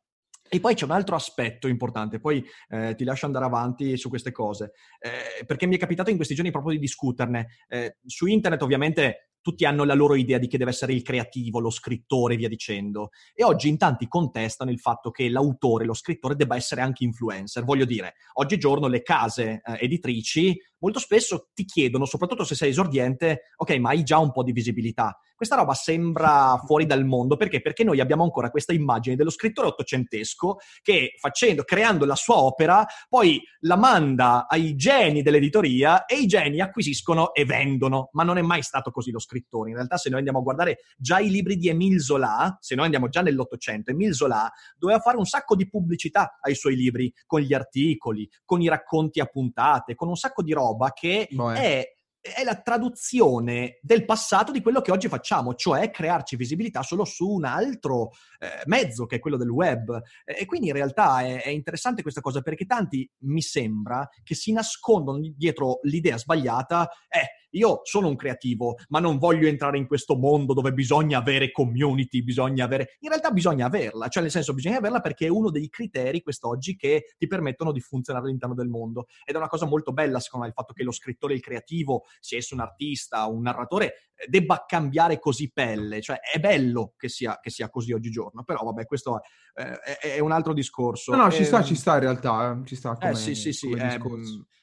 E 0.48 0.60
poi 0.60 0.74
c'è 0.74 0.84
un 0.84 0.92
altro 0.92 1.14
aspetto 1.14 1.68
importante, 1.68 2.20
poi 2.20 2.44
eh, 2.68 2.94
ti 2.94 3.04
lascio 3.04 3.26
andare 3.26 3.44
avanti 3.44 3.96
su 3.96 4.08
queste 4.08 4.32
cose, 4.32 4.72
eh, 4.98 5.44
perché 5.44 5.66
mi 5.66 5.76
è 5.76 5.78
capitato 5.78 6.10
in 6.10 6.16
questi 6.16 6.34
giorni 6.34 6.50
proprio 6.50 6.72
di 6.72 6.78
discuterne. 6.78 7.48
Eh, 7.68 7.98
su 8.06 8.26
internet 8.26 8.62
ovviamente 8.62 9.28
tutti 9.40 9.64
hanno 9.64 9.84
la 9.84 9.94
loro 9.94 10.14
idea 10.14 10.38
di 10.38 10.46
che 10.48 10.58
deve 10.58 10.70
essere 10.70 10.92
il 10.92 11.02
creativo, 11.02 11.58
lo 11.58 11.70
scrittore 11.70 12.34
e 12.34 12.36
via 12.36 12.48
dicendo. 12.48 13.10
E 13.34 13.44
oggi 13.44 13.68
in 13.68 13.78
tanti 13.78 14.06
contestano 14.06 14.70
il 14.70 14.78
fatto 14.80 15.10
che 15.10 15.28
l'autore, 15.28 15.84
lo 15.84 15.94
scrittore 15.94 16.34
debba 16.34 16.56
essere 16.56 16.80
anche 16.80 17.04
influencer. 17.04 17.64
Voglio 17.64 17.84
dire, 17.84 18.14
oggigiorno 18.34 18.88
le 18.88 19.02
case 19.02 19.62
eh, 19.64 19.78
editrici 19.80 20.56
molto 20.80 20.98
spesso 20.98 21.48
ti 21.54 21.64
chiedono, 21.64 22.04
soprattutto 22.04 22.44
se 22.44 22.54
sei 22.54 22.70
esordiente, 22.70 23.52
ok, 23.56 23.76
ma 23.76 23.90
hai 23.90 24.02
già 24.02 24.18
un 24.18 24.32
po' 24.32 24.42
di 24.42 24.52
visibilità. 24.52 25.18
Questa 25.38 25.54
roba 25.54 25.72
sembra 25.74 26.60
fuori 26.66 26.84
dal 26.84 27.04
mondo 27.04 27.36
perché? 27.36 27.60
Perché 27.60 27.84
noi 27.84 28.00
abbiamo 28.00 28.24
ancora 28.24 28.50
questa 28.50 28.72
immagine 28.72 29.14
dello 29.14 29.30
scrittore 29.30 29.68
ottocentesco 29.68 30.56
che 30.82 31.12
facendo, 31.16 31.62
creando 31.62 32.04
la 32.06 32.16
sua 32.16 32.38
opera, 32.38 32.84
poi 33.08 33.40
la 33.60 33.76
manda 33.76 34.48
ai 34.48 34.74
geni 34.74 35.22
dell'editoria 35.22 36.06
e 36.06 36.16
i 36.16 36.26
geni 36.26 36.60
acquisiscono 36.60 37.32
e 37.34 37.44
vendono. 37.44 38.08
Ma 38.14 38.24
non 38.24 38.36
è 38.36 38.42
mai 38.42 38.62
stato 38.62 38.90
così 38.90 39.12
lo 39.12 39.20
scrittore. 39.20 39.70
In 39.70 39.76
realtà, 39.76 39.96
se 39.96 40.08
noi 40.08 40.18
andiamo 40.18 40.40
a 40.40 40.42
guardare 40.42 40.78
già 40.96 41.20
i 41.20 41.30
libri 41.30 41.56
di 41.56 41.68
Émile 41.68 42.00
Zola, 42.00 42.56
se 42.60 42.74
noi 42.74 42.86
andiamo 42.86 43.08
già 43.08 43.22
nell'Ottocento, 43.22 43.92
Émile 43.92 44.14
Zola 44.14 44.50
doveva 44.76 44.98
fare 44.98 45.18
un 45.18 45.24
sacco 45.24 45.54
di 45.54 45.68
pubblicità 45.68 46.38
ai 46.40 46.56
suoi 46.56 46.74
libri, 46.74 47.12
con 47.26 47.42
gli 47.42 47.54
articoli, 47.54 48.28
con 48.44 48.60
i 48.60 48.68
racconti 48.68 49.20
a 49.20 49.26
puntate, 49.26 49.94
con 49.94 50.08
un 50.08 50.16
sacco 50.16 50.42
di 50.42 50.52
roba 50.52 50.66
che 50.92 51.28
Boh, 51.30 51.52
eh. 51.52 51.56
è, 51.56 51.92
è 52.20 52.44
la 52.44 52.60
traduzione 52.60 53.78
del 53.80 54.04
passato 54.04 54.52
di 54.52 54.60
quello 54.60 54.80
che 54.80 54.90
oggi 54.90 55.08
facciamo, 55.08 55.54
cioè 55.54 55.90
crearci 55.90 56.36
visibilità 56.36 56.82
solo 56.82 57.04
su 57.04 57.28
un 57.28 57.44
altro 57.44 58.10
eh, 58.38 58.62
mezzo 58.66 59.06
che 59.06 59.16
è 59.16 59.20
quello 59.20 59.36
del 59.36 59.50
web. 59.50 60.00
E 60.24 60.44
quindi 60.44 60.68
in 60.68 60.74
realtà 60.74 61.20
è, 61.20 61.42
è 61.42 61.48
interessante 61.48 62.02
questa 62.02 62.20
cosa 62.20 62.40
perché 62.40 62.66
tanti 62.66 63.08
mi 63.20 63.40
sembra 63.40 64.08
che 64.22 64.34
si 64.34 64.52
nascondono 64.52 65.18
dietro 65.34 65.78
l'idea 65.82 66.18
sbagliata, 66.18 66.88
eh, 67.08 67.46
io 67.58 67.80
sono 67.82 68.08
un 68.08 68.16
creativo, 68.16 68.76
ma 68.88 69.00
non 69.00 69.18
voglio 69.18 69.46
entrare 69.46 69.76
in 69.76 69.86
questo 69.86 70.16
mondo 70.16 70.54
dove 70.54 70.72
bisogna 70.72 71.18
avere 71.18 71.50
community, 71.50 72.22
bisogna 72.22 72.64
avere... 72.64 72.96
In 73.00 73.10
realtà 73.10 73.30
bisogna 73.30 73.66
averla, 73.66 74.08
cioè 74.08 74.22
nel 74.22 74.30
senso 74.30 74.54
bisogna 74.54 74.78
averla 74.78 75.00
perché 75.00 75.26
è 75.26 75.30
uno 75.30 75.50
dei 75.50 75.68
criteri 75.68 76.22
quest'oggi 76.22 76.76
che 76.76 77.14
ti 77.18 77.26
permettono 77.26 77.72
di 77.72 77.80
funzionare 77.80 78.26
all'interno 78.26 78.54
del 78.54 78.68
mondo. 78.68 79.06
Ed 79.24 79.34
è 79.34 79.38
una 79.38 79.48
cosa 79.48 79.66
molto 79.66 79.92
bella, 79.92 80.20
secondo 80.20 80.46
me, 80.46 80.52
il 80.52 80.56
fatto 80.56 80.72
che 80.72 80.82
lo 80.82 80.92
scrittore, 80.92 81.34
il 81.34 81.40
creativo, 81.40 82.04
sia 82.20 82.38
esso 82.38 82.54
un 82.54 82.60
artista, 82.60 83.26
un 83.26 83.42
narratore, 83.42 84.12
eh, 84.14 84.26
debba 84.28 84.64
cambiare 84.66 85.18
così 85.18 85.50
pelle. 85.52 86.00
Cioè 86.00 86.20
è 86.20 86.38
bello 86.38 86.94
che 86.96 87.08
sia, 87.08 87.38
che 87.40 87.50
sia 87.50 87.68
così 87.68 87.92
oggigiorno, 87.92 88.44
però 88.44 88.62
vabbè, 88.62 88.86
questo 88.86 89.20
eh, 89.54 89.78
è, 89.80 90.14
è 90.14 90.18
un 90.20 90.32
altro 90.32 90.52
discorso. 90.52 91.14
No, 91.14 91.24
no, 91.24 91.30
ci 91.30 91.44
sta, 91.44 91.58
Ehm, 91.58 91.64
ci 91.64 91.74
sta 91.74 91.94
in 91.94 92.00
realtà, 92.00 92.52
eh, 92.52 92.66
ci 92.66 92.76
sta 92.76 92.94
come, 92.94 93.10
eh 93.10 93.14
sì, 93.14 93.34
sì, 93.34 93.52
sì. 93.52 93.70
come 93.70 93.94
eh. 93.94 93.98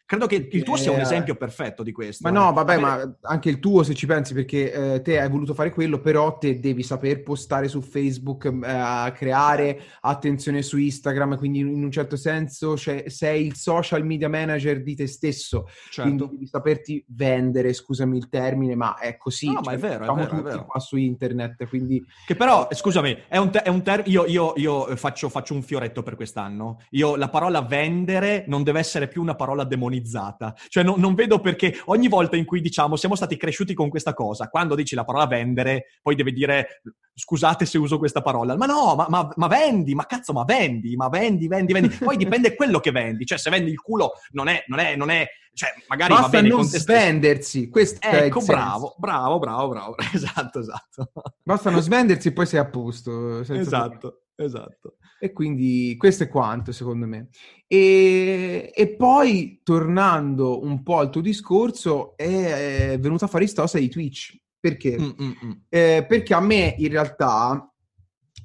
Credo 0.06 0.28
che 0.28 0.48
il 0.52 0.64
tuo 0.64 0.76
sia 0.76 0.92
un 0.92 1.00
Eh, 1.00 1.02
esempio 1.02 1.36
perfetto 1.36 1.84
di 1.84 1.92
questo. 1.92 2.30
Ma 2.30 2.38
no, 2.38 2.50
eh. 2.50 2.54
vabbè, 2.54 2.80
Vabbè, 2.80 3.06
ma 3.06 3.16
anche 3.22 3.50
il 3.50 3.60
tuo 3.60 3.84
se 3.84 3.94
ci 3.94 4.06
pensi, 4.06 4.34
perché 4.34 4.72
eh, 4.96 5.02
te 5.02 5.20
hai 5.20 5.30
voluto 5.30 5.54
fare 5.54 5.72
quello, 5.72 6.00
però 6.00 6.38
te 6.38 6.60
devi 6.60 6.84
saper 6.84 7.24
postare 7.24 7.68
su 7.68 7.82
Facebook, 7.82 8.46
eh, 8.46 9.12
creare 9.14 9.80
attenzione 10.02 10.62
su 10.62 10.78
Instagram, 10.78 11.38
quindi 11.38 11.60
in 11.60 11.84
un 11.84 11.92
certo 11.92 12.16
senso 12.16 12.78
cioè, 12.78 13.06
sei 13.08 13.46
il 13.46 13.56
social 13.56 14.06
media 14.06 14.30
manager 14.30 14.82
di 14.84 14.96
te 14.96 15.08
stesso, 15.08 15.68
quindi 15.94 16.20
certo. 16.20 16.34
devi 16.34 16.48
saperti 16.48 17.04
vendere, 17.10 17.74
scusami 17.74 18.18
il 18.18 18.30
termine, 18.30 18.76
ma 18.76 18.98
è 18.98 19.18
così. 19.18 19.48
No, 19.48 19.54
ma 19.56 19.62
cioè, 19.64 19.74
è 19.74 19.78
vero, 19.78 20.02
è 20.02 20.04
siamo 20.04 20.16
vero, 20.16 20.28
è 20.28 20.36
tutti 20.36 20.44
vero. 20.50 20.66
qua 20.66 20.80
su 20.80 20.98
internet, 20.98 21.68
quindi 21.68 22.04
Che 22.26 22.36
però, 22.36 22.68
scusami, 22.72 23.24
è 23.28 23.38
un, 23.38 23.52
te- 23.52 23.62
è 23.64 23.70
un 23.70 23.82
termine. 23.82 24.10
Io, 24.10 24.26
io- 24.26 24.54
io 24.56 24.96
faccio, 24.96 25.30
faccio 25.30 25.54
un 25.54 25.62
fioretto 25.64 26.04
per 26.04 26.16
quest'anno. 26.16 26.80
Io 26.92 27.16
la 27.16 27.30
parola 27.30 27.62
vendere 27.62 28.44
non 28.48 28.64
deve 28.64 28.80
essere 28.80 29.08
più 29.08 29.22
una 29.22 29.36
parola 29.36 29.64
demonizzata. 29.96 30.54
Cioè 30.68 30.84
non, 30.84 31.00
non, 31.00 31.16
vedo 31.16 31.40
perché 31.40 31.80
ogni 31.86 32.08
volta 32.08 32.36
in 32.36 32.46
cui 32.46 32.62
diciamo 32.62 32.96
siamo 32.96 33.16
stati 33.16 33.38
cresciuti 33.38 33.74
con 33.74 33.90
questa 33.90 34.14
cosa, 34.14 34.50
quando 34.50 34.76
dici 34.76 34.96
la 34.96 35.06
parola 35.06 35.26
vendere, 35.26 35.86
poi 36.02 36.16
deve 36.16 36.32
dire 36.32 36.82
scusate 37.14 37.66
se 37.66 37.78
uso 37.78 37.98
questa 37.98 38.22
parola, 38.22 38.58
ma 38.58 38.66
no, 38.66 38.96
ma, 38.96 39.08
ma, 39.10 39.32
ma 39.36 39.48
vendi, 39.48 39.96
ma 39.96 40.06
cazzo, 40.06 40.34
ma 40.34 40.44
vendi, 40.44 40.96
ma 40.96 41.08
vendi, 41.08 41.48
vendi, 41.48 41.74
vendi. 41.74 41.88
Poi 41.96 42.18
dipende 42.18 42.56
quello 42.56 42.80
che 42.80 42.92
vendi, 42.92 43.26
cioè 43.26 43.38
se 43.38 43.50
vendi 43.50 43.72
il 43.72 43.80
culo 43.80 44.12
non 44.32 44.50
è, 44.50 44.64
non 44.68 44.80
è, 44.80 44.96
non 44.96 45.10
è 45.10 45.26
cioè 45.54 45.70
magari 45.88 46.12
Basta 46.12 46.26
va 46.26 46.32
bene 46.32 46.50
non 46.50 46.66
svendersi, 46.66 47.70
questo 47.70 48.06
ecco, 48.06 48.42
bravo, 48.42 48.96
bravo, 48.98 49.40
bravo, 49.40 49.70
bravo, 49.70 49.96
esatto, 50.14 50.60
esatto. 50.60 51.12
Basta 51.42 51.70
non 51.70 51.82
svendersi 51.82 52.28
e 52.28 52.34
poi 52.34 52.46
sei 52.46 52.60
a 52.60 52.66
posto. 52.66 53.40
Esatto, 53.40 54.25
esatto. 54.36 54.98
E 55.20 55.32
quindi 55.32 55.96
questo 55.98 56.24
è 56.24 56.28
quanto, 56.28 56.72
secondo 56.72 57.08
me. 57.08 57.30
E, 57.68 58.72
e 58.74 58.96
poi, 58.96 59.62
tornando 59.64 60.62
un 60.64 60.84
po' 60.84 61.00
al 61.00 61.10
tuo 61.10 61.22
discorso, 61.22 62.16
è, 62.18 62.92
è 62.92 63.00
venuta 63.00 63.28
fuori 63.28 63.48
storia 63.48 63.80
di 63.80 63.90
Twitch. 63.90 64.38
Perché? 64.60 64.98
Mm-mm. 64.98 65.66
Eh, 65.70 66.06
perché 66.08 66.34
a 66.34 66.40
me, 66.42 66.76
in 66.78 66.90
realtà, 66.90 67.72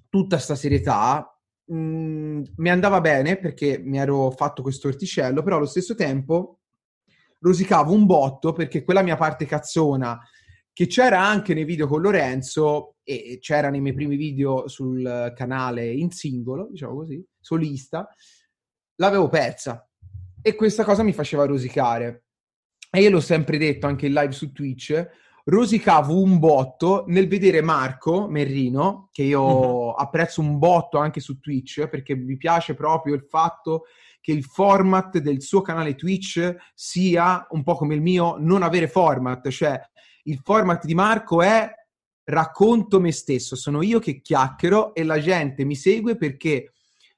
tutta 0.09 0.39
sta 0.39 0.55
serietà 0.55 1.31
mh, 1.71 1.75
mm, 1.75 2.43
mi 2.57 2.71
andava 2.71 3.01
bene 3.01 3.39
perché 3.39 3.79
mi 3.83 3.99
ero 3.99 4.31
fatto 4.31 4.63
questo 4.63 4.89
orticello, 4.89 5.43
però 5.43 5.57
allo 5.57 5.67
stesso 5.67 5.95
tempo 5.95 6.59
rosicavo 7.39 7.93
un 7.93 8.05
botto 8.05 8.53
perché 8.53 8.85
quella 8.85 9.03
mia 9.03 9.17
parte 9.17 9.47
cazzona 9.47 10.21
che 10.73 10.87
c'era 10.87 11.25
anche 11.25 11.55
nei 11.55 11.65
video 11.65 11.87
con 11.87 12.03
Lorenzo 12.03 12.97
e 13.19 13.39
c'era 13.41 13.71
nei 13.71 13.81
miei 13.81 13.95
primi 13.95 14.17
video 14.17 14.69
sul 14.69 15.33
canale 15.35 15.91
in 15.91 16.11
singolo, 16.11 16.69
diciamo 16.71 16.95
così, 16.95 17.25
solista, 17.41 18.09
l'avevo 18.97 19.29
persa 19.29 19.89
e 20.41 20.55
questa 20.55 20.85
cosa 20.85 21.03
mi 21.03 21.13
faceva 21.13 21.45
rosicare. 21.45 22.25
E 22.91 23.03
io 23.03 23.11
l'ho 23.11 23.21
sempre 23.21 23.59
detto 23.59 23.87
anche 23.87 24.07
in 24.07 24.13
live 24.13 24.33
su 24.33 24.53
Twitch, 24.53 25.09
rosicavo 25.45 26.21
un 26.21 26.39
botto 26.39 27.05
nel 27.09 27.29
vedere 27.29 27.61
Marco 27.61 28.29
Merrino, 28.29 29.09
che 29.13 29.23
io 29.23 29.43
uh-huh. 29.43 29.95
apprezzo 29.97 30.41
un 30.41 30.59
botto 30.59 30.99
anche 30.99 31.21
su 31.21 31.39
Twitch, 31.41 31.89
perché 31.89 32.15
mi 32.15 32.37
piace 32.37 32.75
proprio 32.75 33.15
il 33.15 33.25
fatto 33.29 33.85
che 34.21 34.33
il 34.33 34.45
format 34.45 35.19
del 35.19 35.41
suo 35.41 35.63
canale 35.63 35.95
Twitch 35.95 36.55
sia 36.75 37.47
un 37.51 37.63
po' 37.63 37.75
come 37.75 37.95
il 37.95 38.03
mio, 38.03 38.37
non 38.39 38.63
avere 38.63 38.87
format, 38.87 39.49
cioè 39.49 39.81
il 40.25 40.41
format 40.43 40.85
di 40.85 40.95
Marco 40.95 41.43
è 41.43 41.69
racconto 42.31 43.01
me 43.01 43.13
stesso, 43.13 43.57
sono 43.57 43.83
io 43.83 43.99
che 43.99 44.21
chiacchiero 44.21 44.95
e 44.95 45.05
la 45.05 45.19
gente 45.19 45.65
mi 45.65 45.77
segue 45.77 46.17
perché 46.17 46.73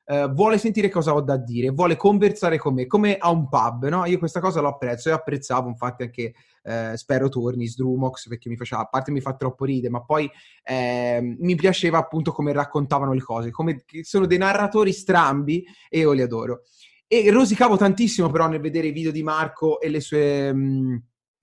eh, 0.05 0.29
vuole 0.29 0.59
sentire 0.59 0.89
cosa 0.89 1.15
ho 1.15 1.21
da 1.21 1.37
dire, 1.37 1.71
vuole 1.71 1.97
conversare 1.97 2.59
con 2.59 2.75
me, 2.75 2.87
come 2.87 3.17
a 3.17 3.31
un 3.31 3.49
pub, 3.49 3.89
no? 3.89 4.05
Io 4.07 4.19
questa 4.19 4.41
cosa 4.41 4.61
lo 4.61 4.69
apprezzo 4.69 5.09
e 5.09 5.13
apprezzavo 5.13 5.69
infatti 5.69 6.03
anche, 6.03 6.35
eh, 6.63 6.93
spero 6.97 7.29
torni, 7.29 7.67
Sdrumox, 7.67 8.29
perché 8.29 8.49
mi 8.49 8.57
faceva, 8.57 8.83
a 8.83 8.87
parte 8.87 9.13
mi 9.13 9.21
fa 9.21 9.35
troppo 9.35 9.65
ridere, 9.65 9.91
ma 9.91 10.03
poi 10.03 10.29
eh, 10.65 11.21
mi 11.39 11.55
piaceva 11.55 11.99
appunto 11.99 12.33
come 12.33 12.53
raccontavano 12.53 13.13
le 13.13 13.23
cose, 13.23 13.51
come 13.51 13.85
sono 14.03 14.27
dei 14.27 14.39
narratori 14.39 14.93
strambi 14.93 15.65
e 15.89 16.01
io 16.01 16.13
li 16.13 16.23
adoro. 16.23 16.63
E 17.07 17.31
rosicavo 17.31 17.77
tantissimo 17.77 18.31
però 18.31 18.49
nel 18.49 18.61
vedere 18.61 18.89
i 18.89 18.93
video 18.93 19.13
di 19.13 19.23
Marco 19.23 19.81
e 19.81 19.89
le 19.89 20.01
sue... 20.01 20.53
Mh, 20.53 21.03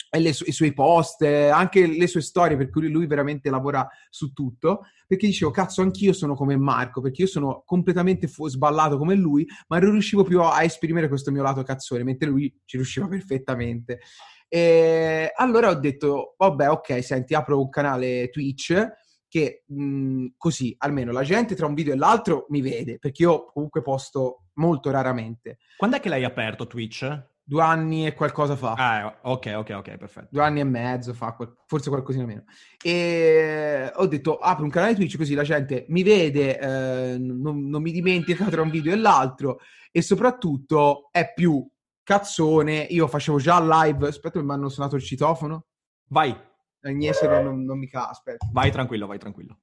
e 0.09 0.33
su- 0.33 0.45
i 0.47 0.51
suoi 0.51 0.73
post, 0.73 1.21
anche 1.23 1.85
le 1.85 2.07
sue 2.07 2.21
storie, 2.21 2.57
per 2.57 2.69
cui 2.69 2.89
lui 2.89 3.05
veramente 3.07 3.49
lavora 3.49 3.87
su 4.09 4.33
tutto, 4.33 4.81
perché 5.07 5.27
dicevo, 5.27 5.51
cazzo, 5.51 5.81
anch'io 5.81 6.13
sono 6.13 6.35
come 6.35 6.57
Marco, 6.57 7.01
perché 7.01 7.23
io 7.23 7.27
sono 7.27 7.63
completamente 7.65 8.27
fu- 8.27 8.47
sballato 8.47 8.97
come 8.97 9.15
lui, 9.15 9.45
ma 9.67 9.79
non 9.79 9.91
riuscivo 9.91 10.23
più 10.23 10.41
a 10.41 10.63
esprimere 10.63 11.07
questo 11.07 11.31
mio 11.31 11.43
lato 11.43 11.63
cazzone, 11.63 12.03
mentre 12.03 12.27
lui 12.29 12.53
ci 12.65 12.77
riusciva 12.77 13.07
perfettamente. 13.07 13.99
E 14.47 15.31
allora 15.35 15.69
ho 15.69 15.75
detto, 15.75 16.33
vabbè, 16.37 16.69
ok, 16.69 17.03
senti, 17.03 17.35
apro 17.35 17.59
un 17.61 17.69
canale 17.69 18.29
Twitch 18.29 18.87
che 19.27 19.63
mh, 19.67 20.29
così 20.37 20.73
almeno 20.79 21.11
la 21.11 21.21
gente 21.21 21.53
tra 21.53 21.67
un 21.67 21.75
video 21.75 21.93
e 21.93 21.97
l'altro 21.97 22.47
mi 22.49 22.61
vede, 22.61 22.97
perché 22.97 23.21
io 23.23 23.45
comunque 23.45 23.83
posto 23.83 24.45
molto 24.53 24.89
raramente. 24.89 25.59
Quando 25.77 25.97
è 25.97 25.99
che 25.99 26.09
l'hai 26.09 26.23
aperto 26.23 26.65
Twitch? 26.65 27.23
Due 27.49 27.63
anni 27.63 28.05
e 28.05 28.13
qualcosa 28.13 28.55
fa. 28.55 28.73
Ah, 28.73 29.17
ok, 29.23 29.53
ok, 29.55 29.69
ok, 29.77 29.97
perfetto. 29.97 30.27
Due 30.29 30.43
anni 30.43 30.59
e 30.59 30.63
mezzo 30.63 31.15
fa, 31.15 31.35
forse 31.65 31.89
qualcosina 31.89 32.23
meno. 32.23 32.43
E 32.79 33.91
ho 33.91 34.05
detto, 34.05 34.37
apro 34.37 34.65
un 34.65 34.69
canale 34.69 34.93
Twitch 34.93 35.17
così 35.17 35.33
la 35.33 35.41
gente 35.41 35.87
mi 35.89 36.03
vede, 36.03 36.59
eh, 36.59 37.17
non, 37.17 37.67
non, 37.67 37.81
mi 37.81 37.91
dimentica 37.91 38.45
tra 38.45 38.61
un 38.61 38.69
video 38.69 38.93
e 38.93 38.97
l'altro 38.97 39.61
e 39.91 40.03
soprattutto 40.03 41.09
è 41.09 41.33
più 41.33 41.67
cazzone. 42.03 42.81
Io 42.83 43.07
facevo 43.07 43.39
già 43.39 43.59
live, 43.59 44.09
aspetta 44.09 44.39
mi 44.43 44.51
hanno 44.51 44.69
suonato 44.69 44.95
il 44.95 45.01
citofono. 45.01 45.69
Vai. 46.09 46.39
Agnese 46.81 47.27
non, 47.27 47.43
non, 47.45 47.63
non 47.63 47.79
mi 47.79 47.87
ca, 47.87 48.09
aspetta. 48.09 48.47
Vai 48.51 48.69
tranquillo, 48.69 49.07
vai 49.07 49.17
tranquillo. 49.17 49.57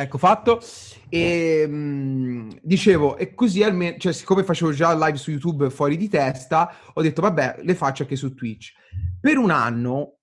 Ecco 0.00 0.16
fatto. 0.16 0.60
E 1.08 1.66
mh, 1.66 2.60
dicevo, 2.62 3.16
e 3.16 3.34
così 3.34 3.64
almeno, 3.64 3.96
cioè, 3.98 4.12
siccome 4.12 4.44
facevo 4.44 4.70
già 4.70 4.94
live 4.94 5.18
su 5.18 5.32
YouTube 5.32 5.70
fuori 5.70 5.96
di 5.96 6.08
testa, 6.08 6.72
ho 6.94 7.02
detto, 7.02 7.20
vabbè, 7.20 7.58
le 7.62 7.74
faccio 7.74 8.02
anche 8.02 8.14
su 8.14 8.32
Twitch. 8.32 8.74
Per 9.20 9.36
un 9.36 9.50
anno, 9.50 10.18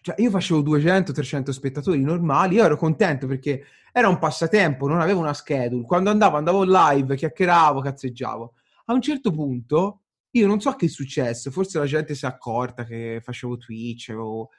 cioè, 0.00 0.14
io 0.20 0.30
facevo 0.30 0.60
200-300 0.60 1.50
spettatori 1.50 2.00
normali, 2.02 2.54
io 2.54 2.64
ero 2.64 2.76
contento 2.76 3.26
perché 3.26 3.64
era 3.92 4.08
un 4.08 4.20
passatempo, 4.20 4.86
non 4.86 5.00
avevo 5.00 5.18
una 5.18 5.34
schedule. 5.34 5.84
Quando 5.86 6.10
andavo, 6.10 6.36
andavo 6.36 6.62
live, 6.62 7.16
chiacchieravo, 7.16 7.80
cazzeggiavo. 7.80 8.52
A 8.86 8.92
un 8.92 9.02
certo 9.02 9.32
punto, 9.32 10.02
io 10.30 10.46
non 10.46 10.60
so 10.60 10.72
che 10.74 10.86
è 10.86 10.88
successo, 10.88 11.50
forse 11.50 11.80
la 11.80 11.86
gente 11.86 12.14
si 12.14 12.26
è 12.26 12.28
accorta 12.28 12.84
che 12.84 13.20
facevo 13.24 13.56
Twitch 13.56 14.14
o 14.16 14.50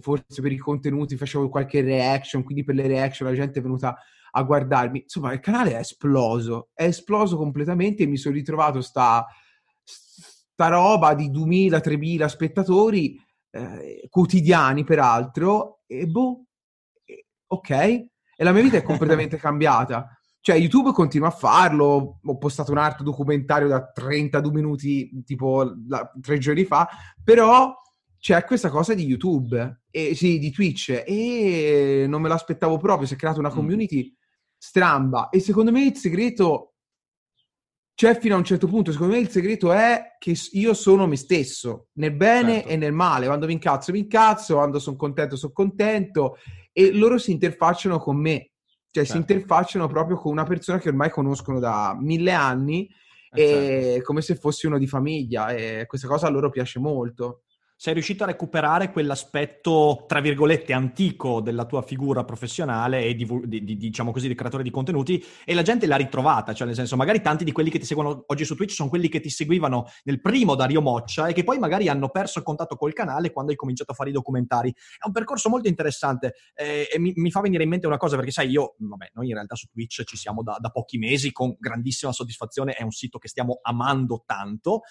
forse 0.00 0.40
per 0.40 0.52
i 0.52 0.58
contenuti 0.58 1.16
facevo 1.16 1.48
qualche 1.48 1.80
reaction, 1.80 2.42
quindi 2.42 2.64
per 2.64 2.74
le 2.74 2.86
reaction 2.86 3.28
la 3.28 3.34
gente 3.34 3.58
è 3.58 3.62
venuta 3.62 3.96
a 4.30 4.42
guardarmi. 4.42 5.02
Insomma, 5.02 5.32
il 5.32 5.40
canale 5.40 5.72
è 5.72 5.78
esploso, 5.78 6.70
è 6.74 6.84
esploso 6.84 7.36
completamente 7.36 8.02
e 8.02 8.06
mi 8.06 8.16
sono 8.16 8.34
ritrovato 8.34 8.80
sta, 8.80 9.26
sta 9.82 10.68
roba 10.68 11.14
di 11.14 11.30
2000-3000 11.30 12.26
spettatori 12.26 13.20
eh, 13.50 14.06
quotidiani 14.08 14.84
peraltro 14.84 15.82
e 15.86 16.06
boh, 16.06 16.44
ok, 17.46 17.70
e 17.70 18.44
la 18.44 18.52
mia 18.52 18.62
vita 18.62 18.76
è 18.78 18.82
completamente 18.82 19.36
cambiata. 19.38 20.16
Cioè, 20.40 20.56
YouTube 20.56 20.90
continua 20.90 21.28
a 21.28 21.32
farlo. 21.32 22.18
Ho 22.20 22.36
postato 22.38 22.72
un 22.72 22.78
altro 22.78 23.04
documentario 23.04 23.68
da 23.68 23.92
32 23.92 24.52
minuti, 24.52 25.22
tipo 25.24 25.62
la, 25.86 26.10
tre 26.20 26.38
giorni 26.38 26.64
fa, 26.64 26.88
però 27.22 27.72
c'è 28.22 28.44
questa 28.44 28.70
cosa 28.70 28.94
di 28.94 29.04
YouTube, 29.04 29.82
e, 29.90 30.14
sì, 30.14 30.38
di 30.38 30.52
Twitch, 30.52 31.02
e 31.04 32.04
non 32.06 32.22
me 32.22 32.28
l'aspettavo 32.28 32.78
proprio, 32.78 33.04
si 33.04 33.14
è 33.14 33.16
creata 33.16 33.40
una 33.40 33.50
mm. 33.50 33.54
community 33.54 34.04
mm. 34.04 34.14
stramba, 34.56 35.28
e 35.28 35.40
secondo 35.40 35.72
me 35.72 35.86
il 35.86 35.96
segreto 35.96 36.74
c'è 37.94 38.16
fino 38.16 38.36
a 38.36 38.38
un 38.38 38.44
certo 38.44 38.68
punto, 38.68 38.92
secondo 38.92 39.14
me 39.14 39.18
il 39.18 39.28
segreto 39.28 39.72
è 39.72 40.14
che 40.20 40.36
io 40.52 40.72
sono 40.72 41.08
me 41.08 41.16
stesso, 41.16 41.88
nel 41.94 42.14
bene 42.14 42.58
certo. 42.58 42.68
e 42.68 42.76
nel 42.76 42.92
male, 42.92 43.26
quando 43.26 43.46
mi 43.46 43.54
incazzo 43.54 43.90
mi 43.90 43.98
incazzo, 43.98 44.54
quando 44.54 44.78
sono 44.78 44.94
contento 44.94 45.34
sono 45.34 45.52
contento, 45.52 46.36
e 46.70 46.92
loro 46.92 47.18
si 47.18 47.32
interfacciano 47.32 47.98
con 47.98 48.18
me, 48.18 48.52
cioè 48.92 49.04
certo. 49.04 49.10
si 49.10 49.16
interfacciano 49.16 49.88
proprio 49.88 50.16
con 50.16 50.30
una 50.30 50.44
persona 50.44 50.78
che 50.78 50.90
ormai 50.90 51.10
conoscono 51.10 51.58
da 51.58 51.98
mille 52.00 52.30
anni, 52.30 52.88
eh, 53.32 53.46
certo. 53.46 54.02
come 54.04 54.22
se 54.22 54.36
fossi 54.36 54.66
uno 54.66 54.78
di 54.78 54.86
famiglia, 54.86 55.48
e 55.48 55.86
questa 55.88 56.06
cosa 56.06 56.28
a 56.28 56.30
loro 56.30 56.50
piace 56.50 56.78
molto 56.78 57.42
sei 57.82 57.94
riuscito 57.94 58.22
a 58.22 58.28
recuperare 58.28 58.92
quell'aspetto, 58.92 60.04
tra 60.06 60.20
virgolette, 60.20 60.72
antico 60.72 61.40
della 61.40 61.64
tua 61.64 61.82
figura 61.82 62.22
professionale 62.22 63.02
e 63.02 63.16
di, 63.16 63.26
di, 63.42 63.64
di, 63.64 63.76
diciamo 63.76 64.12
così, 64.12 64.28
di 64.28 64.36
creatore 64.36 64.62
di 64.62 64.70
contenuti 64.70 65.20
e 65.44 65.52
la 65.52 65.62
gente 65.62 65.88
l'ha 65.88 65.96
ritrovata, 65.96 66.54
cioè 66.54 66.68
nel 66.68 66.76
senso 66.76 66.94
magari 66.94 67.20
tanti 67.20 67.42
di 67.42 67.50
quelli 67.50 67.70
che 67.70 67.80
ti 67.80 67.84
seguono 67.84 68.22
oggi 68.28 68.44
su 68.44 68.54
Twitch 68.54 68.70
sono 68.70 68.88
quelli 68.88 69.08
che 69.08 69.18
ti 69.18 69.30
seguivano 69.30 69.88
nel 70.04 70.20
primo 70.20 70.54
Dario 70.54 70.80
Moccia 70.80 71.26
e 71.26 71.32
che 71.32 71.42
poi 71.42 71.58
magari 71.58 71.88
hanno 71.88 72.08
perso 72.10 72.38
il 72.38 72.44
contatto 72.44 72.76
col 72.76 72.92
canale 72.92 73.32
quando 73.32 73.50
hai 73.50 73.56
cominciato 73.56 73.90
a 73.90 73.94
fare 73.96 74.10
i 74.10 74.12
documentari. 74.12 74.70
È 74.70 75.04
un 75.04 75.12
percorso 75.12 75.48
molto 75.48 75.66
interessante 75.66 76.34
eh, 76.54 76.88
e 76.88 77.00
mi, 77.00 77.12
mi, 77.16 77.32
fa 77.32 77.40
venire 77.40 77.64
in 77.64 77.68
mente 77.68 77.88
una 77.88 77.96
cosa 77.96 78.14
perché 78.14 78.30
sai 78.30 78.48
io, 78.48 78.76
vabbè, 78.78 79.10
noi 79.14 79.26
in 79.26 79.34
realtà 79.34 79.56
su 79.56 79.66
Twitch 79.66 80.04
ci 80.04 80.16
siamo 80.16 80.44
da, 80.44 80.56
da 80.60 80.70
pochi 80.70 80.98
mesi 80.98 81.32
con 81.32 81.56
grandissima 81.58 82.12
soddisfazione, 82.12 82.74
è 82.74 82.84
un 82.84 82.92
sito 82.92 83.18
che 83.18 83.26
stiamo 83.26 83.58
amando 83.60 84.22
tanto, 84.24 84.82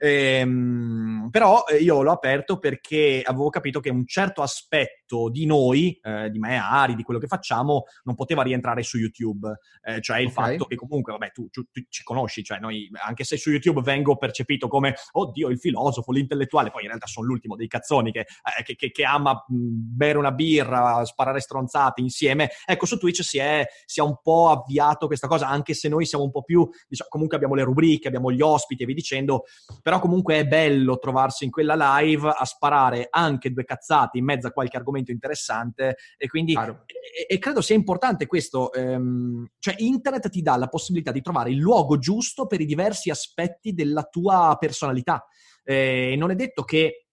ehm, 0.00 1.28
però 1.30 1.62
eh, 1.68 1.76
io 1.76 2.02
l'ho 2.02 2.10
aperto 2.10 2.38
aperto 2.40 2.58
perché 2.58 3.22
avevo 3.24 3.48
capito 3.50 3.80
che 3.80 3.90
un 3.90 4.06
certo 4.06 4.42
aspetto 4.42 5.28
di 5.28 5.46
noi, 5.46 5.98
eh, 6.02 6.30
di 6.30 6.38
me, 6.38 6.56
Ari, 6.56 6.94
di 6.94 7.02
quello 7.02 7.20
che 7.20 7.26
facciamo, 7.26 7.84
non 8.04 8.14
poteva 8.14 8.42
rientrare 8.42 8.82
su 8.82 8.98
YouTube. 8.98 9.58
Eh, 9.82 10.00
cioè 10.00 10.18
il 10.18 10.28
okay. 10.28 10.52
fatto 10.52 10.64
che 10.64 10.76
comunque, 10.76 11.12
vabbè, 11.12 11.32
tu, 11.32 11.48
tu, 11.50 11.64
tu, 11.70 11.82
ci 11.88 12.02
conosci, 12.02 12.42
cioè 12.42 12.58
noi, 12.58 12.88
anche 13.06 13.24
se 13.24 13.36
su 13.36 13.50
YouTube 13.50 13.82
vengo 13.82 14.16
percepito 14.16 14.68
come, 14.68 14.94
oddio, 15.12 15.48
il 15.48 15.58
filosofo, 15.58 16.12
l'intellettuale, 16.12 16.70
poi 16.70 16.82
in 16.82 16.88
realtà 16.88 17.06
sono 17.06 17.26
l'ultimo 17.26 17.56
dei 17.56 17.68
cazzoni 17.68 18.12
che, 18.12 18.20
eh, 18.20 18.62
che, 18.62 18.76
che, 18.76 18.90
che 18.90 19.04
ama 19.04 19.44
bere 19.48 20.18
una 20.18 20.32
birra, 20.32 21.04
sparare 21.04 21.40
stronzate 21.40 22.00
insieme. 22.00 22.50
Ecco, 22.64 22.86
su 22.86 22.98
Twitch 22.98 23.22
si 23.22 23.38
è, 23.38 23.66
si 23.84 24.00
è 24.00 24.02
un 24.02 24.16
po' 24.22 24.48
avviato 24.48 25.06
questa 25.06 25.26
cosa, 25.26 25.48
anche 25.48 25.74
se 25.74 25.88
noi 25.88 26.06
siamo 26.06 26.24
un 26.24 26.30
po' 26.30 26.42
più, 26.42 26.68
diciamo, 26.88 27.10
comunque 27.10 27.36
abbiamo 27.36 27.54
le 27.54 27.64
rubriche, 27.64 28.08
abbiamo 28.08 28.30
gli 28.30 28.40
ospiti 28.40 28.82
e 28.82 28.86
vi 28.86 28.94
dicendo, 28.94 29.44
però 29.82 29.98
comunque 29.98 30.38
è 30.38 30.46
bello 30.46 30.98
trovarsi 30.98 31.44
in 31.44 31.50
quella 31.50 31.98
live 31.98 32.29
a 32.36 32.44
sparare 32.44 33.08
anche 33.10 33.52
due 33.52 33.64
cazzate 33.64 34.18
in 34.18 34.24
mezzo 34.24 34.46
a 34.46 34.52
qualche 34.52 34.76
argomento 34.76 35.10
interessante 35.10 35.96
e 36.16 36.28
quindi 36.28 36.54
e, 36.54 37.26
e, 37.28 37.38
credo 37.38 37.60
sia 37.60 37.74
importante 37.74 38.26
questo, 38.26 38.72
ehm, 38.72 39.50
cioè 39.58 39.74
internet 39.78 40.28
ti 40.28 40.42
dà 40.42 40.56
la 40.56 40.68
possibilità 40.68 41.12
di 41.12 41.20
trovare 41.20 41.50
il 41.50 41.58
luogo 41.58 41.98
giusto 41.98 42.46
per 42.46 42.60
i 42.60 42.66
diversi 42.66 43.10
aspetti 43.10 43.72
della 43.72 44.04
tua 44.04 44.56
personalità. 44.58 45.24
Eh, 45.64 46.14
non 46.16 46.30
è 46.30 46.34
detto 46.34 46.64
che 46.64 47.06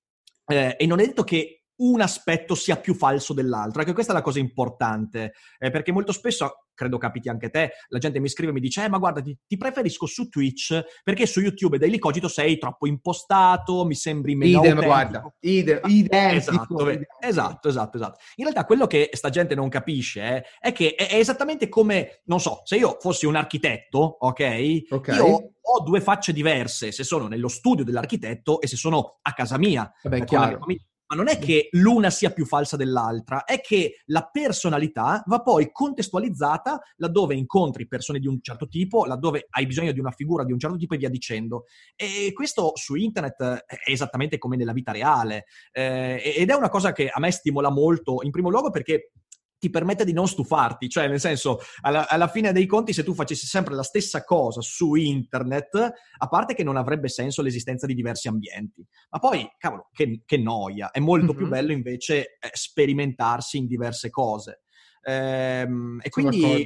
eh, 0.49 0.75
e 0.77 0.85
non 0.85 0.99
è 0.99 1.05
detto 1.05 1.23
che 1.23 1.56
un 1.77 2.01
aspetto 2.01 2.55
sia 2.55 2.77
più 2.77 2.93
falso 2.93 3.33
dell'altro. 3.33 3.81
Ecco, 3.81 3.93
questa 3.93 4.11
è 4.11 4.15
la 4.15 4.21
cosa 4.21 4.39
importante, 4.39 5.33
eh, 5.59 5.69
perché 5.69 5.91
molto 5.91 6.11
spesso, 6.11 6.67
credo 6.73 6.97
capiti 6.97 7.29
anche 7.29 7.49
te, 7.49 7.71
la 7.89 7.97
gente 7.97 8.19
mi 8.19 8.29
scrive 8.29 8.51
e 8.51 8.53
mi 8.53 8.59
dice, 8.59 8.83
eh, 8.83 8.89
ma 8.89 8.97
guarda, 8.97 9.21
ti, 9.21 9.37
ti 9.45 9.57
preferisco 9.57 10.05
su 10.05 10.29
Twitch 10.29 10.79
perché 11.03 11.25
su 11.25 11.41
YouTube 11.41 11.75
e 11.75 11.79
Daily 11.79 11.97
Cogito 11.97 12.27
sei 12.27 12.57
troppo 12.57 12.87
impostato, 12.87 13.85
mi 13.85 13.95
sembri 13.95 14.35
meno 14.35 14.59
idem, 14.59 14.83
guarda, 14.83 15.33
idem, 15.39 15.79
ah, 15.81 15.87
identico, 15.89 16.89
esatto, 16.89 16.89
esatto, 17.19 17.67
esatto, 17.67 17.97
esatto. 17.97 18.19
In 18.35 18.45
realtà 18.45 18.65
quello 18.65 18.87
che 18.87 19.09
sta 19.13 19.29
gente 19.29 19.55
non 19.55 19.69
capisce 19.69 20.21
eh, 20.21 20.43
è 20.59 20.71
che 20.71 20.95
è, 20.95 21.09
è, 21.09 21.15
esattamente 21.15 21.67
come, 21.69 22.21
non 22.25 22.39
so, 22.39 22.61
se 22.63 22.77
io 22.77 22.97
fossi 22.99 23.25
un 23.25 23.35
architetto, 23.35 24.17
ok? 24.19 24.85
okay. 24.89 25.15
Io 25.15 25.51
ho 25.69 25.83
due 25.83 25.99
facce 25.99 26.31
diverse 26.31 26.91
se 26.91 27.03
sono 27.03 27.27
nello 27.27 27.49
studio 27.49 27.83
dell'architetto 27.83 28.61
e 28.61 28.67
se 28.67 28.77
sono 28.77 29.17
a 29.21 29.33
casa 29.33 29.57
mia. 29.57 29.91
Vabbè, 30.03 30.23
chiaro. 30.23 30.59
Mia 30.65 30.77
ma 31.07 31.15
non 31.15 31.29
è 31.29 31.39
che 31.39 31.69
l'una 31.71 32.09
sia 32.09 32.31
più 32.31 32.45
falsa 32.45 32.75
dell'altra, 32.75 33.43
è 33.45 33.61
che 33.61 34.01
la 34.05 34.29
personalità 34.31 35.23
va 35.25 35.41
poi 35.41 35.71
contestualizzata 35.71 36.79
laddove 36.97 37.35
incontri 37.35 37.87
persone 37.87 38.19
di 38.19 38.27
un 38.27 38.39
certo 38.41 38.67
tipo, 38.67 39.05
laddove 39.05 39.47
hai 39.51 39.65
bisogno 39.65 39.91
di 39.91 39.99
una 39.99 40.11
figura 40.11 40.43
di 40.43 40.51
un 40.51 40.59
certo 40.59 40.77
tipo 40.77 40.95
e 40.95 40.97
via 40.97 41.09
dicendo. 41.09 41.65
E 41.95 42.31
questo 42.33 42.71
su 42.75 42.95
internet 42.95 43.65
è 43.65 43.89
esattamente 43.89 44.37
come 44.37 44.57
nella 44.57 44.73
vita 44.73 44.91
reale 44.91 45.45
eh, 45.71 46.21
ed 46.35 46.49
è 46.49 46.53
una 46.53 46.69
cosa 46.69 46.91
che 46.91 47.09
a 47.09 47.19
me 47.19 47.31
stimola 47.31 47.69
molto, 47.69 48.21
in 48.21 48.31
primo 48.31 48.49
luogo 48.49 48.69
perché 48.69 49.11
ti 49.59 49.69
permette 49.69 50.05
di 50.05 50.13
non 50.13 50.27
stufarti, 50.27 50.89
cioè 50.89 51.07
nel 51.07 51.19
senso, 51.19 51.59
alla, 51.81 52.07
alla, 52.07 52.27
fine 52.27 52.51
dei 52.51 52.65
conti, 52.65 52.93
se 52.93 53.03
tu 53.03 53.13
facessi 53.13 53.45
sempre 53.45 53.75
la 53.75 53.83
stessa 53.83 54.23
cosa 54.23 54.61
su 54.61 54.95
internet, 54.95 55.93
a 56.17 56.27
parte 56.27 56.53
che 56.53 56.63
non 56.63 56.77
avrebbe 56.77 57.07
senso 57.07 57.41
l'esistenza 57.41 57.85
di 57.85 57.93
diversi 57.93 58.27
ambienti, 58.27 58.85
ma 59.09 59.19
poi, 59.19 59.47
cavolo, 59.57 59.89
che, 59.91 60.21
che 60.25 60.37
noia, 60.37 60.91
è 60.91 60.99
molto 60.99 61.27
mm-hmm. 61.27 61.35
più 61.37 61.47
bello 61.47 61.71
invece 61.71 62.37
eh, 62.39 62.49
sperimentarsi 62.51 63.57
in 63.57 63.67
diverse 63.67 64.09
cose. 64.09 64.61
Ehm, 65.03 65.99
e 66.01 66.09
quindi... 66.09 66.65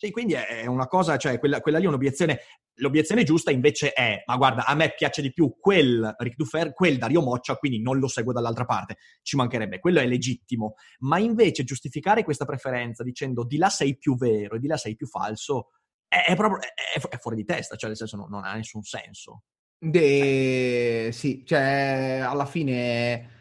Sì, 0.00 0.12
quindi 0.12 0.34
è 0.34 0.64
una 0.66 0.86
cosa, 0.86 1.16
cioè 1.16 1.40
quella, 1.40 1.60
quella 1.60 1.78
lì 1.78 1.84
è 1.84 1.88
un'obiezione. 1.88 2.38
L'obiezione 2.80 3.24
giusta 3.24 3.50
invece 3.50 3.92
è, 3.92 4.22
ma 4.26 4.36
guarda, 4.36 4.64
a 4.64 4.74
me 4.74 4.94
piace 4.96 5.22
di 5.22 5.32
più 5.32 5.56
quel 5.58 6.14
Rick 6.18 6.36
Dufer, 6.36 6.72
quel 6.74 6.98
Dario 6.98 7.22
Moccia, 7.22 7.56
quindi 7.56 7.80
non 7.80 7.98
lo 7.98 8.08
seguo 8.08 8.32
dall'altra 8.32 8.64
parte. 8.64 8.98
Ci 9.22 9.36
mancherebbe, 9.36 9.78
quello 9.78 10.00
è 10.00 10.06
legittimo. 10.06 10.74
Ma 11.00 11.18
invece 11.18 11.64
giustificare 11.64 12.24
questa 12.24 12.44
preferenza 12.44 13.02
dicendo 13.02 13.44
di 13.44 13.56
là 13.56 13.68
sei 13.68 13.96
più 13.96 14.16
vero 14.16 14.56
e 14.56 14.58
di 14.58 14.66
là 14.66 14.76
sei 14.76 14.96
più 14.96 15.06
falso, 15.06 15.70
è, 16.06 16.24
è 16.28 16.36
proprio, 16.36 16.60
è, 16.60 17.00
è 17.00 17.18
fuori 17.18 17.36
di 17.36 17.44
testa, 17.44 17.76
cioè 17.76 17.88
nel 17.88 17.98
senso 17.98 18.16
non, 18.16 18.28
non 18.30 18.44
ha 18.44 18.54
nessun 18.54 18.82
senso. 18.82 19.42
De... 19.78 21.10
Sì, 21.12 21.44
cioè 21.44 22.20
alla 22.24 22.46
fine 22.46 23.37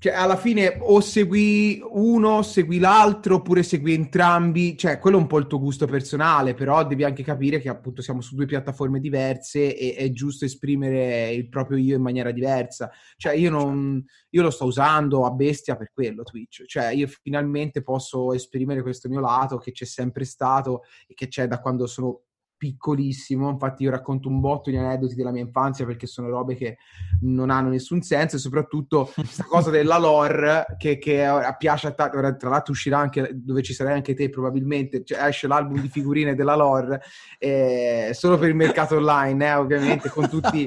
cioè, 0.00 0.12
alla 0.12 0.36
fine 0.36 0.78
o 0.80 1.00
segui 1.00 1.80
uno, 1.82 2.42
segui 2.42 2.78
l'altro, 2.78 3.36
oppure 3.36 3.64
segui 3.64 3.94
entrambi. 3.94 4.76
Cioè, 4.76 5.00
quello 5.00 5.18
è 5.18 5.20
un 5.20 5.26
po' 5.26 5.38
il 5.38 5.48
tuo 5.48 5.58
gusto 5.58 5.86
personale, 5.86 6.54
però 6.54 6.86
devi 6.86 7.02
anche 7.02 7.24
capire 7.24 7.58
che 7.58 7.68
appunto 7.68 8.00
siamo 8.00 8.20
su 8.20 8.36
due 8.36 8.46
piattaforme 8.46 9.00
diverse 9.00 9.76
e 9.76 9.94
è 9.96 10.12
giusto 10.12 10.44
esprimere 10.44 11.32
il 11.32 11.48
proprio 11.48 11.78
io 11.78 11.96
in 11.96 12.02
maniera 12.02 12.30
diversa. 12.30 12.90
Cioè, 13.16 13.34
io 13.34 13.50
non 13.50 14.04
io 14.30 14.42
lo 14.42 14.50
sto 14.50 14.66
usando 14.66 15.24
a 15.24 15.32
bestia 15.32 15.74
per 15.74 15.90
quello 15.92 16.22
Twitch. 16.22 16.64
Cioè, 16.66 16.92
io 16.92 17.08
finalmente 17.08 17.82
posso 17.82 18.32
esprimere 18.32 18.82
questo 18.82 19.08
mio 19.08 19.20
lato 19.20 19.58
che 19.58 19.72
c'è 19.72 19.84
sempre 19.84 20.24
stato 20.24 20.82
e 21.08 21.14
che 21.14 21.26
c'è 21.26 21.48
da 21.48 21.60
quando 21.60 21.88
sono 21.88 22.22
piccolissimo, 22.58 23.48
infatti 23.48 23.84
io 23.84 23.90
racconto 23.90 24.28
un 24.28 24.40
botto 24.40 24.68
di 24.68 24.76
aneddoti 24.76 25.14
della 25.14 25.30
mia 25.30 25.42
infanzia 25.42 25.86
perché 25.86 26.06
sono 26.06 26.28
robe 26.28 26.56
che 26.56 26.78
non 27.22 27.48
hanno 27.50 27.68
nessun 27.70 28.02
senso 28.02 28.36
e 28.36 28.40
soprattutto 28.40 29.10
questa 29.14 29.44
cosa 29.44 29.70
della 29.70 29.96
lore 29.96 30.66
che, 30.76 30.98
che 30.98 31.26
piace 31.56 31.86
a 31.86 31.92
tanti, 31.92 32.36
tra 32.36 32.50
l'altro 32.50 32.72
uscirà 32.72 32.98
anche 32.98 33.30
dove 33.32 33.62
ci 33.62 33.72
sarai 33.72 33.94
anche 33.94 34.14
te 34.14 34.28
probabilmente, 34.28 35.04
cioè, 35.04 35.24
esce 35.24 35.46
l'album 35.46 35.80
di 35.80 35.88
figurine 35.88 36.34
della 36.34 36.56
lore 36.56 37.00
eh, 37.38 38.10
solo 38.12 38.36
per 38.36 38.48
il 38.48 38.56
mercato 38.56 38.96
online 38.96 39.46
eh, 39.46 39.54
ovviamente 39.54 40.10
con 40.10 40.28
tutti 40.28 40.66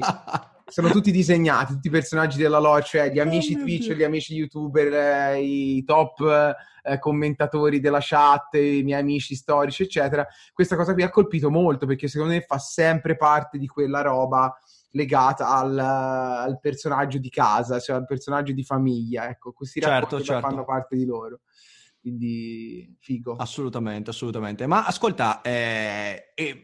sono 0.72 0.88
tutti 0.88 1.10
disegnati, 1.10 1.74
tutti 1.74 1.88
i 1.88 1.90
personaggi 1.90 2.38
della 2.38 2.58
lore, 2.58 2.82
cioè 2.82 3.10
gli 3.12 3.18
amici 3.18 3.54
oh 3.54 3.58
Twitch, 3.58 3.92
gli 3.92 4.02
amici 4.02 4.34
youtuber, 4.34 5.34
eh, 5.34 5.42
i 5.42 5.84
top 5.84 6.20
eh, 6.82 6.98
commentatori 6.98 7.78
della 7.78 7.98
chat, 8.00 8.54
i 8.54 8.82
miei 8.82 9.00
amici 9.00 9.34
storici, 9.34 9.82
eccetera. 9.82 10.26
Questa 10.50 10.74
cosa 10.74 10.94
qui 10.94 11.02
ha 11.02 11.10
colpito 11.10 11.50
molto 11.50 11.84
perché 11.84 12.08
secondo 12.08 12.32
me 12.32 12.40
fa 12.40 12.56
sempre 12.56 13.16
parte 13.16 13.58
di 13.58 13.66
quella 13.66 14.00
roba 14.00 14.50
legata 14.92 15.48
al, 15.48 15.78
al 15.78 16.58
personaggio 16.58 17.18
di 17.18 17.28
casa, 17.28 17.78
cioè 17.78 17.96
al 17.96 18.06
personaggio 18.06 18.54
di 18.54 18.64
famiglia. 18.64 19.28
Ecco, 19.28 19.52
questi 19.52 19.78
certo, 19.78 19.94
racconti 20.00 20.24
certo. 20.24 20.48
fanno 20.48 20.64
parte 20.64 20.96
di 20.96 21.04
loro 21.04 21.40
quindi 22.00 22.96
figo. 22.98 23.36
Assolutamente, 23.36 24.10
assolutamente. 24.10 24.66
Ma 24.66 24.84
ascolta, 24.84 25.40
eh, 25.40 26.32
eh, 26.34 26.62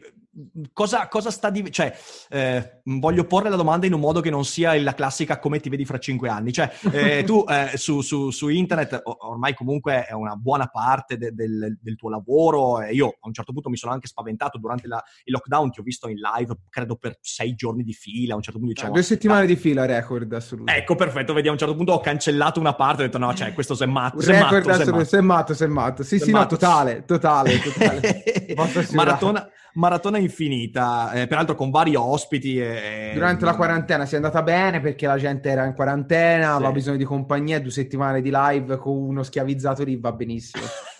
cosa, 0.73 1.07
cosa, 1.07 1.31
sta 1.31 1.49
di... 1.49 1.71
Cioè, 1.71 1.95
eh, 2.29 2.81
voglio 2.83 3.25
porre 3.25 3.49
la 3.49 3.55
domanda 3.55 3.85
in 3.85 3.93
un 3.93 3.99
modo 3.99 4.21
che 4.21 4.29
non 4.29 4.45
sia 4.45 4.79
la 4.81 4.93
classica 4.93 5.39
come 5.39 5.59
ti 5.59 5.69
vedi 5.69 5.85
fra 5.85 5.97
cinque 5.97 6.29
anni. 6.29 6.51
Cioè, 6.53 6.71
eh, 6.91 7.23
tu 7.23 7.43
eh, 7.47 7.71
su, 7.75 8.01
su, 8.01 8.29
su, 8.29 8.47
internet 8.49 9.01
ormai 9.03 9.53
comunque 9.53 10.05
è 10.05 10.13
una 10.13 10.35
buona 10.35 10.67
parte 10.67 11.17
de, 11.17 11.33
del, 11.33 11.77
del, 11.79 11.95
tuo 11.95 12.09
lavoro 12.09 12.81
e 12.81 12.93
io 12.93 13.07
a 13.07 13.27
un 13.27 13.33
certo 13.33 13.51
punto 13.51 13.69
mi 13.69 13.77
sono 13.77 13.93
anche 13.93 14.07
spaventato 14.07 14.57
durante 14.57 14.87
la, 14.87 15.03
il 15.23 15.33
lockdown, 15.33 15.71
ti 15.71 15.79
ho 15.79 15.83
visto 15.83 16.07
in 16.07 16.17
live, 16.17 16.55
credo 16.69 16.95
per 16.95 17.17
sei 17.21 17.55
giorni 17.55 17.83
di 17.83 17.93
fila, 17.93 18.33
a 18.33 18.35
un 18.37 18.41
certo 18.41 18.59
punto 18.59 18.73
diciamo... 18.73 18.93
due 18.93 19.03
settimane 19.03 19.43
ah, 19.43 19.47
di 19.47 19.55
fila, 19.55 19.85
record 19.85 20.31
assolutamente. 20.33 20.81
Ecco, 20.81 20.95
perfetto, 20.95 21.33
vedi, 21.33 21.47
a 21.47 21.51
un 21.51 21.57
certo 21.57 21.75
punto 21.75 21.93
ho 21.93 21.99
cancellato 21.99 22.59
una 22.59 22.73
parte 22.73 23.03
ho 23.03 23.05
detto 23.05 23.17
no, 23.17 23.33
cioè, 23.33 23.53
questo 23.53 23.77
è 23.81 23.85
matto, 23.85 24.21
sei 24.21 24.39
record 24.39 24.65
matto, 24.65 24.83
sei 24.83 24.91
matto. 24.91 25.05
sei 25.05 25.21
matto, 25.21 25.53
sei 25.53 25.67
matto. 25.67 26.03
Sì, 26.03 26.17
sei 26.17 26.27
sì, 26.27 26.31
matto. 26.31 26.53
no, 26.53 26.59
totale, 26.59 27.05
totale, 27.05 27.59
totale. 27.59 28.55
maratona, 28.93 29.49
maratona 29.73 30.17
infinita, 30.17 31.11
eh, 31.11 31.27
peraltro 31.27 31.55
con 31.55 31.69
vari 31.69 31.95
ospiti. 31.95 32.59
E... 32.59 33.11
Durante 33.13 33.45
la 33.45 33.55
quarantena 33.55 34.05
si 34.05 34.13
è 34.13 34.17
andata 34.17 34.41
bene 34.41 34.79
perché 34.79 35.07
la 35.07 35.17
gente 35.17 35.49
era 35.49 35.65
in 35.65 35.73
quarantena, 35.73 36.47
sì. 36.47 36.51
aveva 36.51 36.71
bisogno 36.71 36.97
di 36.97 37.03
compagnia, 37.03 37.59
due 37.59 37.71
settimane 37.71 38.21
di 38.21 38.31
live 38.33 38.77
con 38.77 38.95
uno 38.95 39.23
schiavizzato 39.23 39.83
lì 39.83 39.95
va 39.97 40.11
benissimo. 40.11 40.63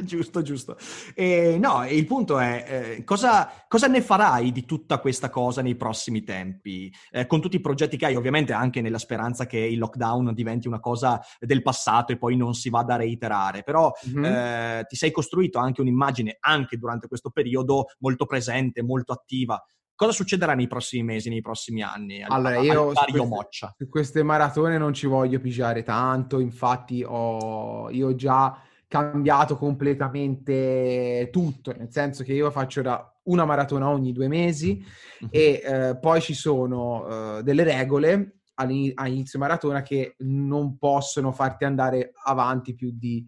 giusto, 0.04 0.42
giusto. 0.42 0.76
E, 1.14 1.58
no, 1.58 1.86
il 1.88 2.06
punto 2.06 2.38
è 2.38 2.96
eh, 2.98 3.04
cosa, 3.04 3.50
cosa, 3.68 3.86
ne 3.86 4.02
farai 4.02 4.52
di 4.52 4.64
tutta 4.64 4.98
questa 4.98 5.30
cosa 5.30 5.62
nei 5.62 5.76
prossimi 5.76 6.22
tempi? 6.22 6.92
Eh, 7.10 7.26
con 7.26 7.40
tutti 7.40 7.56
i 7.56 7.60
progetti 7.60 7.96
che 7.96 8.06
hai, 8.06 8.16
ovviamente 8.16 8.52
anche 8.52 8.80
nella 8.80 8.98
speranza 8.98 9.46
che 9.46 9.58
il 9.58 9.78
lockdown 9.78 10.32
diventi 10.34 10.68
una 10.68 10.80
cosa 10.80 11.20
del 11.38 11.62
passato 11.62 12.12
e 12.12 12.18
poi 12.18 12.36
non 12.36 12.54
si 12.54 12.70
vada 12.70 12.94
a 12.94 12.98
reiterare, 12.98 13.62
però 13.62 13.92
mm-hmm. 14.08 14.24
eh, 14.24 14.84
ti 14.88 14.96
sei 14.96 15.10
costruito 15.10 15.58
anche 15.58 15.80
un'immagine, 15.80 16.36
anche 16.40 16.76
durante 16.76 17.08
questo 17.08 17.30
periodo, 17.30 17.86
molto 17.98 18.26
presente, 18.26 18.82
molto 18.82 19.12
attiva. 19.12 19.62
Cosa 20.00 20.12
succederà 20.12 20.54
nei 20.54 20.66
prossimi 20.66 21.02
mesi, 21.02 21.28
nei 21.28 21.42
prossimi 21.42 21.82
anni? 21.82 22.22
Allora, 22.22 22.58
al, 22.58 22.64
io 22.64 22.88
al 22.88 22.96
su, 22.96 23.28
queste, 23.28 23.74
su 23.76 23.88
queste 23.90 24.22
maratone 24.22 24.78
non 24.78 24.94
ci 24.94 25.06
voglio 25.06 25.40
pigiare 25.40 25.82
tanto, 25.82 26.38
infatti 26.38 27.04
ho, 27.06 27.90
io 27.90 28.14
già 28.14 28.58
cambiato 28.90 29.56
completamente 29.56 31.28
tutto, 31.30 31.72
nel 31.76 31.92
senso 31.92 32.24
che 32.24 32.32
io 32.32 32.50
faccio 32.50 32.82
una 33.22 33.44
maratona 33.44 33.88
ogni 33.88 34.10
due 34.10 34.26
mesi 34.26 34.84
uh-huh. 35.20 35.28
e 35.30 35.62
eh, 35.64 35.96
poi 36.00 36.20
ci 36.20 36.34
sono 36.34 37.36
uh, 37.38 37.42
delle 37.42 37.62
regole 37.62 38.40
all'inizio 38.54 39.38
maratona 39.38 39.82
che 39.82 40.16
non 40.18 40.76
possono 40.76 41.30
farti 41.30 41.64
andare 41.64 42.10
avanti 42.24 42.74
più 42.74 42.90
di 42.92 43.24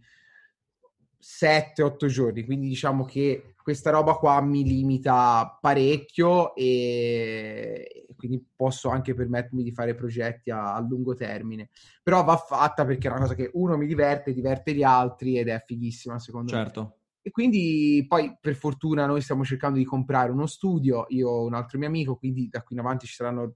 7-8 1.23 2.07
giorni, 2.07 2.45
quindi 2.45 2.67
diciamo 2.67 3.05
che 3.05 3.55
questa 3.63 3.91
roba 3.91 4.15
qua 4.15 4.41
mi 4.41 4.65
limita 4.65 5.59
parecchio 5.61 6.57
e 6.57 8.07
quindi 8.27 8.47
posso 8.55 8.89
anche 8.89 9.15
permettermi 9.15 9.63
di 9.63 9.73
fare 9.73 9.95
progetti 9.95 10.51
a, 10.51 10.75
a, 10.75 10.81
lungo 10.81 11.15
termine. 11.15 11.71
Però 12.03 12.23
va 12.23 12.37
fatta 12.37 12.85
perché 12.85 13.09
è 13.09 13.11
una 13.11 13.21
cosa 13.21 13.35
che 13.35 13.51
uno 13.55 13.77
mi 13.77 13.87
diverte, 13.87 14.33
diverte 14.33 14.75
gli 14.75 14.83
altri 14.83 15.39
ed 15.39 15.49
è 15.49 15.63
fighissima 15.67 16.19
secondo 16.19 16.51
certo. 16.51 16.81
me. 16.81 16.87
Certo. 16.87 17.02
E 17.25 17.31
quindi 17.31 18.05
poi 18.09 18.37
per 18.41 18.57
fortuna 18.57 19.07
noi 19.07 19.21
stiamo 19.21 19.45
cercando 19.45 19.79
di 19.79 19.85
comprare 19.85 20.33
uno 20.33 20.47
studio, 20.47 21.07
io 21.11 21.29
ho 21.29 21.45
un 21.45 21.55
altro 21.55 21.79
mio 21.79 21.87
amico, 21.87 22.17
quindi 22.17 22.49
da 22.49 22.63
qui 22.63 22.75
in 22.75 22.83
avanti 22.83 23.07
ci, 23.07 23.15
saranno, 23.15 23.55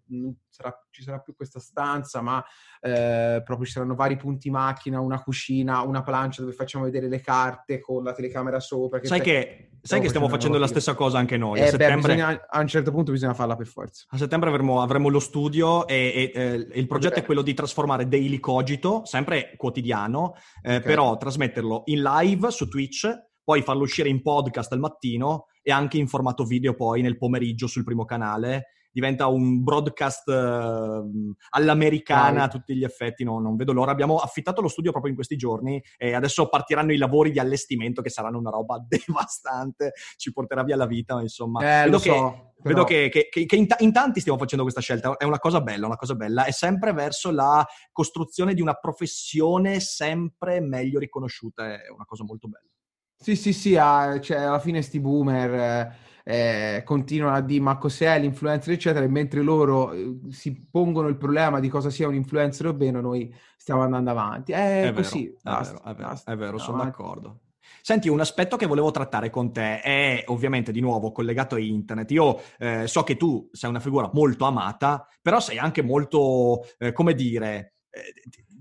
sarà, 0.49 0.73
ci 0.91 1.03
sarà 1.03 1.19
più 1.19 1.35
questa 1.35 1.59
stanza, 1.59 2.21
ma 2.21 2.45
eh, 2.81 3.43
proprio 3.45 3.67
ci 3.67 3.73
saranno 3.73 3.97
vari 3.97 4.17
punti 4.17 4.51
macchina, 4.51 5.01
una 5.01 5.21
cucina, 5.21 5.81
una 5.81 6.05
plancia 6.05 6.43
dove 6.43 6.53
facciamo 6.53 6.85
vedere 6.85 7.09
le 7.09 7.21
carte 7.21 7.81
con 7.81 8.05
la 8.05 8.13
telecamera 8.13 8.61
sopra. 8.61 9.01
Che 9.01 9.09
sai, 9.09 9.21
che, 9.21 9.73
sai 9.83 10.01
che, 10.01 10.09
stiamo 10.11 10.29
facendo 10.29 10.59
la 10.59 10.69
stessa 10.69 10.95
cosa 10.95 11.19
anche 11.19 11.37
noi. 11.37 11.59
Eh, 11.59 11.65
a, 11.65 11.71
settembre, 11.71 12.15
beh, 12.15 12.15
bisogna, 12.15 12.47
a 12.49 12.61
un 12.61 12.69
certo 12.69 12.93
punto 12.93 13.11
bisogna 13.11 13.35
farla 13.35 13.57
per 13.57 13.67
forza. 13.67 14.05
A 14.11 14.17
settembre 14.17 14.49
avremo, 14.49 14.81
avremo 14.81 15.09
lo 15.09 15.19
studio 15.19 15.89
e, 15.89 16.33
e 16.33 16.41
eh, 16.41 16.55
il 16.73 16.87
progetto 16.87 17.15
okay. 17.15 17.23
è 17.25 17.27
quello 17.27 17.43
di 17.43 17.53
trasformare 17.53 18.07
Daily 18.07 18.39
Cogito, 18.39 19.05
sempre 19.05 19.55
quotidiano, 19.57 20.35
eh, 20.63 20.77
okay. 20.77 20.87
però 20.87 21.17
trasmetterlo 21.17 21.83
in 21.87 22.03
live 22.03 22.53
su 22.53 22.69
Twitch 22.69 23.25
poi 23.47 23.63
farlo 23.63 23.83
uscire 23.83 24.09
in 24.09 24.23
podcast 24.23 24.73
al 24.73 24.81
mattino 24.81 25.47
e 25.63 25.71
anche 25.71 25.99
in 25.99 26.09
formato 26.09 26.43
video 26.43 26.75
poi 26.75 27.01
nel 27.01 27.17
pomeriggio 27.17 27.69
sul 27.69 27.85
primo 27.85 28.05
canale. 28.05 28.73
Diventa 28.91 29.29
un 29.29 29.63
broadcast 29.63 30.27
uh, 30.27 31.33
all'americana 31.51 32.45
a 32.45 32.49
tutti 32.49 32.75
gli 32.75 32.83
effetti, 32.83 33.23
no, 33.23 33.39
non 33.39 33.55
vedo 33.55 33.73
l'ora. 33.73 33.93
Abbiamo 33.93 34.17
affittato 34.17 34.61
lo 34.61 34.67
studio 34.67 34.91
proprio 34.91 35.11
in 35.11 35.17
questi 35.17 35.37
giorni 35.37 35.81
e 35.97 36.15
adesso 36.15 36.49
partiranno 36.49 36.93
i 36.93 36.97
lavori 36.97 37.31
di 37.31 37.39
allestimento 37.39 38.03
che 38.03 38.11
saranno 38.11 38.39
una 38.39 38.51
roba 38.51 38.83
devastante, 38.85 39.93
ci 40.17 40.33
porterà 40.33 40.65
via 40.65 40.75
la 40.75 40.87
vita, 40.87 41.21
insomma. 41.21 41.61
Eh, 41.61 41.85
vedo 41.85 41.99
che, 42.01 42.11
so, 42.11 42.53
vedo 42.65 42.83
che, 42.83 43.09
che, 43.11 43.29
che 43.31 43.57
in, 43.57 43.69
t- 43.69 43.81
in, 43.81 43.93
tanti 43.93 44.19
stiamo 44.19 44.39
facendo 44.39 44.65
questa 44.65 44.81
scelta, 44.81 45.17
è 45.19 45.25
una 45.25 45.39
cosa 45.39 45.61
bella, 45.61 45.87
una 45.87 45.97
cosa 45.97 46.17
bella, 46.17 46.47
è 46.47 46.53
sempre 46.53 46.93
verso 46.93 47.31
la 47.31 47.65
costruzione 47.93 48.55
di 48.55 48.61
una 48.61 48.75
professione 48.75 49.79
sempre 49.79 50.59
meglio 50.61 50.99
riconosciuta, 50.99 51.67
è 51.67 51.89
una 51.95 52.07
cosa 52.07 52.25
molto 52.25 52.49
bella. 52.49 52.76
Sì, 53.19 53.37
sì, 53.37 53.53
sì, 53.53 53.77
ah, 53.77 54.21
cioè, 54.21 54.39
alla 54.39 54.59
fine 54.59 54.83
sti 54.83 55.01
boomer 55.01 55.95
eh, 56.29 56.83
continuano 56.85 57.37
a 57.37 57.41
dire 57.41 57.63
ma 57.63 57.79
cos'è 57.79 58.19
l'influencer, 58.19 58.73
eccetera, 58.73 59.05
e 59.05 59.09
mentre 59.09 59.43
loro 59.43 59.93
eh, 59.93 60.19
si 60.31 60.67
pongono 60.69 61.07
il 61.07 61.17
problema 61.17 61.61
di 61.61 61.69
cosa 61.69 61.89
sia 61.89 62.09
un 62.09 62.15
influencer 62.15 62.67
o 62.67 62.73
meno, 62.73 63.01
noi 63.01 63.33
stiamo 63.57 63.83
andando 63.83 64.11
avanti. 64.11 64.51
È, 64.51 64.89
è 64.89 64.93
così. 64.93 65.27
Vero, 65.27 65.39
basta, 65.43 65.91
è 65.91 65.95
vero, 65.95 65.95
è 65.95 65.95
vero, 65.95 66.23
è 66.25 66.37
vero 66.37 66.59
sono 66.59 66.79
avanti. 66.79 66.97
d'accordo. 66.97 67.41
Senti, 67.81 68.09
un 68.09 68.19
aspetto 68.19 68.57
che 68.57 68.67
volevo 68.67 68.91
trattare 68.91 69.31
con 69.31 69.53
te 69.53 69.81
è 69.81 70.25
ovviamente 70.27 70.73
di 70.73 70.81
nuovo 70.81 71.13
collegato 71.13 71.55
a 71.55 71.61
internet. 71.61 72.11
Io 72.11 72.41
eh, 72.59 72.89
so 72.89 73.05
che 73.05 73.17
tu 73.17 73.49
sei 73.53 73.71
una 73.71 73.79
figura 73.79 74.11
molto 74.13 74.45
amata, 74.47 75.07
però 75.23 75.39
sei 75.39 75.59
anche 75.59 75.83
molto, 75.83 76.67
eh, 76.79 76.91
come 76.91 77.15
dire, 77.15 77.75
eh, 77.89 78.01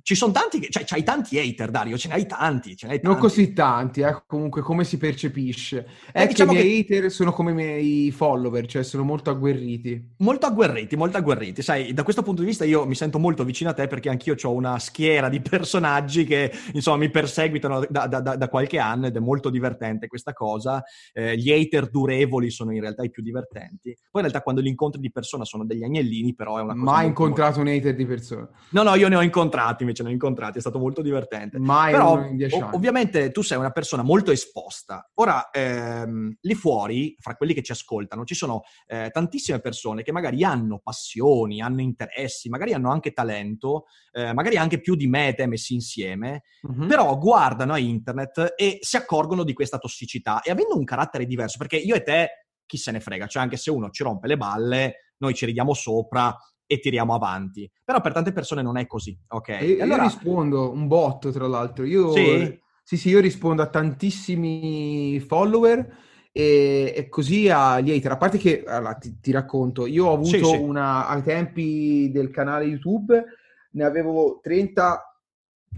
ci 0.05 0.13
sono 0.13 0.31
tanti, 0.31 0.61
cioè 0.69 0.83
c'hai 0.85 1.01
tanti 1.01 1.39
hater, 1.39 1.71
Dario, 1.71 1.97
ce 1.97 2.09
ne 2.09 2.13
hai 2.13 2.27
tanti, 2.27 2.77
ce 2.77 2.85
ne 2.85 2.93
hai 2.93 2.99
tanti. 2.99 3.11
Non 3.11 3.17
così 3.17 3.53
tanti, 3.53 4.01
eh, 4.01 4.21
comunque 4.27 4.61
come 4.61 4.83
si 4.83 4.99
percepisce. 4.99 5.87
È 6.11 6.21
eh, 6.21 6.27
diciamo 6.27 6.51
che 6.51 6.59
i 6.59 6.63
miei 6.63 6.85
che... 6.85 6.97
hater 6.97 7.11
sono 7.11 7.31
come 7.31 7.49
i 7.49 7.53
miei 7.55 8.11
follower, 8.11 8.67
cioè 8.67 8.83
sono 8.83 9.01
molto 9.01 9.31
agguerriti. 9.31 10.13
Molto 10.17 10.45
agguerriti, 10.45 10.95
molto 10.95 11.17
agguerriti. 11.17 11.63
Sai, 11.63 11.91
da 11.91 12.03
questo 12.03 12.21
punto 12.21 12.41
di 12.41 12.47
vista 12.47 12.65
io 12.65 12.85
mi 12.85 12.93
sento 12.93 13.17
molto 13.17 13.43
vicino 13.43 13.71
a 13.71 13.73
te 13.73 13.87
perché 13.87 14.09
anch'io 14.09 14.35
ho 14.39 14.51
una 14.51 14.77
schiera 14.77 15.27
di 15.27 15.41
personaggi 15.41 16.23
che, 16.23 16.51
insomma, 16.73 16.97
mi 16.97 17.09
perseguitano 17.09 17.87
da, 17.89 18.05
da, 18.05 18.19
da, 18.19 18.35
da 18.35 18.47
qualche 18.47 18.77
anno 18.77 19.07
ed 19.07 19.15
è 19.15 19.19
molto 19.19 19.49
divertente 19.49 20.05
questa 20.05 20.33
cosa. 20.33 20.83
Eh, 21.13 21.35
gli 21.35 21.51
hater 21.51 21.89
durevoli 21.89 22.51
sono 22.51 22.71
in 22.71 22.81
realtà 22.81 23.01
i 23.01 23.09
più 23.09 23.23
divertenti. 23.23 23.89
Poi 24.11 24.21
in 24.21 24.27
realtà 24.27 24.41
quando 24.41 24.61
li 24.61 24.69
incontri 24.69 25.01
di 25.01 25.11
persona 25.11 25.45
sono 25.45 25.65
degli 25.65 25.83
agnellini, 25.83 26.35
però 26.35 26.59
è 26.59 26.61
una 26.61 26.73
cosa... 26.73 26.91
Mai 26.91 27.07
incontrato 27.07 27.55
molto... 27.55 27.71
un 27.71 27.75
hater 27.75 27.95
di 27.95 28.05
persona? 28.05 28.47
No, 28.69 28.83
no, 28.83 28.93
io 28.93 29.07
ne 29.07 29.15
ho 29.15 29.23
incontrati, 29.23 29.93
ce 29.94 29.94
ne 30.03 30.09
ho 30.09 30.11
incontrati, 30.11 30.57
è 30.57 30.61
stato 30.61 30.79
molto 30.79 31.01
divertente. 31.01 31.59
Mai 31.59 31.91
Però, 31.91 32.17
anni. 32.17 32.47
ovviamente 32.71 33.31
tu 33.31 33.41
sei 33.41 33.57
una 33.57 33.71
persona 33.71 34.03
molto 34.03 34.31
esposta. 34.31 35.09
Ora, 35.15 35.49
ehm, 35.49 36.37
lì 36.41 36.55
fuori, 36.55 37.15
fra 37.19 37.35
quelli 37.35 37.53
che 37.53 37.63
ci 37.63 37.71
ascoltano, 37.71 38.23
ci 38.23 38.35
sono 38.35 38.61
eh, 38.87 39.09
tantissime 39.11 39.59
persone 39.59 40.03
che 40.03 40.11
magari 40.11 40.43
hanno 40.43 40.79
passioni, 40.79 41.61
hanno 41.61 41.81
interessi, 41.81 42.49
magari 42.49 42.73
hanno 42.73 42.91
anche 42.91 43.11
talento, 43.11 43.85
eh, 44.11 44.33
magari 44.33 44.57
anche 44.57 44.79
più 44.79 44.95
di 44.95 45.07
me 45.07 45.33
te 45.35 45.47
messi 45.47 45.73
insieme, 45.73 46.43
mm-hmm. 46.67 46.87
però 46.87 47.17
guardano 47.17 47.73
a 47.73 47.77
internet 47.77 48.53
e 48.55 48.79
si 48.81 48.97
accorgono 48.97 49.43
di 49.43 49.53
questa 49.53 49.77
tossicità 49.77 50.41
e 50.41 50.51
avendo 50.51 50.77
un 50.77 50.83
carattere 50.83 51.25
diverso, 51.25 51.57
perché 51.57 51.77
io 51.77 51.95
e 51.95 52.03
te 52.03 52.29
chi 52.65 52.77
se 52.77 52.91
ne 52.91 52.99
frega, 52.99 53.27
cioè 53.27 53.43
anche 53.43 53.57
se 53.57 53.69
uno 53.69 53.89
ci 53.89 54.03
rompe 54.03 54.27
le 54.27 54.37
balle, 54.37 54.95
noi 55.17 55.33
ci 55.33 55.45
ridiamo 55.45 55.73
sopra, 55.73 56.35
e 56.67 56.79
tiriamo 56.79 57.13
avanti. 57.13 57.69
Però 57.83 58.01
per 58.01 58.13
tante 58.13 58.31
persone 58.31 58.61
non 58.61 58.77
è 58.77 58.87
così, 58.87 59.17
ok? 59.27 59.49
E, 59.49 59.81
allora... 59.81 60.03
Io 60.03 60.09
rispondo 60.09 60.71
un 60.71 60.87
botto, 60.87 61.31
tra 61.31 61.47
l'altro. 61.47 61.85
Io, 61.85 62.11
sì? 62.11 62.59
sì, 62.83 62.97
sì, 62.97 63.09
io 63.09 63.19
rispondo 63.19 63.61
a 63.61 63.67
tantissimi 63.67 65.19
follower 65.19 65.97
e, 66.31 66.93
e 66.95 67.09
così 67.09 67.49
agli 67.49 67.91
hater. 67.91 68.11
A 68.11 68.17
parte 68.17 68.37
che, 68.37 68.63
allora, 68.65 68.95
ti, 68.95 69.19
ti 69.19 69.31
racconto, 69.31 69.85
io 69.85 70.07
ho 70.07 70.13
avuto 70.13 70.29
sì, 70.29 70.43
sì. 70.43 70.55
una, 70.55 71.07
ai 71.07 71.23
tempi 71.23 72.09
del 72.11 72.29
canale 72.29 72.65
YouTube, 72.65 73.23
ne 73.71 73.83
avevo 73.83 74.39
30... 74.41 75.09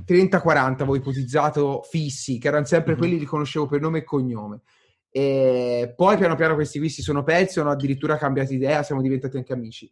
30-40 0.07 0.73
avevo 0.73 0.95
ipotizzato 0.95 1.81
fissi, 1.81 2.37
che 2.37 2.49
erano 2.49 2.65
sempre 2.65 2.91
mm-hmm. 2.91 2.99
quelli 2.99 3.15
che 3.15 3.21
riconoscevo 3.21 3.65
per 3.65 3.81
nome 3.81 3.97
e 3.97 4.03
cognome. 4.03 4.61
E 5.09 5.91
poi 5.95 6.17
piano 6.17 6.35
piano 6.35 6.53
questi 6.53 6.77
qui 6.77 6.89
si 6.89 7.01
sono 7.01 7.23
persi, 7.23 7.59
hanno 7.59 7.71
addirittura 7.71 8.15
cambiato 8.15 8.53
idea, 8.53 8.83
siamo 8.83 9.01
diventati 9.01 9.37
anche 9.37 9.53
amici 9.53 9.91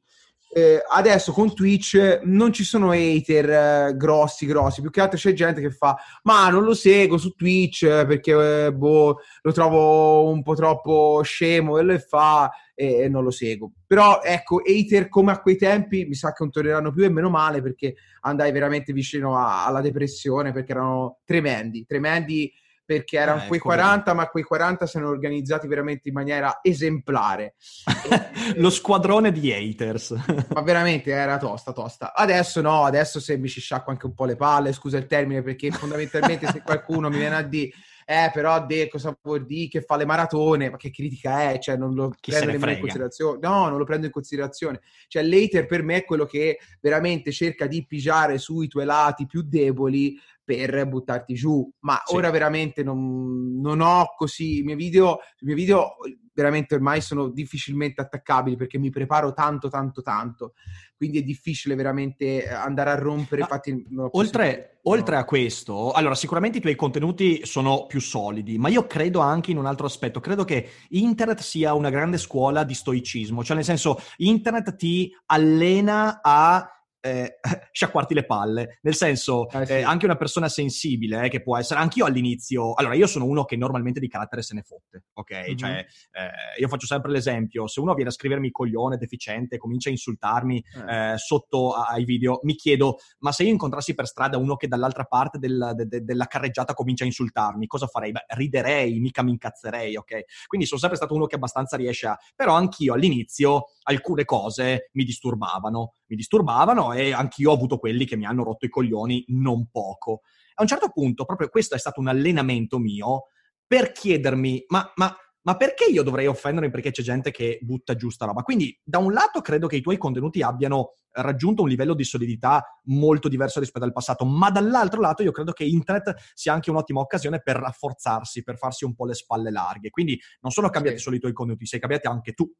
eh, 0.50 0.82
adesso 0.90 1.32
con 1.34 1.54
Twitch 1.54 2.22
non 2.24 2.54
ci 2.54 2.64
sono 2.64 2.92
hater 2.92 3.50
eh, 3.50 3.94
grossi, 3.98 4.46
grossi, 4.46 4.80
più 4.80 4.90
che 4.90 5.02
altro 5.02 5.18
c'è 5.18 5.34
gente 5.34 5.60
che 5.60 5.72
fa, 5.72 5.98
ma 6.24 6.50
non 6.50 6.64
lo 6.64 6.74
seguo 6.74 7.18
su 7.18 7.32
Twitch 7.32 7.84
eh, 7.84 8.06
perché 8.06 8.66
eh, 8.66 8.74
boh, 8.74 9.20
lo 9.42 9.52
trovo 9.52 10.30
un 10.30 10.44
po' 10.44 10.56
troppo 10.56 11.22
scemo 11.24 11.78
e 11.78 11.84
lo 11.84 12.00
fa 12.00 12.50
e, 12.74 13.10
non 13.10 13.24
lo 13.24 13.32
seguo. 13.32 13.72
Però 13.86 14.22
ecco, 14.24 14.62
hater 14.66 15.10
come 15.10 15.32
a 15.32 15.42
quei 15.42 15.58
tempi 15.58 16.06
mi 16.06 16.14
sa 16.16 16.30
che 16.30 16.38
non 16.40 16.52
torneranno 16.52 16.92
più 16.92 17.04
e 17.04 17.10
meno 17.10 17.30
male 17.30 17.62
perché 17.62 17.96
andai 18.22 18.52
veramente 18.52 18.94
vicino 18.94 19.38
a, 19.38 19.66
alla 19.66 19.82
depressione 19.82 20.54
perché 20.54 20.72
erano 20.72 21.20
tremendi, 21.26 21.86
tremendi 21.86 22.52
perché 22.86 23.18
erano 23.18 23.44
eh, 23.44 23.48
quei 23.48 23.60
40, 23.60 24.14
ma 24.14 24.28
quei 24.28 24.44
40 24.44 24.86
sono 24.86 25.10
organizzati 25.10 25.68
veramente 25.68 26.08
in 26.08 26.14
maniera 26.14 26.60
esemplare. 26.62 27.56
Lo 28.56 28.70
squadrone 28.70 29.32
di 29.32 29.52
haters. 29.52 30.14
ma 30.54 30.62
veramente 30.62 31.12
era 31.12 31.38
tosta, 31.38 31.74
tosta. 31.74 32.14
Adesso 32.14 32.62
no, 32.62 32.84
adesso 32.84 33.20
se 33.20 33.38
mi 33.38 33.48
ci 33.48 33.60
sciacquo 33.60 33.92
anche 33.92 34.06
un 34.06 34.14
po' 34.14 34.26
le 34.26 34.36
palle, 34.36 34.74
scusa 34.74 34.98
il 34.98 35.08
termine, 35.08 35.42
perché 35.42 35.72
fondamentalmente 35.72 36.48
se 36.48 36.62
qualcuno 36.62 37.10
mi 37.10 37.18
viene 37.18 37.36
a 37.36 37.42
dire 37.42 37.72
eh, 38.08 38.30
però 38.32 38.64
De 38.64 38.88
cosa 38.88 39.18
vuol 39.24 39.46
dire 39.46 39.68
che 39.68 39.82
fa 39.82 39.96
le 39.96 40.06
maratone, 40.06 40.70
ma 40.70 40.78
che 40.78 40.92
critica 40.92 41.50
è? 41.50 41.58
Cioè, 41.58 41.76
non 41.76 41.96
lo 41.96 42.14
Chi 42.20 42.30
prendo 42.30 42.52
nemmeno 42.52 42.72
in 42.74 42.80
considerazione. 42.80 43.40
No, 43.42 43.68
non 43.68 43.80
lo 43.80 43.84
prendo 43.84 44.06
in 44.06 44.12
considerazione. 44.12 44.82
Cioè, 45.08 45.24
l'hater 45.24 45.66
per 45.66 45.82
me 45.82 45.98
è 45.98 46.06
quello 46.06 46.26
che 46.26 46.60
veramente 46.80 47.32
cerca 47.32 47.66
di 47.66 47.84
pigiare 47.84 48.38
sui 48.38 48.68
tuoi 48.68 48.86
lati 48.86 49.26
più 49.26 49.42
deboli 49.42 50.20
per 50.46 50.88
buttarti 50.88 51.34
giù. 51.34 51.68
Ma 51.80 52.00
sì. 52.06 52.16
ora 52.16 52.30
veramente 52.30 52.84
non, 52.84 53.60
non, 53.60 53.82
ho 53.82 54.14
così. 54.16 54.60
I 54.60 54.64
miei, 54.64 54.78
video, 54.78 55.18
I 55.40 55.46
miei 55.46 55.58
video 55.58 55.96
veramente 56.32 56.76
ormai 56.76 57.02
sono 57.02 57.30
difficilmente 57.30 58.02
attaccabili 58.02 58.56
perché 58.56 58.78
mi 58.78 58.92
preparo 58.92 59.34
tanto, 59.34 59.70
tanto, 59.70 60.02
tanto. 60.02 60.54
Quindi 60.96 61.20
è 61.20 61.24
difficile 61.24 61.76
veramente 61.76 62.48
andare 62.48 62.92
a 62.92 62.96
rompere. 62.96 63.42
No, 63.42 63.48
Infatti, 63.50 63.86
oltre, 64.12 64.80
no. 64.84 64.92
oltre, 64.92 65.16
a 65.16 65.26
questo, 65.26 65.92
allora 65.92 66.14
sicuramente 66.16 66.60
i 66.60 66.62
tuoi 66.62 66.76
contenuti 66.76 67.46
sono 67.46 67.86
più 67.86 68.00
solidi, 68.00 68.58
ma 68.58 68.70
io 68.70 68.86
credo 68.86 69.20
anche 69.20 69.52
in 69.52 69.58
un 69.58 69.66
altro 69.66 69.88
aspetto. 69.88 70.20
Credo 70.20 70.44
che 70.44 70.70
internet 70.90 71.40
sia 71.40 71.74
una 71.74 71.90
grande 71.90 72.18
scuola 72.18 72.64
di 72.64 72.74
stoicismo, 72.74 73.44
cioè 73.44 73.56
nel 73.56 73.66
senso, 73.66 74.00
internet 74.18 74.76
ti 74.76 75.12
allena 75.26 76.22
a 76.22 76.70
eh, 77.06 77.40
sciacquarti 77.72 78.14
le 78.14 78.26
palle. 78.26 78.80
Nel 78.82 78.96
senso, 78.96 79.48
eh, 79.50 79.66
sì. 79.66 79.74
eh, 79.74 79.82
anche 79.84 80.06
una 80.06 80.16
persona 80.16 80.50
sensibile, 80.50 81.26
eh, 81.26 81.30
che 81.30 81.42
può 81.42 81.58
essere, 81.58 81.80
anch'io 81.80 82.06
all'inizio, 82.06 82.74
allora 82.74 82.96
io 82.96 83.08
sono 83.08 83.26
uno 83.26 83.46
che 83.46 83.56
normalmente 83.56 84.00
di 84.00 84.08
carattere 84.08 84.42
se 84.42 84.56
ne 84.56 84.64
fotte, 84.64 85.06
ok? 85.14 85.32
Mm-hmm. 85.32 85.56
Cioè, 85.56 85.72
eh, 85.78 86.60
io 86.60 86.68
faccio 86.68 86.88
sempre 86.88 87.12
l'esempio, 87.12 87.68
se 87.68 87.80
uno 87.80 87.94
viene 87.94 88.10
a 88.10 88.14
scrivermi 88.14 88.50
coglione, 88.50 88.98
deficiente, 88.98 89.58
comincia 89.58 89.90
a 89.90 89.92
insultarmi 89.92 90.64
eh. 90.90 91.14
sotto 91.18 91.74
ai 91.74 92.04
video, 92.06 92.40
mi 92.44 92.56
chiedo, 92.56 92.98
ma 93.20 93.32
se 93.32 93.44
io 93.44 93.52
incontrassi 93.52 93.94
per 93.94 94.08
strada 94.08 94.38
uno 94.38 94.56
che 94.56 94.68
dall'altra 94.68 95.04
parte 95.04 95.38
del, 95.38 95.74
de, 95.76 95.86
de, 95.86 96.04
della 96.04 96.26
carreggiata 96.26 96.74
comincia 96.74 97.04
a 97.04 97.08
insultarmi, 97.08 97.68
cosa 97.68 97.86
farei? 97.86 98.12
Beh, 98.12 98.26
riderei, 98.30 99.00
mica 99.00 99.22
mi 99.22 99.32
incazzerei, 99.32 99.96
ok? 99.96 100.24
Quindi 100.48 100.66
sono 100.66 100.80
sempre 100.80 100.98
stato 100.98 101.14
uno 101.14 101.28
che 101.28 101.36
abbastanza 101.36 101.78
riesce 101.78 102.08
a... 102.08 102.18
Però 102.36 102.54
anch'io 102.54 102.94
all'inizio 102.94 103.66
alcune 103.84 104.26
cose 104.26 104.90
mi 104.94 105.04
disturbavano, 105.04 105.96
mi 106.08 106.16
disturbavano 106.16 106.94
e 106.94 107.14
anch'io 107.14 107.52
ho 107.52 107.54
avuto 107.54 107.78
quelli 107.78 108.06
che 108.06 108.16
mi 108.16 108.26
hanno 108.26 108.44
rotto 108.44 108.66
i 108.66 108.70
coglioni 108.70 109.26
non 109.30 109.68
poco. 109.72 110.22
A 110.56 110.62
un 110.62 110.68
certo 110.68 110.90
punto, 110.90 111.26
proprio 111.26 111.50
questo 111.50 111.76
è 111.76 111.80
stato 111.80 112.00
un 112.00 112.08
allenamento 112.08 112.78
mio 112.78 113.24
per 113.68 113.92
chiedermi, 113.92 114.66
ma, 114.68 114.92
ma 114.96 115.16
ma 115.46 115.58
perché 115.58 115.86
io 115.86 116.02
dovrei 116.02 116.26
offendermi 116.26 116.72
perché 116.72 116.90
c'è 116.90 117.04
gente 117.04 117.30
che 117.30 117.60
butta 117.62 117.96
giù 117.96 118.10
sta 118.10 118.26
roba? 118.26 118.42
Quindi, 118.42 118.76
da 118.84 118.98
un 118.98 119.14
lato, 119.14 119.42
credo 119.42 119.68
che 119.68 119.76
i 119.76 119.82
tuoi 119.82 119.98
contenuti 119.98 120.42
abbiano 120.42 120.94
raggiunto 121.12 121.62
un 121.62 121.70
livello 121.70 121.94
di 121.94 122.04
solidità 122.04 122.66
molto 122.86 123.28
diverso 123.28 123.60
rispetto 123.60 123.86
al 123.86 123.92
passato, 123.92 124.26
ma 124.26 124.50
dall'altro 124.50 125.00
lato 125.00 125.22
io 125.22 125.32
credo 125.32 125.52
che 125.52 125.64
internet 125.64 126.16
sia 126.34 126.52
anche 126.52 126.72
un'ottima 126.72 127.00
occasione 127.00 127.42
per 127.44 127.58
rafforzarsi, 127.58 128.42
per 128.42 128.58
farsi 128.58 128.86
un 128.86 128.96
po' 128.96 129.06
le 129.06 129.14
spalle 129.14 129.52
larghe. 129.52 129.92
Quindi 129.92 130.20
non 130.42 130.52
sono 130.52 130.70
cambiati 130.70 130.98
sì. 130.98 131.04
solo 131.04 131.16
i 131.16 131.20
tuoi 131.20 131.34
contenuti, 131.34 131.68
sei 131.68 131.80
cambiati 131.80 132.08
anche 132.08 132.34
tu. 132.34 132.52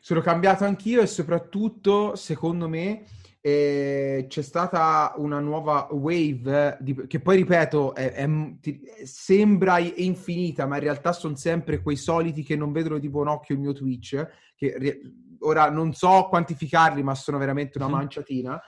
Sono 0.00 0.20
cambiato 0.20 0.64
anch'io 0.64 1.02
e 1.02 1.06
soprattutto, 1.06 2.16
secondo 2.16 2.68
me, 2.68 3.04
eh, 3.42 4.26
c'è 4.28 4.42
stata 4.42 5.14
una 5.16 5.40
nuova 5.40 5.88
wave 5.92 6.76
di, 6.80 7.06
che 7.06 7.20
poi 7.20 7.36
ripeto 7.36 7.94
è, 7.94 8.12
è, 8.12 8.28
ti, 8.60 8.82
sembra 9.02 9.78
infinita 9.78 10.66
ma 10.66 10.76
in 10.76 10.82
realtà 10.82 11.12
sono 11.12 11.36
sempre 11.36 11.80
quei 11.80 11.96
soliti 11.96 12.42
che 12.42 12.54
non 12.54 12.70
vedono 12.70 12.98
di 12.98 13.08
buon 13.08 13.28
occhio 13.28 13.54
il 13.54 13.62
mio 13.62 13.72
Twitch 13.72 14.28
che 14.54 15.00
ora 15.38 15.70
non 15.70 15.94
so 15.94 16.26
quantificarli 16.28 17.02
ma 17.02 17.14
sono 17.14 17.38
veramente 17.38 17.78
una 17.78 17.88
manciatina 17.88 18.60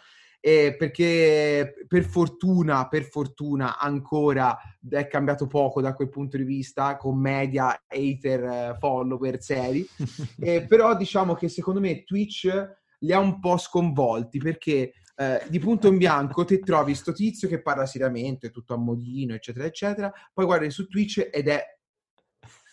eh, 0.44 0.74
perché 0.76 1.86
per 1.86 2.02
fortuna, 2.02 2.88
per 2.88 3.04
fortuna 3.04 3.78
ancora 3.78 4.58
è 4.90 5.06
cambiato 5.06 5.46
poco 5.46 5.80
da 5.80 5.94
quel 5.94 6.08
punto 6.08 6.36
di 6.36 6.42
vista 6.42 6.96
con 6.96 7.16
media, 7.16 7.84
hater, 7.86 8.76
follower 8.78 9.40
seri. 9.40 9.86
Eh, 10.42 10.66
però 10.66 10.96
diciamo 10.96 11.34
che 11.34 11.48
secondo 11.48 11.78
me 11.78 12.02
Twitch 12.02 12.50
li 12.98 13.12
ha 13.12 13.18
un 13.20 13.38
po' 13.38 13.56
sconvolti 13.58 14.38
perché 14.38 14.92
eh, 15.14 15.42
di 15.48 15.60
punto 15.60 15.86
in 15.86 15.98
bianco 15.98 16.44
ti 16.44 16.58
trovi 16.58 16.96
sto 16.96 17.12
tizio 17.12 17.46
che 17.46 17.62
parla 17.62 17.86
seriamente, 17.86 18.50
tutto 18.50 18.74
a 18.74 18.78
modino, 18.78 19.34
eccetera, 19.34 19.66
eccetera, 19.66 20.12
poi 20.32 20.44
guardi 20.44 20.70
su 20.70 20.88
Twitch 20.88 21.28
ed 21.30 21.46
è 21.46 21.62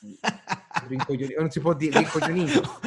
non 1.37 1.49
si 1.49 1.59
può 1.59 1.73
dire 1.73 1.97
rincoglionito 1.99 2.79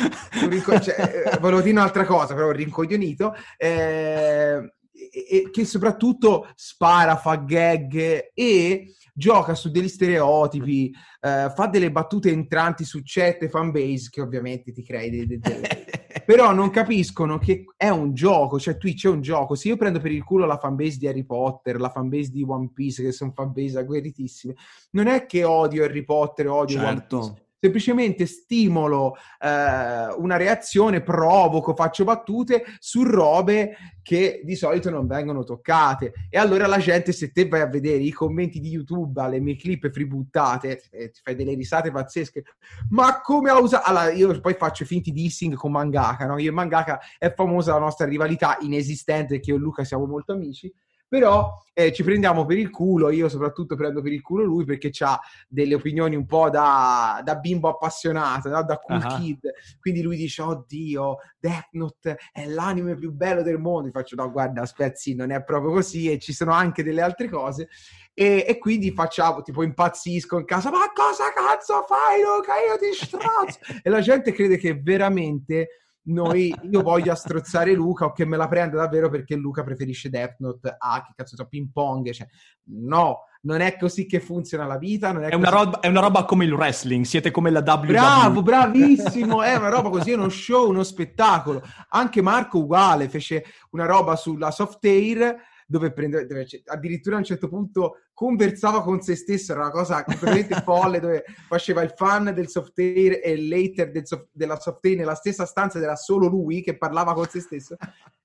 rinco- 0.48 0.80
cioè, 0.80 1.30
eh, 1.34 1.38
volevo 1.38 1.60
dire 1.60 1.76
un'altra 1.76 2.04
cosa 2.04 2.34
però 2.34 2.50
rincoglionito 2.50 3.34
eh, 3.56 4.72
e, 5.10 5.50
che 5.50 5.64
soprattutto 5.64 6.48
spara, 6.54 7.16
fa 7.16 7.36
gag 7.36 8.30
e 8.34 8.94
gioca 9.14 9.54
su 9.54 9.70
degli 9.70 9.88
stereotipi, 9.88 10.90
eh, 11.20 11.52
fa 11.54 11.66
delle 11.66 11.90
battute 11.90 12.30
entranti 12.30 12.84
su 12.84 13.00
chat 13.04 13.42
e 13.42 13.48
fanbase 13.48 14.08
che 14.10 14.20
ovviamente 14.20 14.72
ti 14.72 14.82
crei 14.82 15.10
dei, 15.10 15.26
dei, 15.26 15.38
dei... 15.38 15.60
però 16.24 16.52
non 16.52 16.70
capiscono 16.70 17.38
che 17.38 17.64
è 17.76 17.88
un 17.88 18.14
gioco, 18.14 18.58
cioè 18.58 18.76
Twitch 18.76 19.06
è 19.06 19.10
un 19.10 19.20
gioco. 19.20 19.54
Se 19.54 19.68
io 19.68 19.76
prendo 19.76 20.00
per 20.00 20.12
il 20.12 20.24
culo 20.24 20.46
la 20.46 20.58
fanbase 20.58 20.98
di 20.98 21.06
Harry 21.06 21.24
Potter, 21.24 21.78
la 21.80 21.90
fanbase 21.90 22.30
di 22.30 22.44
One 22.46 22.70
Piece, 22.72 23.02
che 23.02 23.12
sono 23.12 23.32
fanbase 23.34 23.78
agguerritissime, 23.78 24.54
non 24.90 25.08
è 25.08 25.26
che 25.26 25.44
odio 25.44 25.84
Harry 25.84 26.04
Potter, 26.04 26.48
odio 26.48 26.78
certo. 26.78 27.18
One 27.18 27.32
Piece 27.32 27.41
semplicemente 27.62 28.26
stimolo 28.26 29.14
eh, 29.38 30.12
una 30.16 30.36
reazione, 30.36 31.00
provoco, 31.00 31.76
faccio 31.76 32.02
battute 32.02 32.64
su 32.80 33.04
robe 33.04 33.76
che 34.02 34.40
di 34.42 34.56
solito 34.56 34.90
non 34.90 35.06
vengono 35.06 35.44
toccate. 35.44 36.12
E 36.28 36.38
allora 36.38 36.66
la 36.66 36.78
gente, 36.78 37.12
se 37.12 37.30
te 37.30 37.46
vai 37.46 37.60
a 37.60 37.68
vedere 37.68 38.02
i 38.02 38.10
commenti 38.10 38.58
di 38.58 38.70
YouTube 38.70 39.20
alle 39.20 39.38
mie 39.38 39.54
clip 39.54 39.92
freebuttate, 39.92 40.82
eh, 40.90 41.10
ti 41.12 41.20
fai 41.22 41.36
delle 41.36 41.54
risate 41.54 41.92
pazzesche. 41.92 42.42
Ma 42.90 43.20
come 43.20 43.50
ha 43.50 43.60
usato? 43.60 43.88
Allora, 43.88 44.10
io 44.10 44.40
poi 44.40 44.54
faccio 44.54 44.84
finti 44.84 45.12
dissing 45.12 45.54
con 45.54 45.70
Mangaka, 45.70 46.26
no? 46.26 46.38
Io 46.38 46.50
e 46.50 46.52
Mangaka 46.52 46.98
è 47.16 47.32
famosa 47.32 47.74
la 47.74 47.78
nostra 47.78 48.06
rivalità 48.06 48.56
inesistente, 48.62 49.38
che 49.38 49.50
io 49.50 49.56
e 49.56 49.60
Luca 49.60 49.84
siamo 49.84 50.06
molto 50.06 50.32
amici 50.32 50.72
però 51.12 51.52
eh, 51.74 51.92
ci 51.92 52.02
prendiamo 52.02 52.46
per 52.46 52.56
il 52.56 52.70
culo, 52.70 53.10
io 53.10 53.28
soprattutto 53.28 53.76
prendo 53.76 54.00
per 54.00 54.12
il 54.12 54.22
culo 54.22 54.44
lui 54.44 54.64
perché 54.64 54.90
ha 55.00 55.20
delle 55.46 55.74
opinioni 55.74 56.16
un 56.16 56.24
po' 56.24 56.48
da, 56.48 57.20
da 57.22 57.34
bimbo 57.34 57.68
appassionato, 57.68 58.48
no? 58.48 58.64
da 58.64 58.78
cool 58.78 58.96
uh-huh. 59.04 59.16
kid, 59.18 59.40
quindi 59.78 60.00
lui 60.00 60.16
dice 60.16 60.40
oddio, 60.40 61.18
Death 61.38 61.68
Note 61.72 62.16
è 62.32 62.46
l'anime 62.46 62.94
più 62.94 63.12
bello 63.12 63.42
del 63.42 63.58
mondo, 63.58 63.88
Io 63.88 63.92
faccio 63.92 64.16
no 64.16 64.30
guarda 64.30 64.62
aspetta 64.62 64.98
non 65.14 65.32
è 65.32 65.44
proprio 65.44 65.72
così 65.72 66.10
e 66.10 66.18
ci 66.18 66.32
sono 66.32 66.52
anche 66.52 66.82
delle 66.82 67.02
altre 67.02 67.28
cose. 67.28 67.68
E, 68.14 68.46
e, 68.48 68.58
quindi 68.58 68.90
facciamo 68.92 69.42
tipo 69.42 69.62
impazzisco 69.62 70.38
in 70.38 70.46
casa 70.46 70.70
ma 70.70 70.90
cosa 70.94 71.30
cazzo 71.34 71.84
fai 71.86 72.22
Luca? 72.22 72.54
Io 72.56 72.78
ti 72.78 72.94
strozzo. 72.94 73.58
E 73.84 73.90
la 73.90 74.00
gente 74.00 74.32
crede 74.32 74.56
che 74.56 74.80
veramente 74.80 75.81
noi, 76.04 76.54
io 76.70 76.82
voglio 76.82 77.14
strozzare 77.14 77.72
Luca 77.74 78.06
o 78.06 78.12
che 78.12 78.24
me 78.24 78.36
la 78.36 78.48
prenda 78.48 78.76
davvero 78.76 79.08
perché 79.08 79.36
Luca 79.36 79.62
preferisce 79.62 80.10
Death 80.10 80.36
Note 80.38 80.74
a 80.76 81.02
che 81.06 81.12
cazzo 81.14 81.36
so, 81.36 81.46
ping 81.46 81.68
pong, 81.72 82.10
cioè, 82.10 82.26
no, 82.64 83.26
non 83.42 83.60
è 83.60 83.76
così 83.76 84.06
che 84.06 84.20
funziona 84.20 84.66
la 84.66 84.78
vita. 84.78 85.10
È, 85.10 85.28
è, 85.30 85.34
una 85.34 85.50
roba, 85.50 85.80
è, 85.80 85.86
una 85.86 86.00
roba, 86.00 86.24
come 86.24 86.44
il 86.44 86.52
wrestling, 86.52 87.04
siete 87.04 87.30
come 87.30 87.50
la 87.50 87.62
WWE. 87.64 87.86
Bravo, 87.86 88.42
bravissimo, 88.42 89.42
è 89.42 89.54
una 89.54 89.68
roba 89.68 89.90
così, 89.90 90.12
uno 90.12 90.28
show, 90.28 90.68
uno 90.68 90.82
spettacolo. 90.82 91.62
Anche 91.90 92.20
Marco 92.20 92.58
uguale, 92.58 93.08
fece 93.08 93.44
una 93.70 93.86
roba 93.86 94.16
sulla 94.16 94.50
soft 94.50 94.84
air 94.84 95.36
dove 95.66 95.92
prende, 95.92 96.26
dove 96.26 96.46
addirittura 96.66 97.16
a 97.16 97.18
un 97.18 97.24
certo 97.24 97.48
punto 97.48 97.96
conversava 98.12 98.82
con 98.82 99.00
se 99.00 99.16
stesso, 99.16 99.52
era 99.52 99.62
una 99.62 99.70
cosa 99.70 100.04
completamente 100.04 100.60
folle 100.62 101.00
dove 101.00 101.24
faceva 101.48 101.82
il 101.82 101.92
fan 101.96 102.32
del 102.34 102.48
software 102.48 103.20
e 103.20 103.36
l'hater 103.36 103.90
del 103.90 104.06
soft, 104.06 104.28
della 104.32 104.58
software 104.58 104.96
nella 104.96 105.14
stessa 105.14 105.46
stanza 105.46 105.78
ed 105.78 105.84
era 105.84 105.96
solo 105.96 106.28
lui 106.28 106.62
che 106.62 106.76
parlava 106.76 107.14
con 107.14 107.28
se 107.28 107.40
stesso 107.40 107.76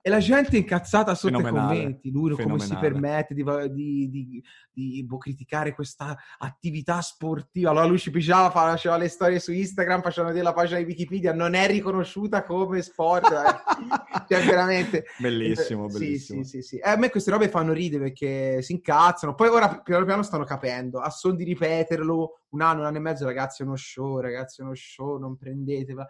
e 0.08 0.10
la 0.10 0.20
gente 0.20 0.56
incazzata 0.56 1.14
sotto 1.16 1.38
i 1.38 1.44
commenti, 1.44 2.12
lui 2.12 2.34
come 2.42 2.60
si 2.60 2.74
permette 2.76 3.34
di, 3.34 3.44
di, 3.44 4.10
di, 4.10 4.44
di 4.72 5.04
boh, 5.04 5.18
criticare 5.18 5.76
questa 5.76 6.16
attività 6.38 7.02
sportiva, 7.02 7.72
allora 7.72 7.88
lui 7.88 8.00
ci 8.00 8.10
pigiava, 8.10 8.50
faceva 8.50 8.96
le 8.96 9.10
storie 9.10 9.40
su 9.40 9.52
Instagram, 9.52 10.02
faceva 10.02 10.28
vedere 10.28 10.46
la 10.46 10.54
pagina 10.54 10.80
di 10.80 10.86
Wikipedia, 10.86 11.34
non 11.34 11.56
è 11.56 11.68
riconosciuta 11.68 12.44
come 12.44 12.82
sport, 12.84 13.30
eh. 13.32 14.24
cioè 14.30 14.46
veramente... 14.46 15.08
Bellissimo, 15.18 15.88
bellissimo. 15.88 16.42
Sì, 16.46 16.50
sì, 16.50 16.62
sì, 16.62 16.68
sì. 16.68 16.78
E 16.78 16.90
a 16.90 16.96
me 16.96 17.10
queste 17.10 17.32
robe 17.32 17.50
fanno 17.50 17.74
ridere 17.74 18.04
perché 18.04 18.62
si 18.62 18.72
incazzano, 18.72 19.36
poi 19.36 19.50
ora 19.50 19.77
piano 19.82 20.06
piano 20.06 20.24
stanno 20.24 20.44
capendo, 20.44 21.00
a 21.00 21.10
son 21.10 21.36
di 21.36 21.44
ripeterlo 21.44 22.42
un 22.50 22.62
anno, 22.62 22.82
un 22.82 22.86
anno 22.86 22.98
e 22.98 23.02
mezzo, 23.02 23.26
ragazzi 23.26 23.62
è 23.62 23.66
uno 23.66 23.76
show, 23.76 24.20
ragazzi 24.20 24.62
è 24.62 24.64
uno 24.64 24.76
show, 24.76 25.18
non 25.18 25.38
prendetela. 25.38 26.08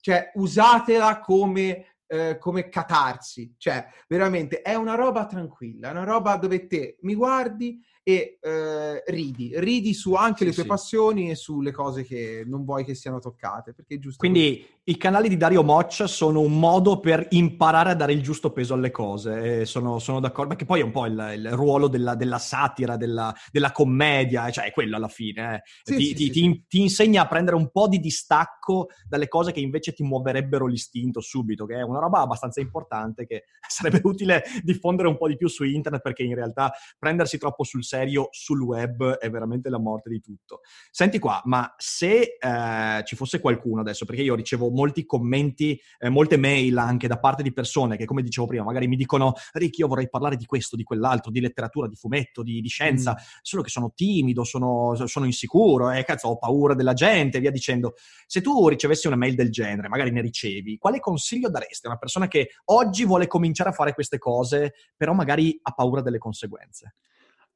Cioè, 0.00 0.30
usatela 0.34 1.20
come 1.20 1.98
eh, 2.10 2.38
come 2.38 2.70
catarsi, 2.70 3.54
cioè 3.58 3.86
veramente 4.08 4.62
è 4.62 4.74
una 4.74 4.94
roba 4.94 5.26
tranquilla, 5.26 5.90
una 5.90 6.04
roba 6.04 6.36
dove 6.36 6.66
te 6.66 6.96
mi 7.02 7.14
guardi 7.14 7.78
e 8.08 8.38
eh, 8.40 9.02
ridi, 9.08 9.52
ridi 9.56 9.92
su 9.92 10.14
anche 10.14 10.38
sì, 10.38 10.44
le 10.46 10.52
tue 10.52 10.62
sì. 10.62 10.68
passioni 10.68 11.28
e 11.28 11.34
sulle 11.34 11.72
cose 11.72 12.04
che 12.04 12.42
non 12.46 12.64
vuoi 12.64 12.82
che 12.82 12.94
siano 12.94 13.18
toccate. 13.18 13.74
Perché 13.74 13.96
è 13.96 13.98
giusto 13.98 14.20
Quindi 14.20 14.60
così. 14.60 14.80
i 14.84 14.96
canali 14.96 15.28
di 15.28 15.36
Dario 15.36 15.62
Moccia 15.62 16.06
sono 16.06 16.40
un 16.40 16.58
modo 16.58 17.00
per 17.00 17.26
imparare 17.32 17.90
a 17.90 17.94
dare 17.94 18.14
il 18.14 18.22
giusto 18.22 18.50
peso 18.50 18.72
alle 18.72 18.90
cose, 18.90 19.66
sono, 19.66 19.98
sono, 19.98 20.20
d'accordo, 20.20 20.48
perché 20.48 20.64
poi 20.64 20.80
è 20.80 20.84
un 20.84 20.90
po' 20.90 21.04
il, 21.04 21.32
il 21.36 21.50
ruolo 21.50 21.86
della, 21.86 22.14
della 22.14 22.38
satira, 22.38 22.96
della, 22.96 23.34
della, 23.52 23.72
commedia, 23.72 24.48
cioè 24.50 24.64
è 24.64 24.70
quello 24.70 24.96
alla 24.96 25.08
fine. 25.08 25.56
Eh. 25.56 25.62
Sì, 25.82 25.96
ti, 25.96 26.14
ti, 26.14 26.30
ti, 26.30 26.64
ti, 26.66 26.80
insegna 26.80 27.20
a 27.20 27.28
prendere 27.28 27.56
un 27.56 27.68
po' 27.70 27.88
di 27.88 27.98
distacco 27.98 28.86
dalle 29.06 29.28
cose 29.28 29.52
che 29.52 29.60
invece 29.60 29.92
ti 29.92 30.02
muoverebbero 30.02 30.64
l'istinto 30.64 31.20
subito, 31.20 31.66
che 31.66 31.74
è 31.74 31.82
una 31.82 31.98
roba 31.98 32.20
abbastanza 32.20 32.62
importante 32.62 33.26
che 33.26 33.44
sarebbe 33.68 34.00
utile 34.02 34.44
diffondere 34.62 35.08
un 35.08 35.18
po' 35.18 35.28
di 35.28 35.36
più 35.36 35.48
su 35.48 35.64
internet, 35.64 36.00
perché 36.00 36.22
in 36.22 36.34
realtà 36.34 36.72
prendersi 36.98 37.36
troppo 37.36 37.64
sul 37.64 37.84
serio 37.84 37.96
serio 37.98 38.28
sul 38.30 38.62
web 38.62 39.16
è 39.16 39.28
veramente 39.28 39.68
la 39.68 39.78
morte 39.78 40.08
di 40.08 40.20
tutto. 40.20 40.60
Senti 40.90 41.18
qua, 41.18 41.40
ma 41.44 41.74
se 41.76 42.36
eh, 42.38 43.02
ci 43.04 43.16
fosse 43.16 43.40
qualcuno 43.40 43.80
adesso, 43.80 44.04
perché 44.04 44.22
io 44.22 44.34
ricevo 44.34 44.70
molti 44.70 45.04
commenti, 45.04 45.78
eh, 45.98 46.08
molte 46.08 46.36
mail 46.36 46.76
anche 46.78 47.08
da 47.08 47.18
parte 47.18 47.42
di 47.42 47.52
persone 47.52 47.96
che, 47.96 48.04
come 48.04 48.22
dicevo 48.22 48.46
prima, 48.46 48.62
magari 48.62 48.86
mi 48.86 48.96
dicono 48.96 49.34
Rick, 49.52 49.78
io 49.78 49.88
vorrei 49.88 50.08
parlare 50.08 50.36
di 50.36 50.46
questo, 50.46 50.76
di 50.76 50.84
quell'altro, 50.84 51.30
di 51.30 51.40
letteratura, 51.40 51.88
di 51.88 51.96
fumetto, 51.96 52.42
di, 52.42 52.60
di 52.60 52.68
scienza, 52.68 53.12
mm. 53.12 53.24
solo 53.42 53.62
che 53.62 53.70
sono 53.70 53.92
timido, 53.94 54.44
sono, 54.44 54.94
sono 55.06 55.26
insicuro, 55.26 55.90
eh, 55.90 56.04
cazzo, 56.04 56.28
ho 56.28 56.38
paura 56.38 56.74
della 56.74 56.94
gente, 56.94 57.40
via 57.40 57.50
dicendo. 57.50 57.94
Se 58.26 58.40
tu 58.40 58.68
ricevessi 58.68 59.06
una 59.06 59.16
mail 59.16 59.34
del 59.34 59.50
genere, 59.50 59.88
magari 59.88 60.10
ne 60.10 60.20
ricevi, 60.20 60.78
quale 60.78 61.00
consiglio 61.00 61.48
daresti 61.48 61.86
a 61.86 61.90
una 61.90 61.98
persona 61.98 62.28
che 62.28 62.50
oggi 62.66 63.04
vuole 63.04 63.26
cominciare 63.26 63.70
a 63.70 63.72
fare 63.72 63.94
queste 63.94 64.18
cose, 64.18 64.74
però 64.96 65.12
magari 65.12 65.58
ha 65.62 65.72
paura 65.72 66.00
delle 66.00 66.18
conseguenze? 66.18 66.94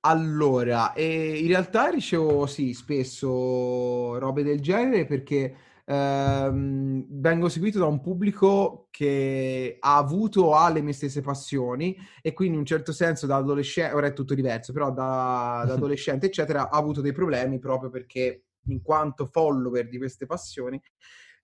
Allora, 0.05 0.94
eh, 0.94 1.38
in 1.38 1.46
realtà 1.46 1.88
ricevo 1.88 2.46
sì, 2.46 2.72
spesso 2.74 4.18
robe 4.18 4.42
del 4.42 4.61
genere 4.61 5.05
perché 5.05 5.55
ehm, 5.84 7.07
vengo 7.09 7.48
seguito 7.48 7.78
da 7.78 7.86
un 7.86 8.00
pubblico 8.00 8.88
che 8.90 9.76
ha 9.78 9.96
avuto 9.96 10.42
o 10.42 10.55
ha 10.55 10.70
le 10.70 10.80
mie 10.82 10.92
stesse 10.92 11.20
passioni 11.20 11.96
e 12.20 12.32
quindi 12.32 12.55
in 12.55 12.61
un 12.61 12.66
certo 12.66 12.92
senso 12.92 13.26
da 13.26 13.36
adolescente, 13.36 13.94
ora 13.94 14.09
è 14.09 14.12
tutto 14.12 14.34
diverso, 14.34 14.72
però 14.72 14.90
da, 14.90 15.62
da 15.66 15.74
adolescente 15.74 16.26
eccetera 16.26 16.68
ha 16.68 16.76
avuto 16.76 17.00
dei 17.00 17.12
problemi 17.12 17.61
proprio 17.61 17.88
perché 17.88 18.46
in 18.66 18.82
quanto 18.82 19.26
follower 19.26 19.88
di 19.88 19.98
queste 19.98 20.26
passioni 20.26 20.82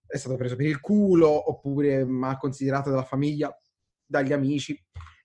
è 0.04 0.16
stato 0.16 0.34
preso 0.34 0.56
per 0.56 0.66
il 0.66 0.80
culo 0.80 1.50
oppure 1.50 2.04
ma 2.04 2.36
considerato 2.36 2.90
dalla 2.90 3.04
famiglia, 3.04 3.56
dagli 4.04 4.32
amici. 4.32 4.76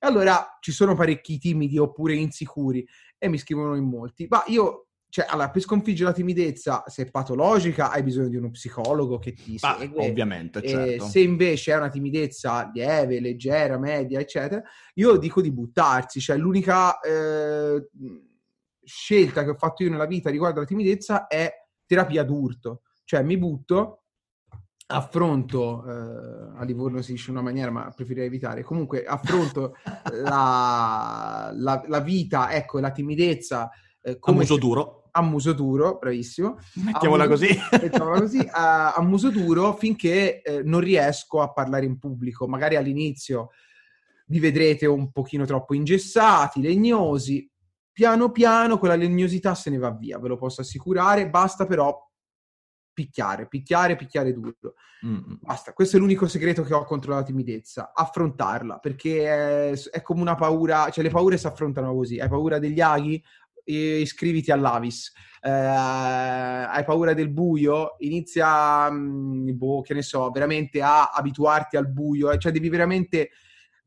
E 0.04 0.06
allora 0.06 0.58
ci 0.60 0.74
sono 0.74 0.96
parecchi 0.96 1.38
timidi 1.38 1.78
oppure 1.78 2.14
insicuri 2.14 2.86
e 3.18 3.30
mi 3.30 3.38
scrivono 3.38 3.76
in 3.76 3.86
molti. 3.86 4.28
Ma 4.30 4.44
io 4.48 4.88
cioè, 5.08 5.28
allora, 5.30 5.50
per 5.50 5.62
sconfiggere 5.62 6.10
la 6.10 6.16
timidezza, 6.16 6.84
se 6.88 7.04
è 7.04 7.10
patologica, 7.12 7.92
hai 7.92 8.02
bisogno 8.02 8.30
di 8.30 8.36
uno 8.36 8.50
psicologo 8.50 9.20
che 9.20 9.34
ti 9.34 9.60
Ma, 9.62 9.78
segue. 9.78 10.10
ovviamente, 10.10 10.68
certo. 10.68 11.06
se 11.06 11.20
invece 11.20 11.72
è 11.72 11.78
una 11.78 11.90
timidezza 11.90 12.70
lieve, 12.74 13.20
leggera, 13.20 13.78
media, 13.78 14.20
eccetera, 14.20 14.64
io 14.96 15.16
dico 15.18 15.40
di 15.40 15.52
buttarsi. 15.54 16.20
Cioè, 16.20 16.36
l'unica 16.36 17.00
eh, 17.00 17.90
scelta 18.84 19.44
che 19.44 19.52
ho 19.52 19.56
fatto 19.56 19.84
io 19.84 19.92
nella 19.92 20.08
vita 20.08 20.32
riguardo 20.32 20.58
alla 20.58 20.68
timidezza 20.68 21.28
è 21.28 21.50
terapia 21.86 22.24
d'urto. 22.24 22.82
Cioè, 23.06 23.22
mi 23.22 23.38
butto, 23.38 24.03
affronto, 24.88 25.84
eh, 25.88 26.60
a 26.60 26.64
Livorno 26.64 27.02
si 27.02 27.14
dice 27.14 27.30
in 27.32 27.38
una 27.38 27.46
maniera, 27.46 27.72
ma 27.72 27.90
preferirei 27.96 28.28
evitare. 28.28 28.64
Comunque, 28.64 29.04
affronto 29.06 29.76
la, 30.24 31.52
la- 31.56 31.84
la 31.88 32.00
vita, 32.00 32.52
ecco, 32.52 32.80
la 32.80 32.92
timidezza. 32.92 33.70
eh, 34.02 34.12
A 34.12 34.18
come 34.20 34.40
muso 34.40 34.56
se- 34.56 34.60
duro. 34.60 35.04
a 35.12 35.22
muso 35.22 35.54
duro, 35.54 35.98
bravissimo. 36.00 36.58
Mettiamola 36.76 37.24
A 37.24 37.28
muso- 37.28 37.46
così. 37.46 37.60
mettiamola 37.82 38.20
così, 38.20 38.48
a, 38.52 38.94
a 38.94 39.02
muso 39.02 39.30
duro 39.30 39.74
finché 39.74 40.42
eh, 40.42 40.62
non 40.64 40.80
riesco 40.82 41.42
a 41.42 41.52
parlare 41.52 41.86
in 41.86 41.98
pubblico. 42.00 42.48
Magari 42.48 42.76
all'inizio 42.76 43.50
vi 44.28 44.40
vedrete 44.40 44.86
un 44.86 45.12
pochino 45.12 45.46
troppo 45.46 45.74
ingessati, 45.74 46.62
legnosi. 46.62 47.50
Piano 47.94 48.32
piano 48.32 48.80
quella 48.80 48.96
legnosità 48.96 49.54
se 49.54 49.70
ne 49.70 49.78
va 49.78 49.92
via, 49.92 50.18
ve 50.18 50.28
lo 50.30 50.36
posso 50.38 50.62
assicurare. 50.62 51.30
Basta 51.30 51.68
però 51.68 51.96
picchiare, 52.94 53.48
picchiare, 53.48 53.96
picchiare 53.96 54.34
duro. 54.34 54.76
Mm. 55.06 55.34
Basta, 55.42 55.74
questo 55.74 55.98
è 55.98 56.00
l'unico 56.00 56.28
segreto 56.28 56.64
che 56.64 56.74
ho 56.74 56.86
contro 56.86 57.14
la 57.14 57.24
timidezza, 57.24 57.92
affrontarla, 57.94 58.78
perché 58.78 59.72
è, 59.72 59.74
è 59.92 60.02
come 60.02 60.22
una 60.22 60.36
paura, 60.36 60.90
cioè 60.90 61.04
le 61.04 61.10
paure 61.10 61.38
si 61.38 61.48
affrontano 61.48 61.94
così, 61.94 62.20
hai 62.20 62.30
paura 62.30 62.60
degli 62.60 62.80
aghi? 62.80 63.22
Iscriviti 63.66 64.52
all'Avis, 64.52 65.14
Eh, 65.42 65.50
hai 65.50 66.84
paura 66.84 67.14
del 67.14 67.30
buio? 67.30 67.96
Inizia, 68.00 68.90
mm, 68.92 69.58
boh, 69.58 69.82
che 69.82 69.94
ne 69.94 70.02
so, 70.02 70.30
veramente 70.32 70.82
a 70.82 71.10
abituarti 71.12 71.78
al 71.78 71.90
buio, 71.90 72.32
eh, 72.32 72.38
cioè 72.40 72.52
devi 72.52 72.70
veramente 72.70 73.30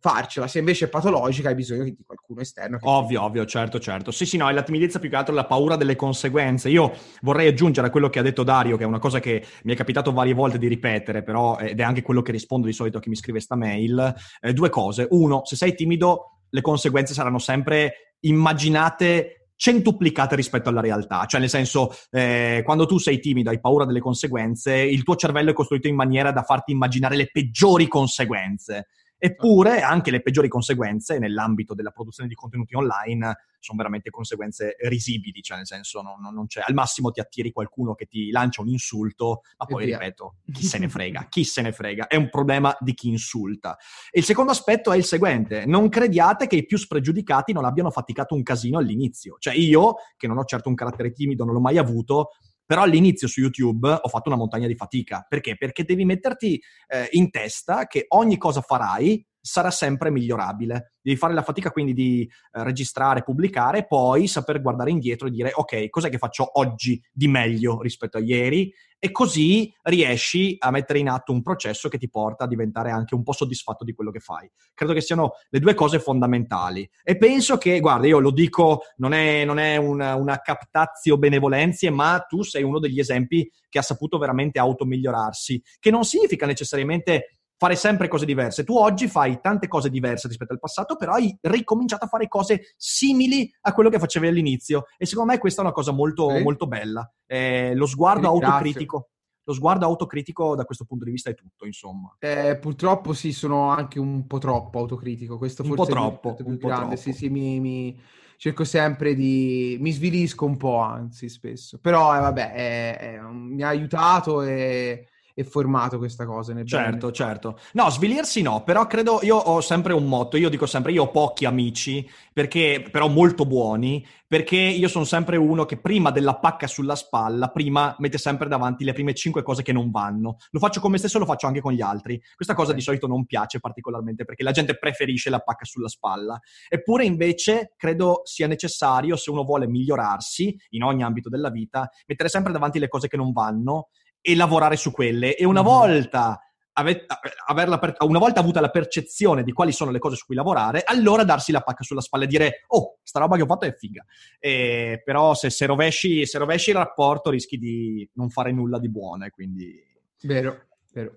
farcela, 0.07 0.47
se 0.47 0.61
invece 0.61 0.85
è 0.85 0.89
patologica 0.89 1.49
hai 1.49 1.57
bisogno 1.57 1.83
di 1.83 1.97
qualcuno 2.07 2.41
esterno. 2.41 2.79
Ovvio, 2.83 3.23
ovvio, 3.23 3.45
certo, 3.45 3.81
certo. 3.81 4.13
Sì, 4.13 4.25
sì, 4.25 4.37
no, 4.37 4.49
è 4.49 4.53
la 4.53 4.63
timidezza 4.63 5.01
più 5.01 5.11
che 5.11 5.17
altro 5.17 5.35
la 5.35 5.47
paura 5.47 5.75
delle 5.75 5.97
conseguenze. 5.97 6.69
Io 6.69 6.93
vorrei 7.23 7.49
aggiungere 7.49 7.89
a 7.89 7.91
quello 7.91 8.09
che 8.09 8.21
ha 8.21 8.23
detto 8.23 8.45
Dario, 8.45 8.77
che 8.77 8.85
è 8.85 8.87
una 8.87 9.01
cosa 9.01 9.19
che 9.19 9.45
mi 9.65 9.73
è 9.73 9.77
capitato 9.77 10.13
varie 10.13 10.33
volte 10.33 10.59
di 10.59 10.69
ripetere, 10.69 11.25
però, 11.25 11.59
ed 11.59 11.81
è 11.81 11.83
anche 11.83 12.03
quello 12.03 12.23
che 12.23 12.31
rispondo 12.31 12.67
di 12.67 12.73
solito 12.73 12.99
a 12.99 13.01
chi 13.01 13.09
mi 13.09 13.17
scrive 13.17 13.41
sta 13.41 13.57
mail, 13.57 14.15
eh, 14.41 14.53
due 14.53 14.69
cose. 14.69 15.09
Uno, 15.11 15.41
se 15.45 15.57
sei 15.57 15.75
timido, 15.75 16.43
le 16.51 16.61
conseguenze 16.61 17.13
saranno 17.13 17.39
sempre 17.39 18.15
immaginate 18.21 19.51
centuplicate 19.57 20.37
rispetto 20.37 20.69
alla 20.69 20.83
realtà, 20.83 21.25
cioè 21.25 21.41
nel 21.41 21.49
senso 21.49 21.91
eh, 22.11 22.61
quando 22.65 22.87
tu 22.87 22.99
sei 22.99 23.19
timido, 23.19 23.51
hai 23.51 23.59
paura 23.59 23.87
delle 23.87 24.01
conseguenze, 24.01 24.77
il 24.77 25.03
tuo 25.03 25.17
cervello 25.17 25.51
è 25.51 25.55
costruito 25.55 25.89
in 25.89 25.95
maniera 25.97 26.31
da 26.31 26.43
farti 26.43 26.73
immaginare 26.73 27.17
le 27.17 27.31
peggiori 27.33 27.89
conseguenze. 27.89 28.89
Eppure 29.19 29.81
anche 29.81 30.11
le 30.11 30.21
peggiori 30.21 30.49
conseguenze 30.49 31.19
nell'ambito 31.19 31.75
della 31.75 31.91
produzione 31.91 32.29
di 32.29 32.35
contenuti 32.35 32.75
online 32.75 33.37
sono 33.59 33.79
veramente 33.79 34.11
conseguenze 34.11 34.77
risibili, 34.81 35.43
cioè 35.43 35.57
nel 35.57 35.67
senso 35.67 36.01
non, 36.01 36.21
non- 36.33 36.47
c'è, 36.47 36.63
al 36.65 36.75
massimo 36.75 37.11
ti 37.11 37.21
attiri 37.21 37.51
qualcuno 37.51 37.95
che 37.95 38.07
ti 38.07 38.31
lancia 38.31 38.61
un 38.61 38.69
insulto, 38.69 39.41
ma 39.59 39.67
poi 39.67 39.87
ripeto, 39.87 40.37
chi 40.53 40.65
se 40.65 40.79
ne 40.79 40.89
frega, 40.89 41.27
chi 41.29 41.45
se 41.45 41.63
ne 41.63 41.73
frega, 41.73 42.07
è 42.07 42.17
un 42.17 42.29
problema 42.29 42.77
di 42.79 42.95
chi 42.95 43.09
insulta. 43.09 43.77
E 44.11 44.21
il 44.21 44.25
secondo 44.25 44.53
aspetto 44.53 44.93
è 44.93 44.97
il 44.97 45.05
seguente, 45.05 45.67
non 45.67 45.89
crediate 45.89 46.47
che 46.47 46.57
i 46.57 46.67
più 46.67 46.79
spregiudicati 46.79 47.53
non 47.53 47.65
abbiano 47.65 47.91
faticato 47.91 48.35
un 48.35 48.43
casino 48.43 48.79
all'inizio, 48.79 49.37
cioè 49.39 49.55
io, 49.55 49.95
che 50.17 50.27
non 50.29 50.39
ho 50.39 50.45
certo 50.45 50.69
un 50.69 50.75
carattere 50.75 51.13
timido, 51.13 51.45
non 51.45 51.55
l'ho 51.55 51.61
mai 51.61 51.79
avuto, 51.79 52.31
però 52.67 52.83
all'inizio 52.83 53.29
su 53.29 53.41
YouTube 53.41 53.89
ho 53.89 54.09
fatto 54.09 54.29
una 54.29 54.37
montagna 54.37 54.67
di 54.67 54.75
fatica. 54.75 55.25
Perché? 55.27 55.57
Perché 55.57 55.85
devi 55.85 56.05
metterti 56.05 56.61
eh, 56.89 57.09
in 57.13 57.31
testa 57.31 57.87
che 57.87 58.05
ogni 58.09 58.37
cosa 58.37 58.61
farai 58.61 59.25
sarà 59.47 59.71
sempre 59.71 60.11
migliorabile. 60.11 60.95
Devi 61.01 61.17
fare 61.17 61.33
la 61.33 61.43
fatica 61.43 61.71
quindi 61.71 61.95
di 61.95 62.23
eh, 62.23 62.65
registrare, 62.65 63.23
pubblicare, 63.23 63.87
poi 63.87 64.27
saper 64.27 64.61
guardare 64.61 64.91
indietro 64.91 65.29
e 65.29 65.31
dire 65.31 65.53
ok, 65.55 65.89
cos'è 65.89 66.11
che 66.11 66.19
faccio 66.19 66.59
oggi 66.59 67.01
di 67.13 67.29
meglio 67.29 67.81
rispetto 67.81 68.17
a 68.17 68.21
ieri? 68.21 68.73
E 68.99 69.13
così 69.13 69.73
riesci 69.83 70.57
a 70.59 70.71
mettere 70.71 70.99
in 70.99 71.09
atto 71.09 71.31
un 71.31 71.43
processo 71.43 71.89
che 71.89 71.99
ti 71.99 72.09
porta 72.09 72.45
a 72.45 72.47
diventare 72.49 72.91
anche 72.91 73.15
un 73.15 73.23
po' 73.23 73.33
soddisfatto 73.33 73.85
di 73.85 73.93
quello 73.93 74.11
che 74.11 74.21
fai. 74.21 74.51
Credo 74.75 74.95
che 74.95 75.01
siano 75.01 75.35
le 75.51 75.61
due 75.61 75.75
cose 75.75 76.01
fondamentali. 76.01 76.89
E 77.05 77.17
penso 77.17 77.57
che, 77.59 77.79
guarda, 77.79 78.07
io 78.07 78.19
lo 78.19 78.33
dico, 78.33 78.81
non 78.97 79.13
è, 79.13 79.45
non 79.45 79.59
è 79.59 79.77
una, 79.77 80.17
una 80.17 80.41
captazio 80.41 81.19
benevolenzie, 81.19 81.91
ma 81.91 82.25
tu 82.27 82.43
sei 82.43 82.63
uno 82.63 82.81
degli 82.81 82.99
esempi 82.99 83.49
che 83.69 83.79
ha 83.79 83.83
saputo 83.83 84.17
veramente 84.17 84.59
automigliorarsi, 84.59 85.63
che 85.79 85.91
non 85.91 86.05
significa 86.05 86.47
necessariamente 86.47 87.36
fare 87.59 87.75
sempre 87.77 88.09
cose 88.09 88.27
diverse. 88.27 88.65
Tu 88.65 88.77
oggi 88.77 89.09
fai 89.09 89.41
tante 89.41 89.67
cose 89.69 89.89
diverse 89.91 90.29
rispetto 90.29 90.53
al 90.53 90.59
passato, 90.59 90.97
però 90.97 91.13
hai 91.15 91.37
ricominciato 91.41 92.05
a 92.05 92.09
fare 92.09 92.29
cose 92.29 92.75
simili 92.77 93.51
a 93.63 93.73
quello 93.73 93.89
che 93.91 93.99
facevi 93.99 94.27
all'inizio. 94.27 94.85
E 94.99 95.07
secondo 95.07 95.33
me 95.33 95.39
questa 95.39 95.63
è 95.63 95.65
una 95.65 95.73
cosa 95.73 95.93
molto, 95.93 96.29
Sì. 96.31 96.43
molto 96.43 96.67
bella. 96.67 97.11
Eh, 97.27 97.75
lo 97.75 97.87
sguardo 97.87 98.29
ringrazio. 98.31 98.55
autocritico. 98.57 99.09
Lo 99.49 99.53
sguardo 99.53 99.85
autocritico 99.85 100.57
da 100.57 100.65
questo 100.65 100.85
punto 100.85 101.05
di 101.05 101.13
vista 101.13 101.31
è 101.31 101.35
tutto, 101.35 101.67
insomma. 101.67 102.17
Eh, 102.19 102.59
purtroppo 102.61 103.13
sì, 103.13 103.33
sono 103.33 103.71
anche 103.71 104.01
un 104.01 104.27
po' 104.27 104.39
troppo 104.39 104.81
autocritico. 104.81 105.39
Questo 105.39 105.63
Un 105.63 105.69
forse 105.75 105.83
po' 105.85 105.89
è 105.99 106.03
il 106.03 106.09
troppo, 106.09 106.35
più 106.35 106.47
un 106.49 106.59
po' 106.59 106.67
grande. 106.67 106.97
troppo. 106.97 107.01
Sì, 107.01 107.13
sì, 107.13 107.29
mi, 107.29 107.61
mi- 107.61 108.01
cerco 108.39 108.65
sempre 108.65 109.15
di... 109.15 109.77
mi 109.81 109.93
svilisco 109.93 110.45
un 110.45 110.57
po', 110.57 110.79
anzi, 110.79 111.29
spesso. 111.29 111.79
Però, 111.81 112.15
eh, 112.17 112.21
vabbè, 112.21 112.53
è 112.99 113.19
un- 113.23 113.55
mi 113.55 113.63
ha 113.63 113.69
aiutato 113.69 114.43
e, 114.43 115.07
e 115.39 115.45
formato 115.45 115.99
questa 115.99 116.25
cosa. 116.25 116.55
nel 116.55 116.65
bene 116.65 116.83
Certo, 116.85 117.07
male. 117.07 117.13
certo. 117.13 117.59
No, 117.75 117.91
svilirsi 117.91 118.41
no, 118.41 118.65
però 118.65 118.87
credo, 118.87 119.19
io 119.21 119.37
ho 119.37 119.61
sempre 119.61 119.93
un 119.93 120.07
motto, 120.07 120.39
io 120.39 120.49
dico 120.49 120.65
sempre, 120.65 120.93
io 120.93 121.03
ho 121.03 121.11
pochi 121.11 121.45
amici, 121.45 122.09
perché, 122.33 122.89
però 122.91 123.07
molto 123.09 123.45
buoni, 123.45 124.05
perché 124.27 124.57
io 124.57 124.89
sono 124.89 125.05
sempre 125.05 125.37
uno 125.37 125.67
che 125.67 125.77
prima 125.77 126.11
della 126.11 126.39
pacca 126.39 126.67
sulla 126.67 126.95
spalla, 126.95 127.49
prima 127.49 127.95
mette 127.99 128.17
sempre 128.17 128.49
davanti 128.49 128.83
le 128.83 128.95
prime 128.95 129.13
cinque 129.13 129.43
cose 129.43 129.63
che 129.63 129.75
non 129.75 129.91
vanno. 129.91 130.39
Lo 130.53 130.59
faccio 130.59 130.81
con 130.81 130.91
me 130.91 130.97
stesso, 130.97 131.19
lo 131.19 131.27
faccio 131.27 131.47
anche 131.47 131.61
con 131.61 131.75
gli 131.75 131.83
altri. 131.83 132.19
Questa 132.35 132.55
cosa 132.55 132.73
di 132.73 132.81
solito 132.81 133.07
non 133.07 133.27
piace 133.27 133.61
particolarmente, 133.61 134.25
perché 134.25 134.43
la 134.43 134.53
gente 134.53 134.79
preferisce 134.79 135.29
la 135.29 135.41
pacca 135.41 135.67
sulla 135.67 135.89
spalla. 135.89 136.41
Eppure 136.67 137.05
invece 137.05 137.75
credo 137.77 138.23
sia 138.25 138.47
necessario, 138.47 139.17
se 139.17 139.31
uno 139.31 139.45
vuole 139.45 139.69
migliorarsi 139.69 140.57
in 140.71 140.83
ogni 140.83 141.03
ambito 141.03 141.29
della 141.29 141.51
vita, 141.51 141.91
mettere 142.07 142.31
sempre 142.31 142.53
davanti 142.53 142.79
le 142.79 142.89
cose 142.89 143.07
che 143.07 143.19
non 143.19 143.33
vanno 143.33 143.89
e 144.27 144.35
lavorare 144.37 144.77
su 144.77 144.91
quelle. 144.91 145.37
E 145.37 145.45
una 145.45 145.61
Mhm. 145.61 145.67
volta, 145.67 146.41
ave- 146.73 147.07
averla 147.47 147.79
per- 147.79 147.95
una 148.01 148.19
volta 148.19 148.41
avuta 148.41 148.61
la 148.61 148.69
percezione 148.71 149.43
di 149.43 149.53
quali 149.53 149.73
sono 149.73 149.91
le 149.91 149.99
cose 149.99 150.17
su 150.17 150.27
cui 150.27 150.35
lavorare, 150.35 150.83
allora 150.85 151.25
darsi 151.25 151.53
la 151.53 151.61
pacca 151.63 151.83
sulla 151.85 152.01
spalla 152.01 152.25
e 152.25 152.27
dire 152.27 152.65
oh, 152.69 152.99
sta 153.03 153.21
roba 153.21 153.37
che 153.37 153.43
ho 153.43 153.47
fatto 153.47 153.65
è 153.65 153.73
figa. 153.75 154.05
E, 154.39 155.01
però 155.05 155.35
se, 155.35 155.49
se 155.51 155.65
rovesci, 155.67 156.27
se 156.27 156.39
rovesci 156.39 156.71
il 156.71 156.77
rapporto 156.77 157.31
rischi 157.31 157.57
di 157.57 158.09
non 158.15 158.29
fare 158.31 158.53
nulla 158.53 158.79
di 158.79 158.91
buono. 158.91 159.25
e 159.25 159.31
Quindi... 159.31 159.83
Vero, 160.23 160.63
vero. 160.93 161.13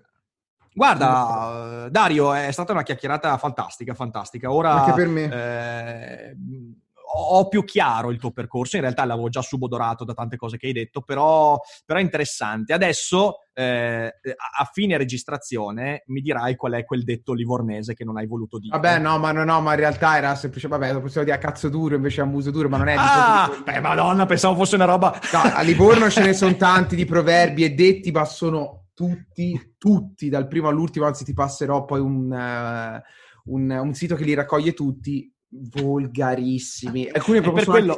Guarda, 0.72 1.88
Dario, 1.90 2.32
è 2.32 2.50
stata 2.52 2.70
una 2.72 2.84
chiacchierata 2.84 3.36
fantastica, 3.38 3.92
fantastica. 3.92 4.52
Ora 4.52 4.84
Anche 4.84 4.92
per 4.94 5.08
me. 5.08 5.24
eh, 5.24 6.36
ho 7.12 7.48
più 7.48 7.64
chiaro 7.64 8.10
il 8.10 8.18
tuo 8.18 8.30
percorso, 8.30 8.76
in 8.76 8.82
realtà 8.82 9.04
l'avevo 9.04 9.28
già 9.28 9.42
subodorato 9.42 10.04
da 10.04 10.14
tante 10.14 10.36
cose 10.36 10.56
che 10.56 10.66
hai 10.66 10.72
detto, 10.72 11.00
però, 11.00 11.58
però 11.84 11.98
è 11.98 12.02
interessante. 12.02 12.72
Adesso, 12.72 13.38
eh, 13.52 14.14
a 14.58 14.64
fine 14.72 14.96
registrazione, 14.96 16.04
mi 16.06 16.20
dirai 16.20 16.54
qual 16.56 16.72
è 16.74 16.84
quel 16.84 17.02
detto 17.02 17.32
livornese 17.32 17.94
che 17.94 18.04
non 18.04 18.16
hai 18.16 18.26
voluto 18.26 18.58
dire. 18.58 18.78
Vabbè, 18.78 18.98
no, 18.98 19.18
ma 19.18 19.32
no, 19.32 19.44
no, 19.44 19.60
ma 19.60 19.72
in 19.72 19.80
realtà 19.80 20.16
era 20.16 20.34
semplice. 20.34 20.68
Vabbè, 20.68 20.92
lo 20.92 21.00
possiamo 21.00 21.26
dire 21.26 21.36
a 21.36 21.40
cazzo 21.40 21.68
duro 21.68 21.96
invece 21.96 22.20
a 22.20 22.24
muso 22.24 22.50
duro, 22.50 22.68
ma 22.68 22.78
non 22.78 22.88
è 22.88 22.94
Ah, 22.96 23.50
beh, 23.64 23.80
madonna, 23.80 24.26
pensavo 24.26 24.54
fosse 24.54 24.76
una 24.76 24.84
roba... 24.84 25.18
No, 25.32 25.40
a 25.40 25.62
Livorno 25.62 26.08
ce 26.10 26.22
ne 26.22 26.32
sono 26.32 26.54
tanti 26.56 26.94
di 26.94 27.04
proverbi 27.04 27.64
e 27.64 27.70
detti, 27.70 28.10
ma 28.10 28.24
sono 28.24 28.86
tutti, 28.94 29.74
tutti, 29.78 30.28
dal 30.28 30.46
primo 30.46 30.68
all'ultimo, 30.68 31.06
anzi 31.06 31.24
ti 31.24 31.32
passerò 31.32 31.84
poi 31.84 32.00
un, 32.00 32.32
eh, 32.32 33.02
un, 33.44 33.70
un 33.70 33.94
sito 33.94 34.14
che 34.14 34.24
li 34.24 34.34
raccoglie 34.34 34.74
tutti, 34.74 35.32
volgarissimi. 35.50 37.08
Alcuni 37.08 37.40
proprio 37.40 37.64
sono 37.64 37.76
quello- 37.76 37.96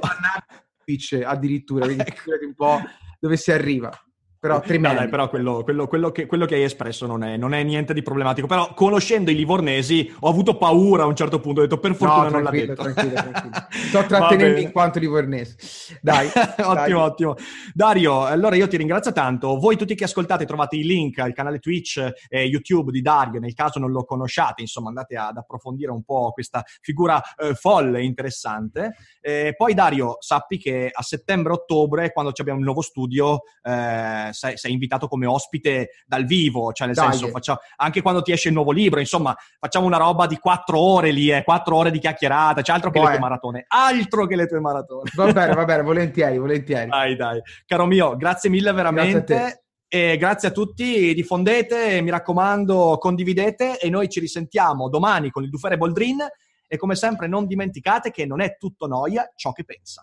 addirittura, 1.25 1.85
quindi 1.85 2.05
Ecco. 2.07 2.31
un 2.45 2.55
po' 2.55 2.81
dove 3.21 3.37
si 3.37 3.53
arriva. 3.53 3.91
Però. 4.43 4.61
No, 4.67 4.95
dai, 4.95 5.09
però 5.09 5.29
quello, 5.29 5.63
quello, 5.63 5.87
quello, 5.87 6.11
che, 6.11 6.27
quello, 6.27 6.47
che, 6.47 6.57
hai 6.57 6.65
espresso 6.65 7.07
non 7.07 7.23
è, 7.23 7.37
non 7.37 7.55
è, 7.55 7.63
niente 7.63 7.95
di 7.95 8.03
problematico. 8.03 8.49
Però 8.49 8.75
conoscendo 8.75 9.31
i 9.31 9.37
livornesi 9.37 10.13
ho 10.19 10.29
avuto 10.29 10.57
paura 10.57 11.05
a 11.05 11.07
un 11.07 11.15
certo 11.15 11.39
punto. 11.39 11.61
Ho 11.61 11.63
detto 11.63 11.79
per 11.79 11.95
fortuna 11.95 12.25
no, 12.25 12.31
non 12.31 12.43
l'ha 12.43 12.51
detto. 12.51 12.83
Tranquillo, 12.83 13.13
tranquillo. 13.13 13.55
Sto 13.71 14.05
trattenendo 14.05 14.59
in 14.59 14.73
quanto 14.73 14.99
livornese. 14.99 15.57
Dai. 16.01 16.27
ottimo, 16.59 16.75
dai. 16.75 16.93
ottimo. 16.93 17.35
Dario, 17.73 18.25
allora 18.25 18.57
io 18.57 18.67
ti 18.67 18.77
ringrazio 18.77 19.13
tanto. 19.13 19.61
Voi 19.61 19.77
tutti 19.77 19.95
che 19.95 20.05
ascoltate 20.05 20.45
trovate 20.45 20.75
i 20.75 20.83
link 20.83 21.21
al 21.21 21.35
canale 21.35 21.61
Twitch 21.61 22.05
e 22.29 22.43
YouTube 22.43 22.91
di 22.91 23.01
Dario. 23.01 23.39
Nel 23.39 23.55
caso 23.55 23.79
non 23.79 23.93
lo 23.93 24.05
conosciate, 24.05 24.61
insomma, 24.61 24.89
andate 24.89 25.17
ad 25.17 25.37
approfondire 25.37 25.93
un 25.93 26.03
po' 26.03 26.33
questa 26.33 26.65
figura 26.81 27.23
eh, 27.37 27.55
folle 27.55 28.01
e 28.01 28.05
interessante. 28.05 28.97
Eh, 29.21 29.55
poi 29.57 29.73
Dario, 29.73 30.17
sappi 30.19 30.59
che 30.59 30.91
a 30.93 31.03
settembre-ottobre, 31.03 32.11
quando 32.11 32.33
abbiamo 32.37 32.59
il 32.59 32.65
nuovo 32.65 32.81
studio, 32.81 33.43
eh, 33.63 34.31
sei, 34.33 34.57
sei, 34.57 34.73
invitato 34.73 35.09
come 35.09 35.27
ospite 35.27 35.91
dal 36.07 36.25
vivo, 36.25 36.73
cioè 36.73 36.87
nel 36.87 36.97
Dai. 36.97 37.11
senso, 37.11 37.29
facciamo, 37.29 37.59
anche 37.77 38.03
quando 38.03 38.23
ti 38.23 38.33
esce 38.33 38.49
il 38.49 38.55
nuovo 38.55 38.73
libro, 38.73 39.01
insomma, 39.01 39.35
facciamo 39.59 39.87
una 39.87 39.99
roba 39.99 40.27
di 40.27 40.37
quattro 40.39 40.79
ore 40.79 41.11
lì, 41.11 41.31
eh, 41.31 41.43
quattro 41.45 41.77
ore 41.77 41.91
di 41.91 41.99
chiacchierata, 41.99 42.63
c'è 42.63 42.73
altro 42.73 42.91
che 42.91 42.99
Poi. 42.99 43.09
le 43.09 43.13
tue 43.15 43.21
maratone, 43.21 43.65
altro 43.69 44.27
che 44.27 44.37
le 44.37 44.47
tue 44.47 44.61
maratone. 44.61 45.11
Va 45.15 45.33
bene, 45.33 45.55
va 45.55 45.65
bene, 45.65 45.83
volentieri, 45.85 46.39
volentieri. 46.39 46.89
Dai, 46.89 47.17
dai. 47.17 47.41
Caro 47.67 47.87
mio, 47.87 48.17
grazie 48.17 48.51
mille 48.51 48.73
veramente. 48.73 49.35
Grazie 49.35 49.63
e 49.95 50.17
grazie 50.17 50.49
a 50.49 50.53
tutti, 50.53 51.13
diffondete, 51.13 52.01
mi 52.01 52.09
raccomando, 52.09 52.97
condividete 52.99 53.79
e 53.79 53.91
noi 53.91 54.09
ci 54.09 54.21
risentiamo 54.21 54.89
domani 54.89 55.31
con 55.31 55.43
il 55.43 55.51
Dufere 55.51 55.77
Boldrin 55.77 56.17
e 56.67 56.79
come 56.79 56.95
sempre 56.95 57.27
non 57.27 57.47
dimenticate 57.47 58.11
che 58.11 58.25
non 58.25 58.41
è 58.41 58.57
tutto 58.57 58.87
noia 58.87 59.31
ciò 59.37 59.53
che 59.53 59.65
pensa. 59.65 60.03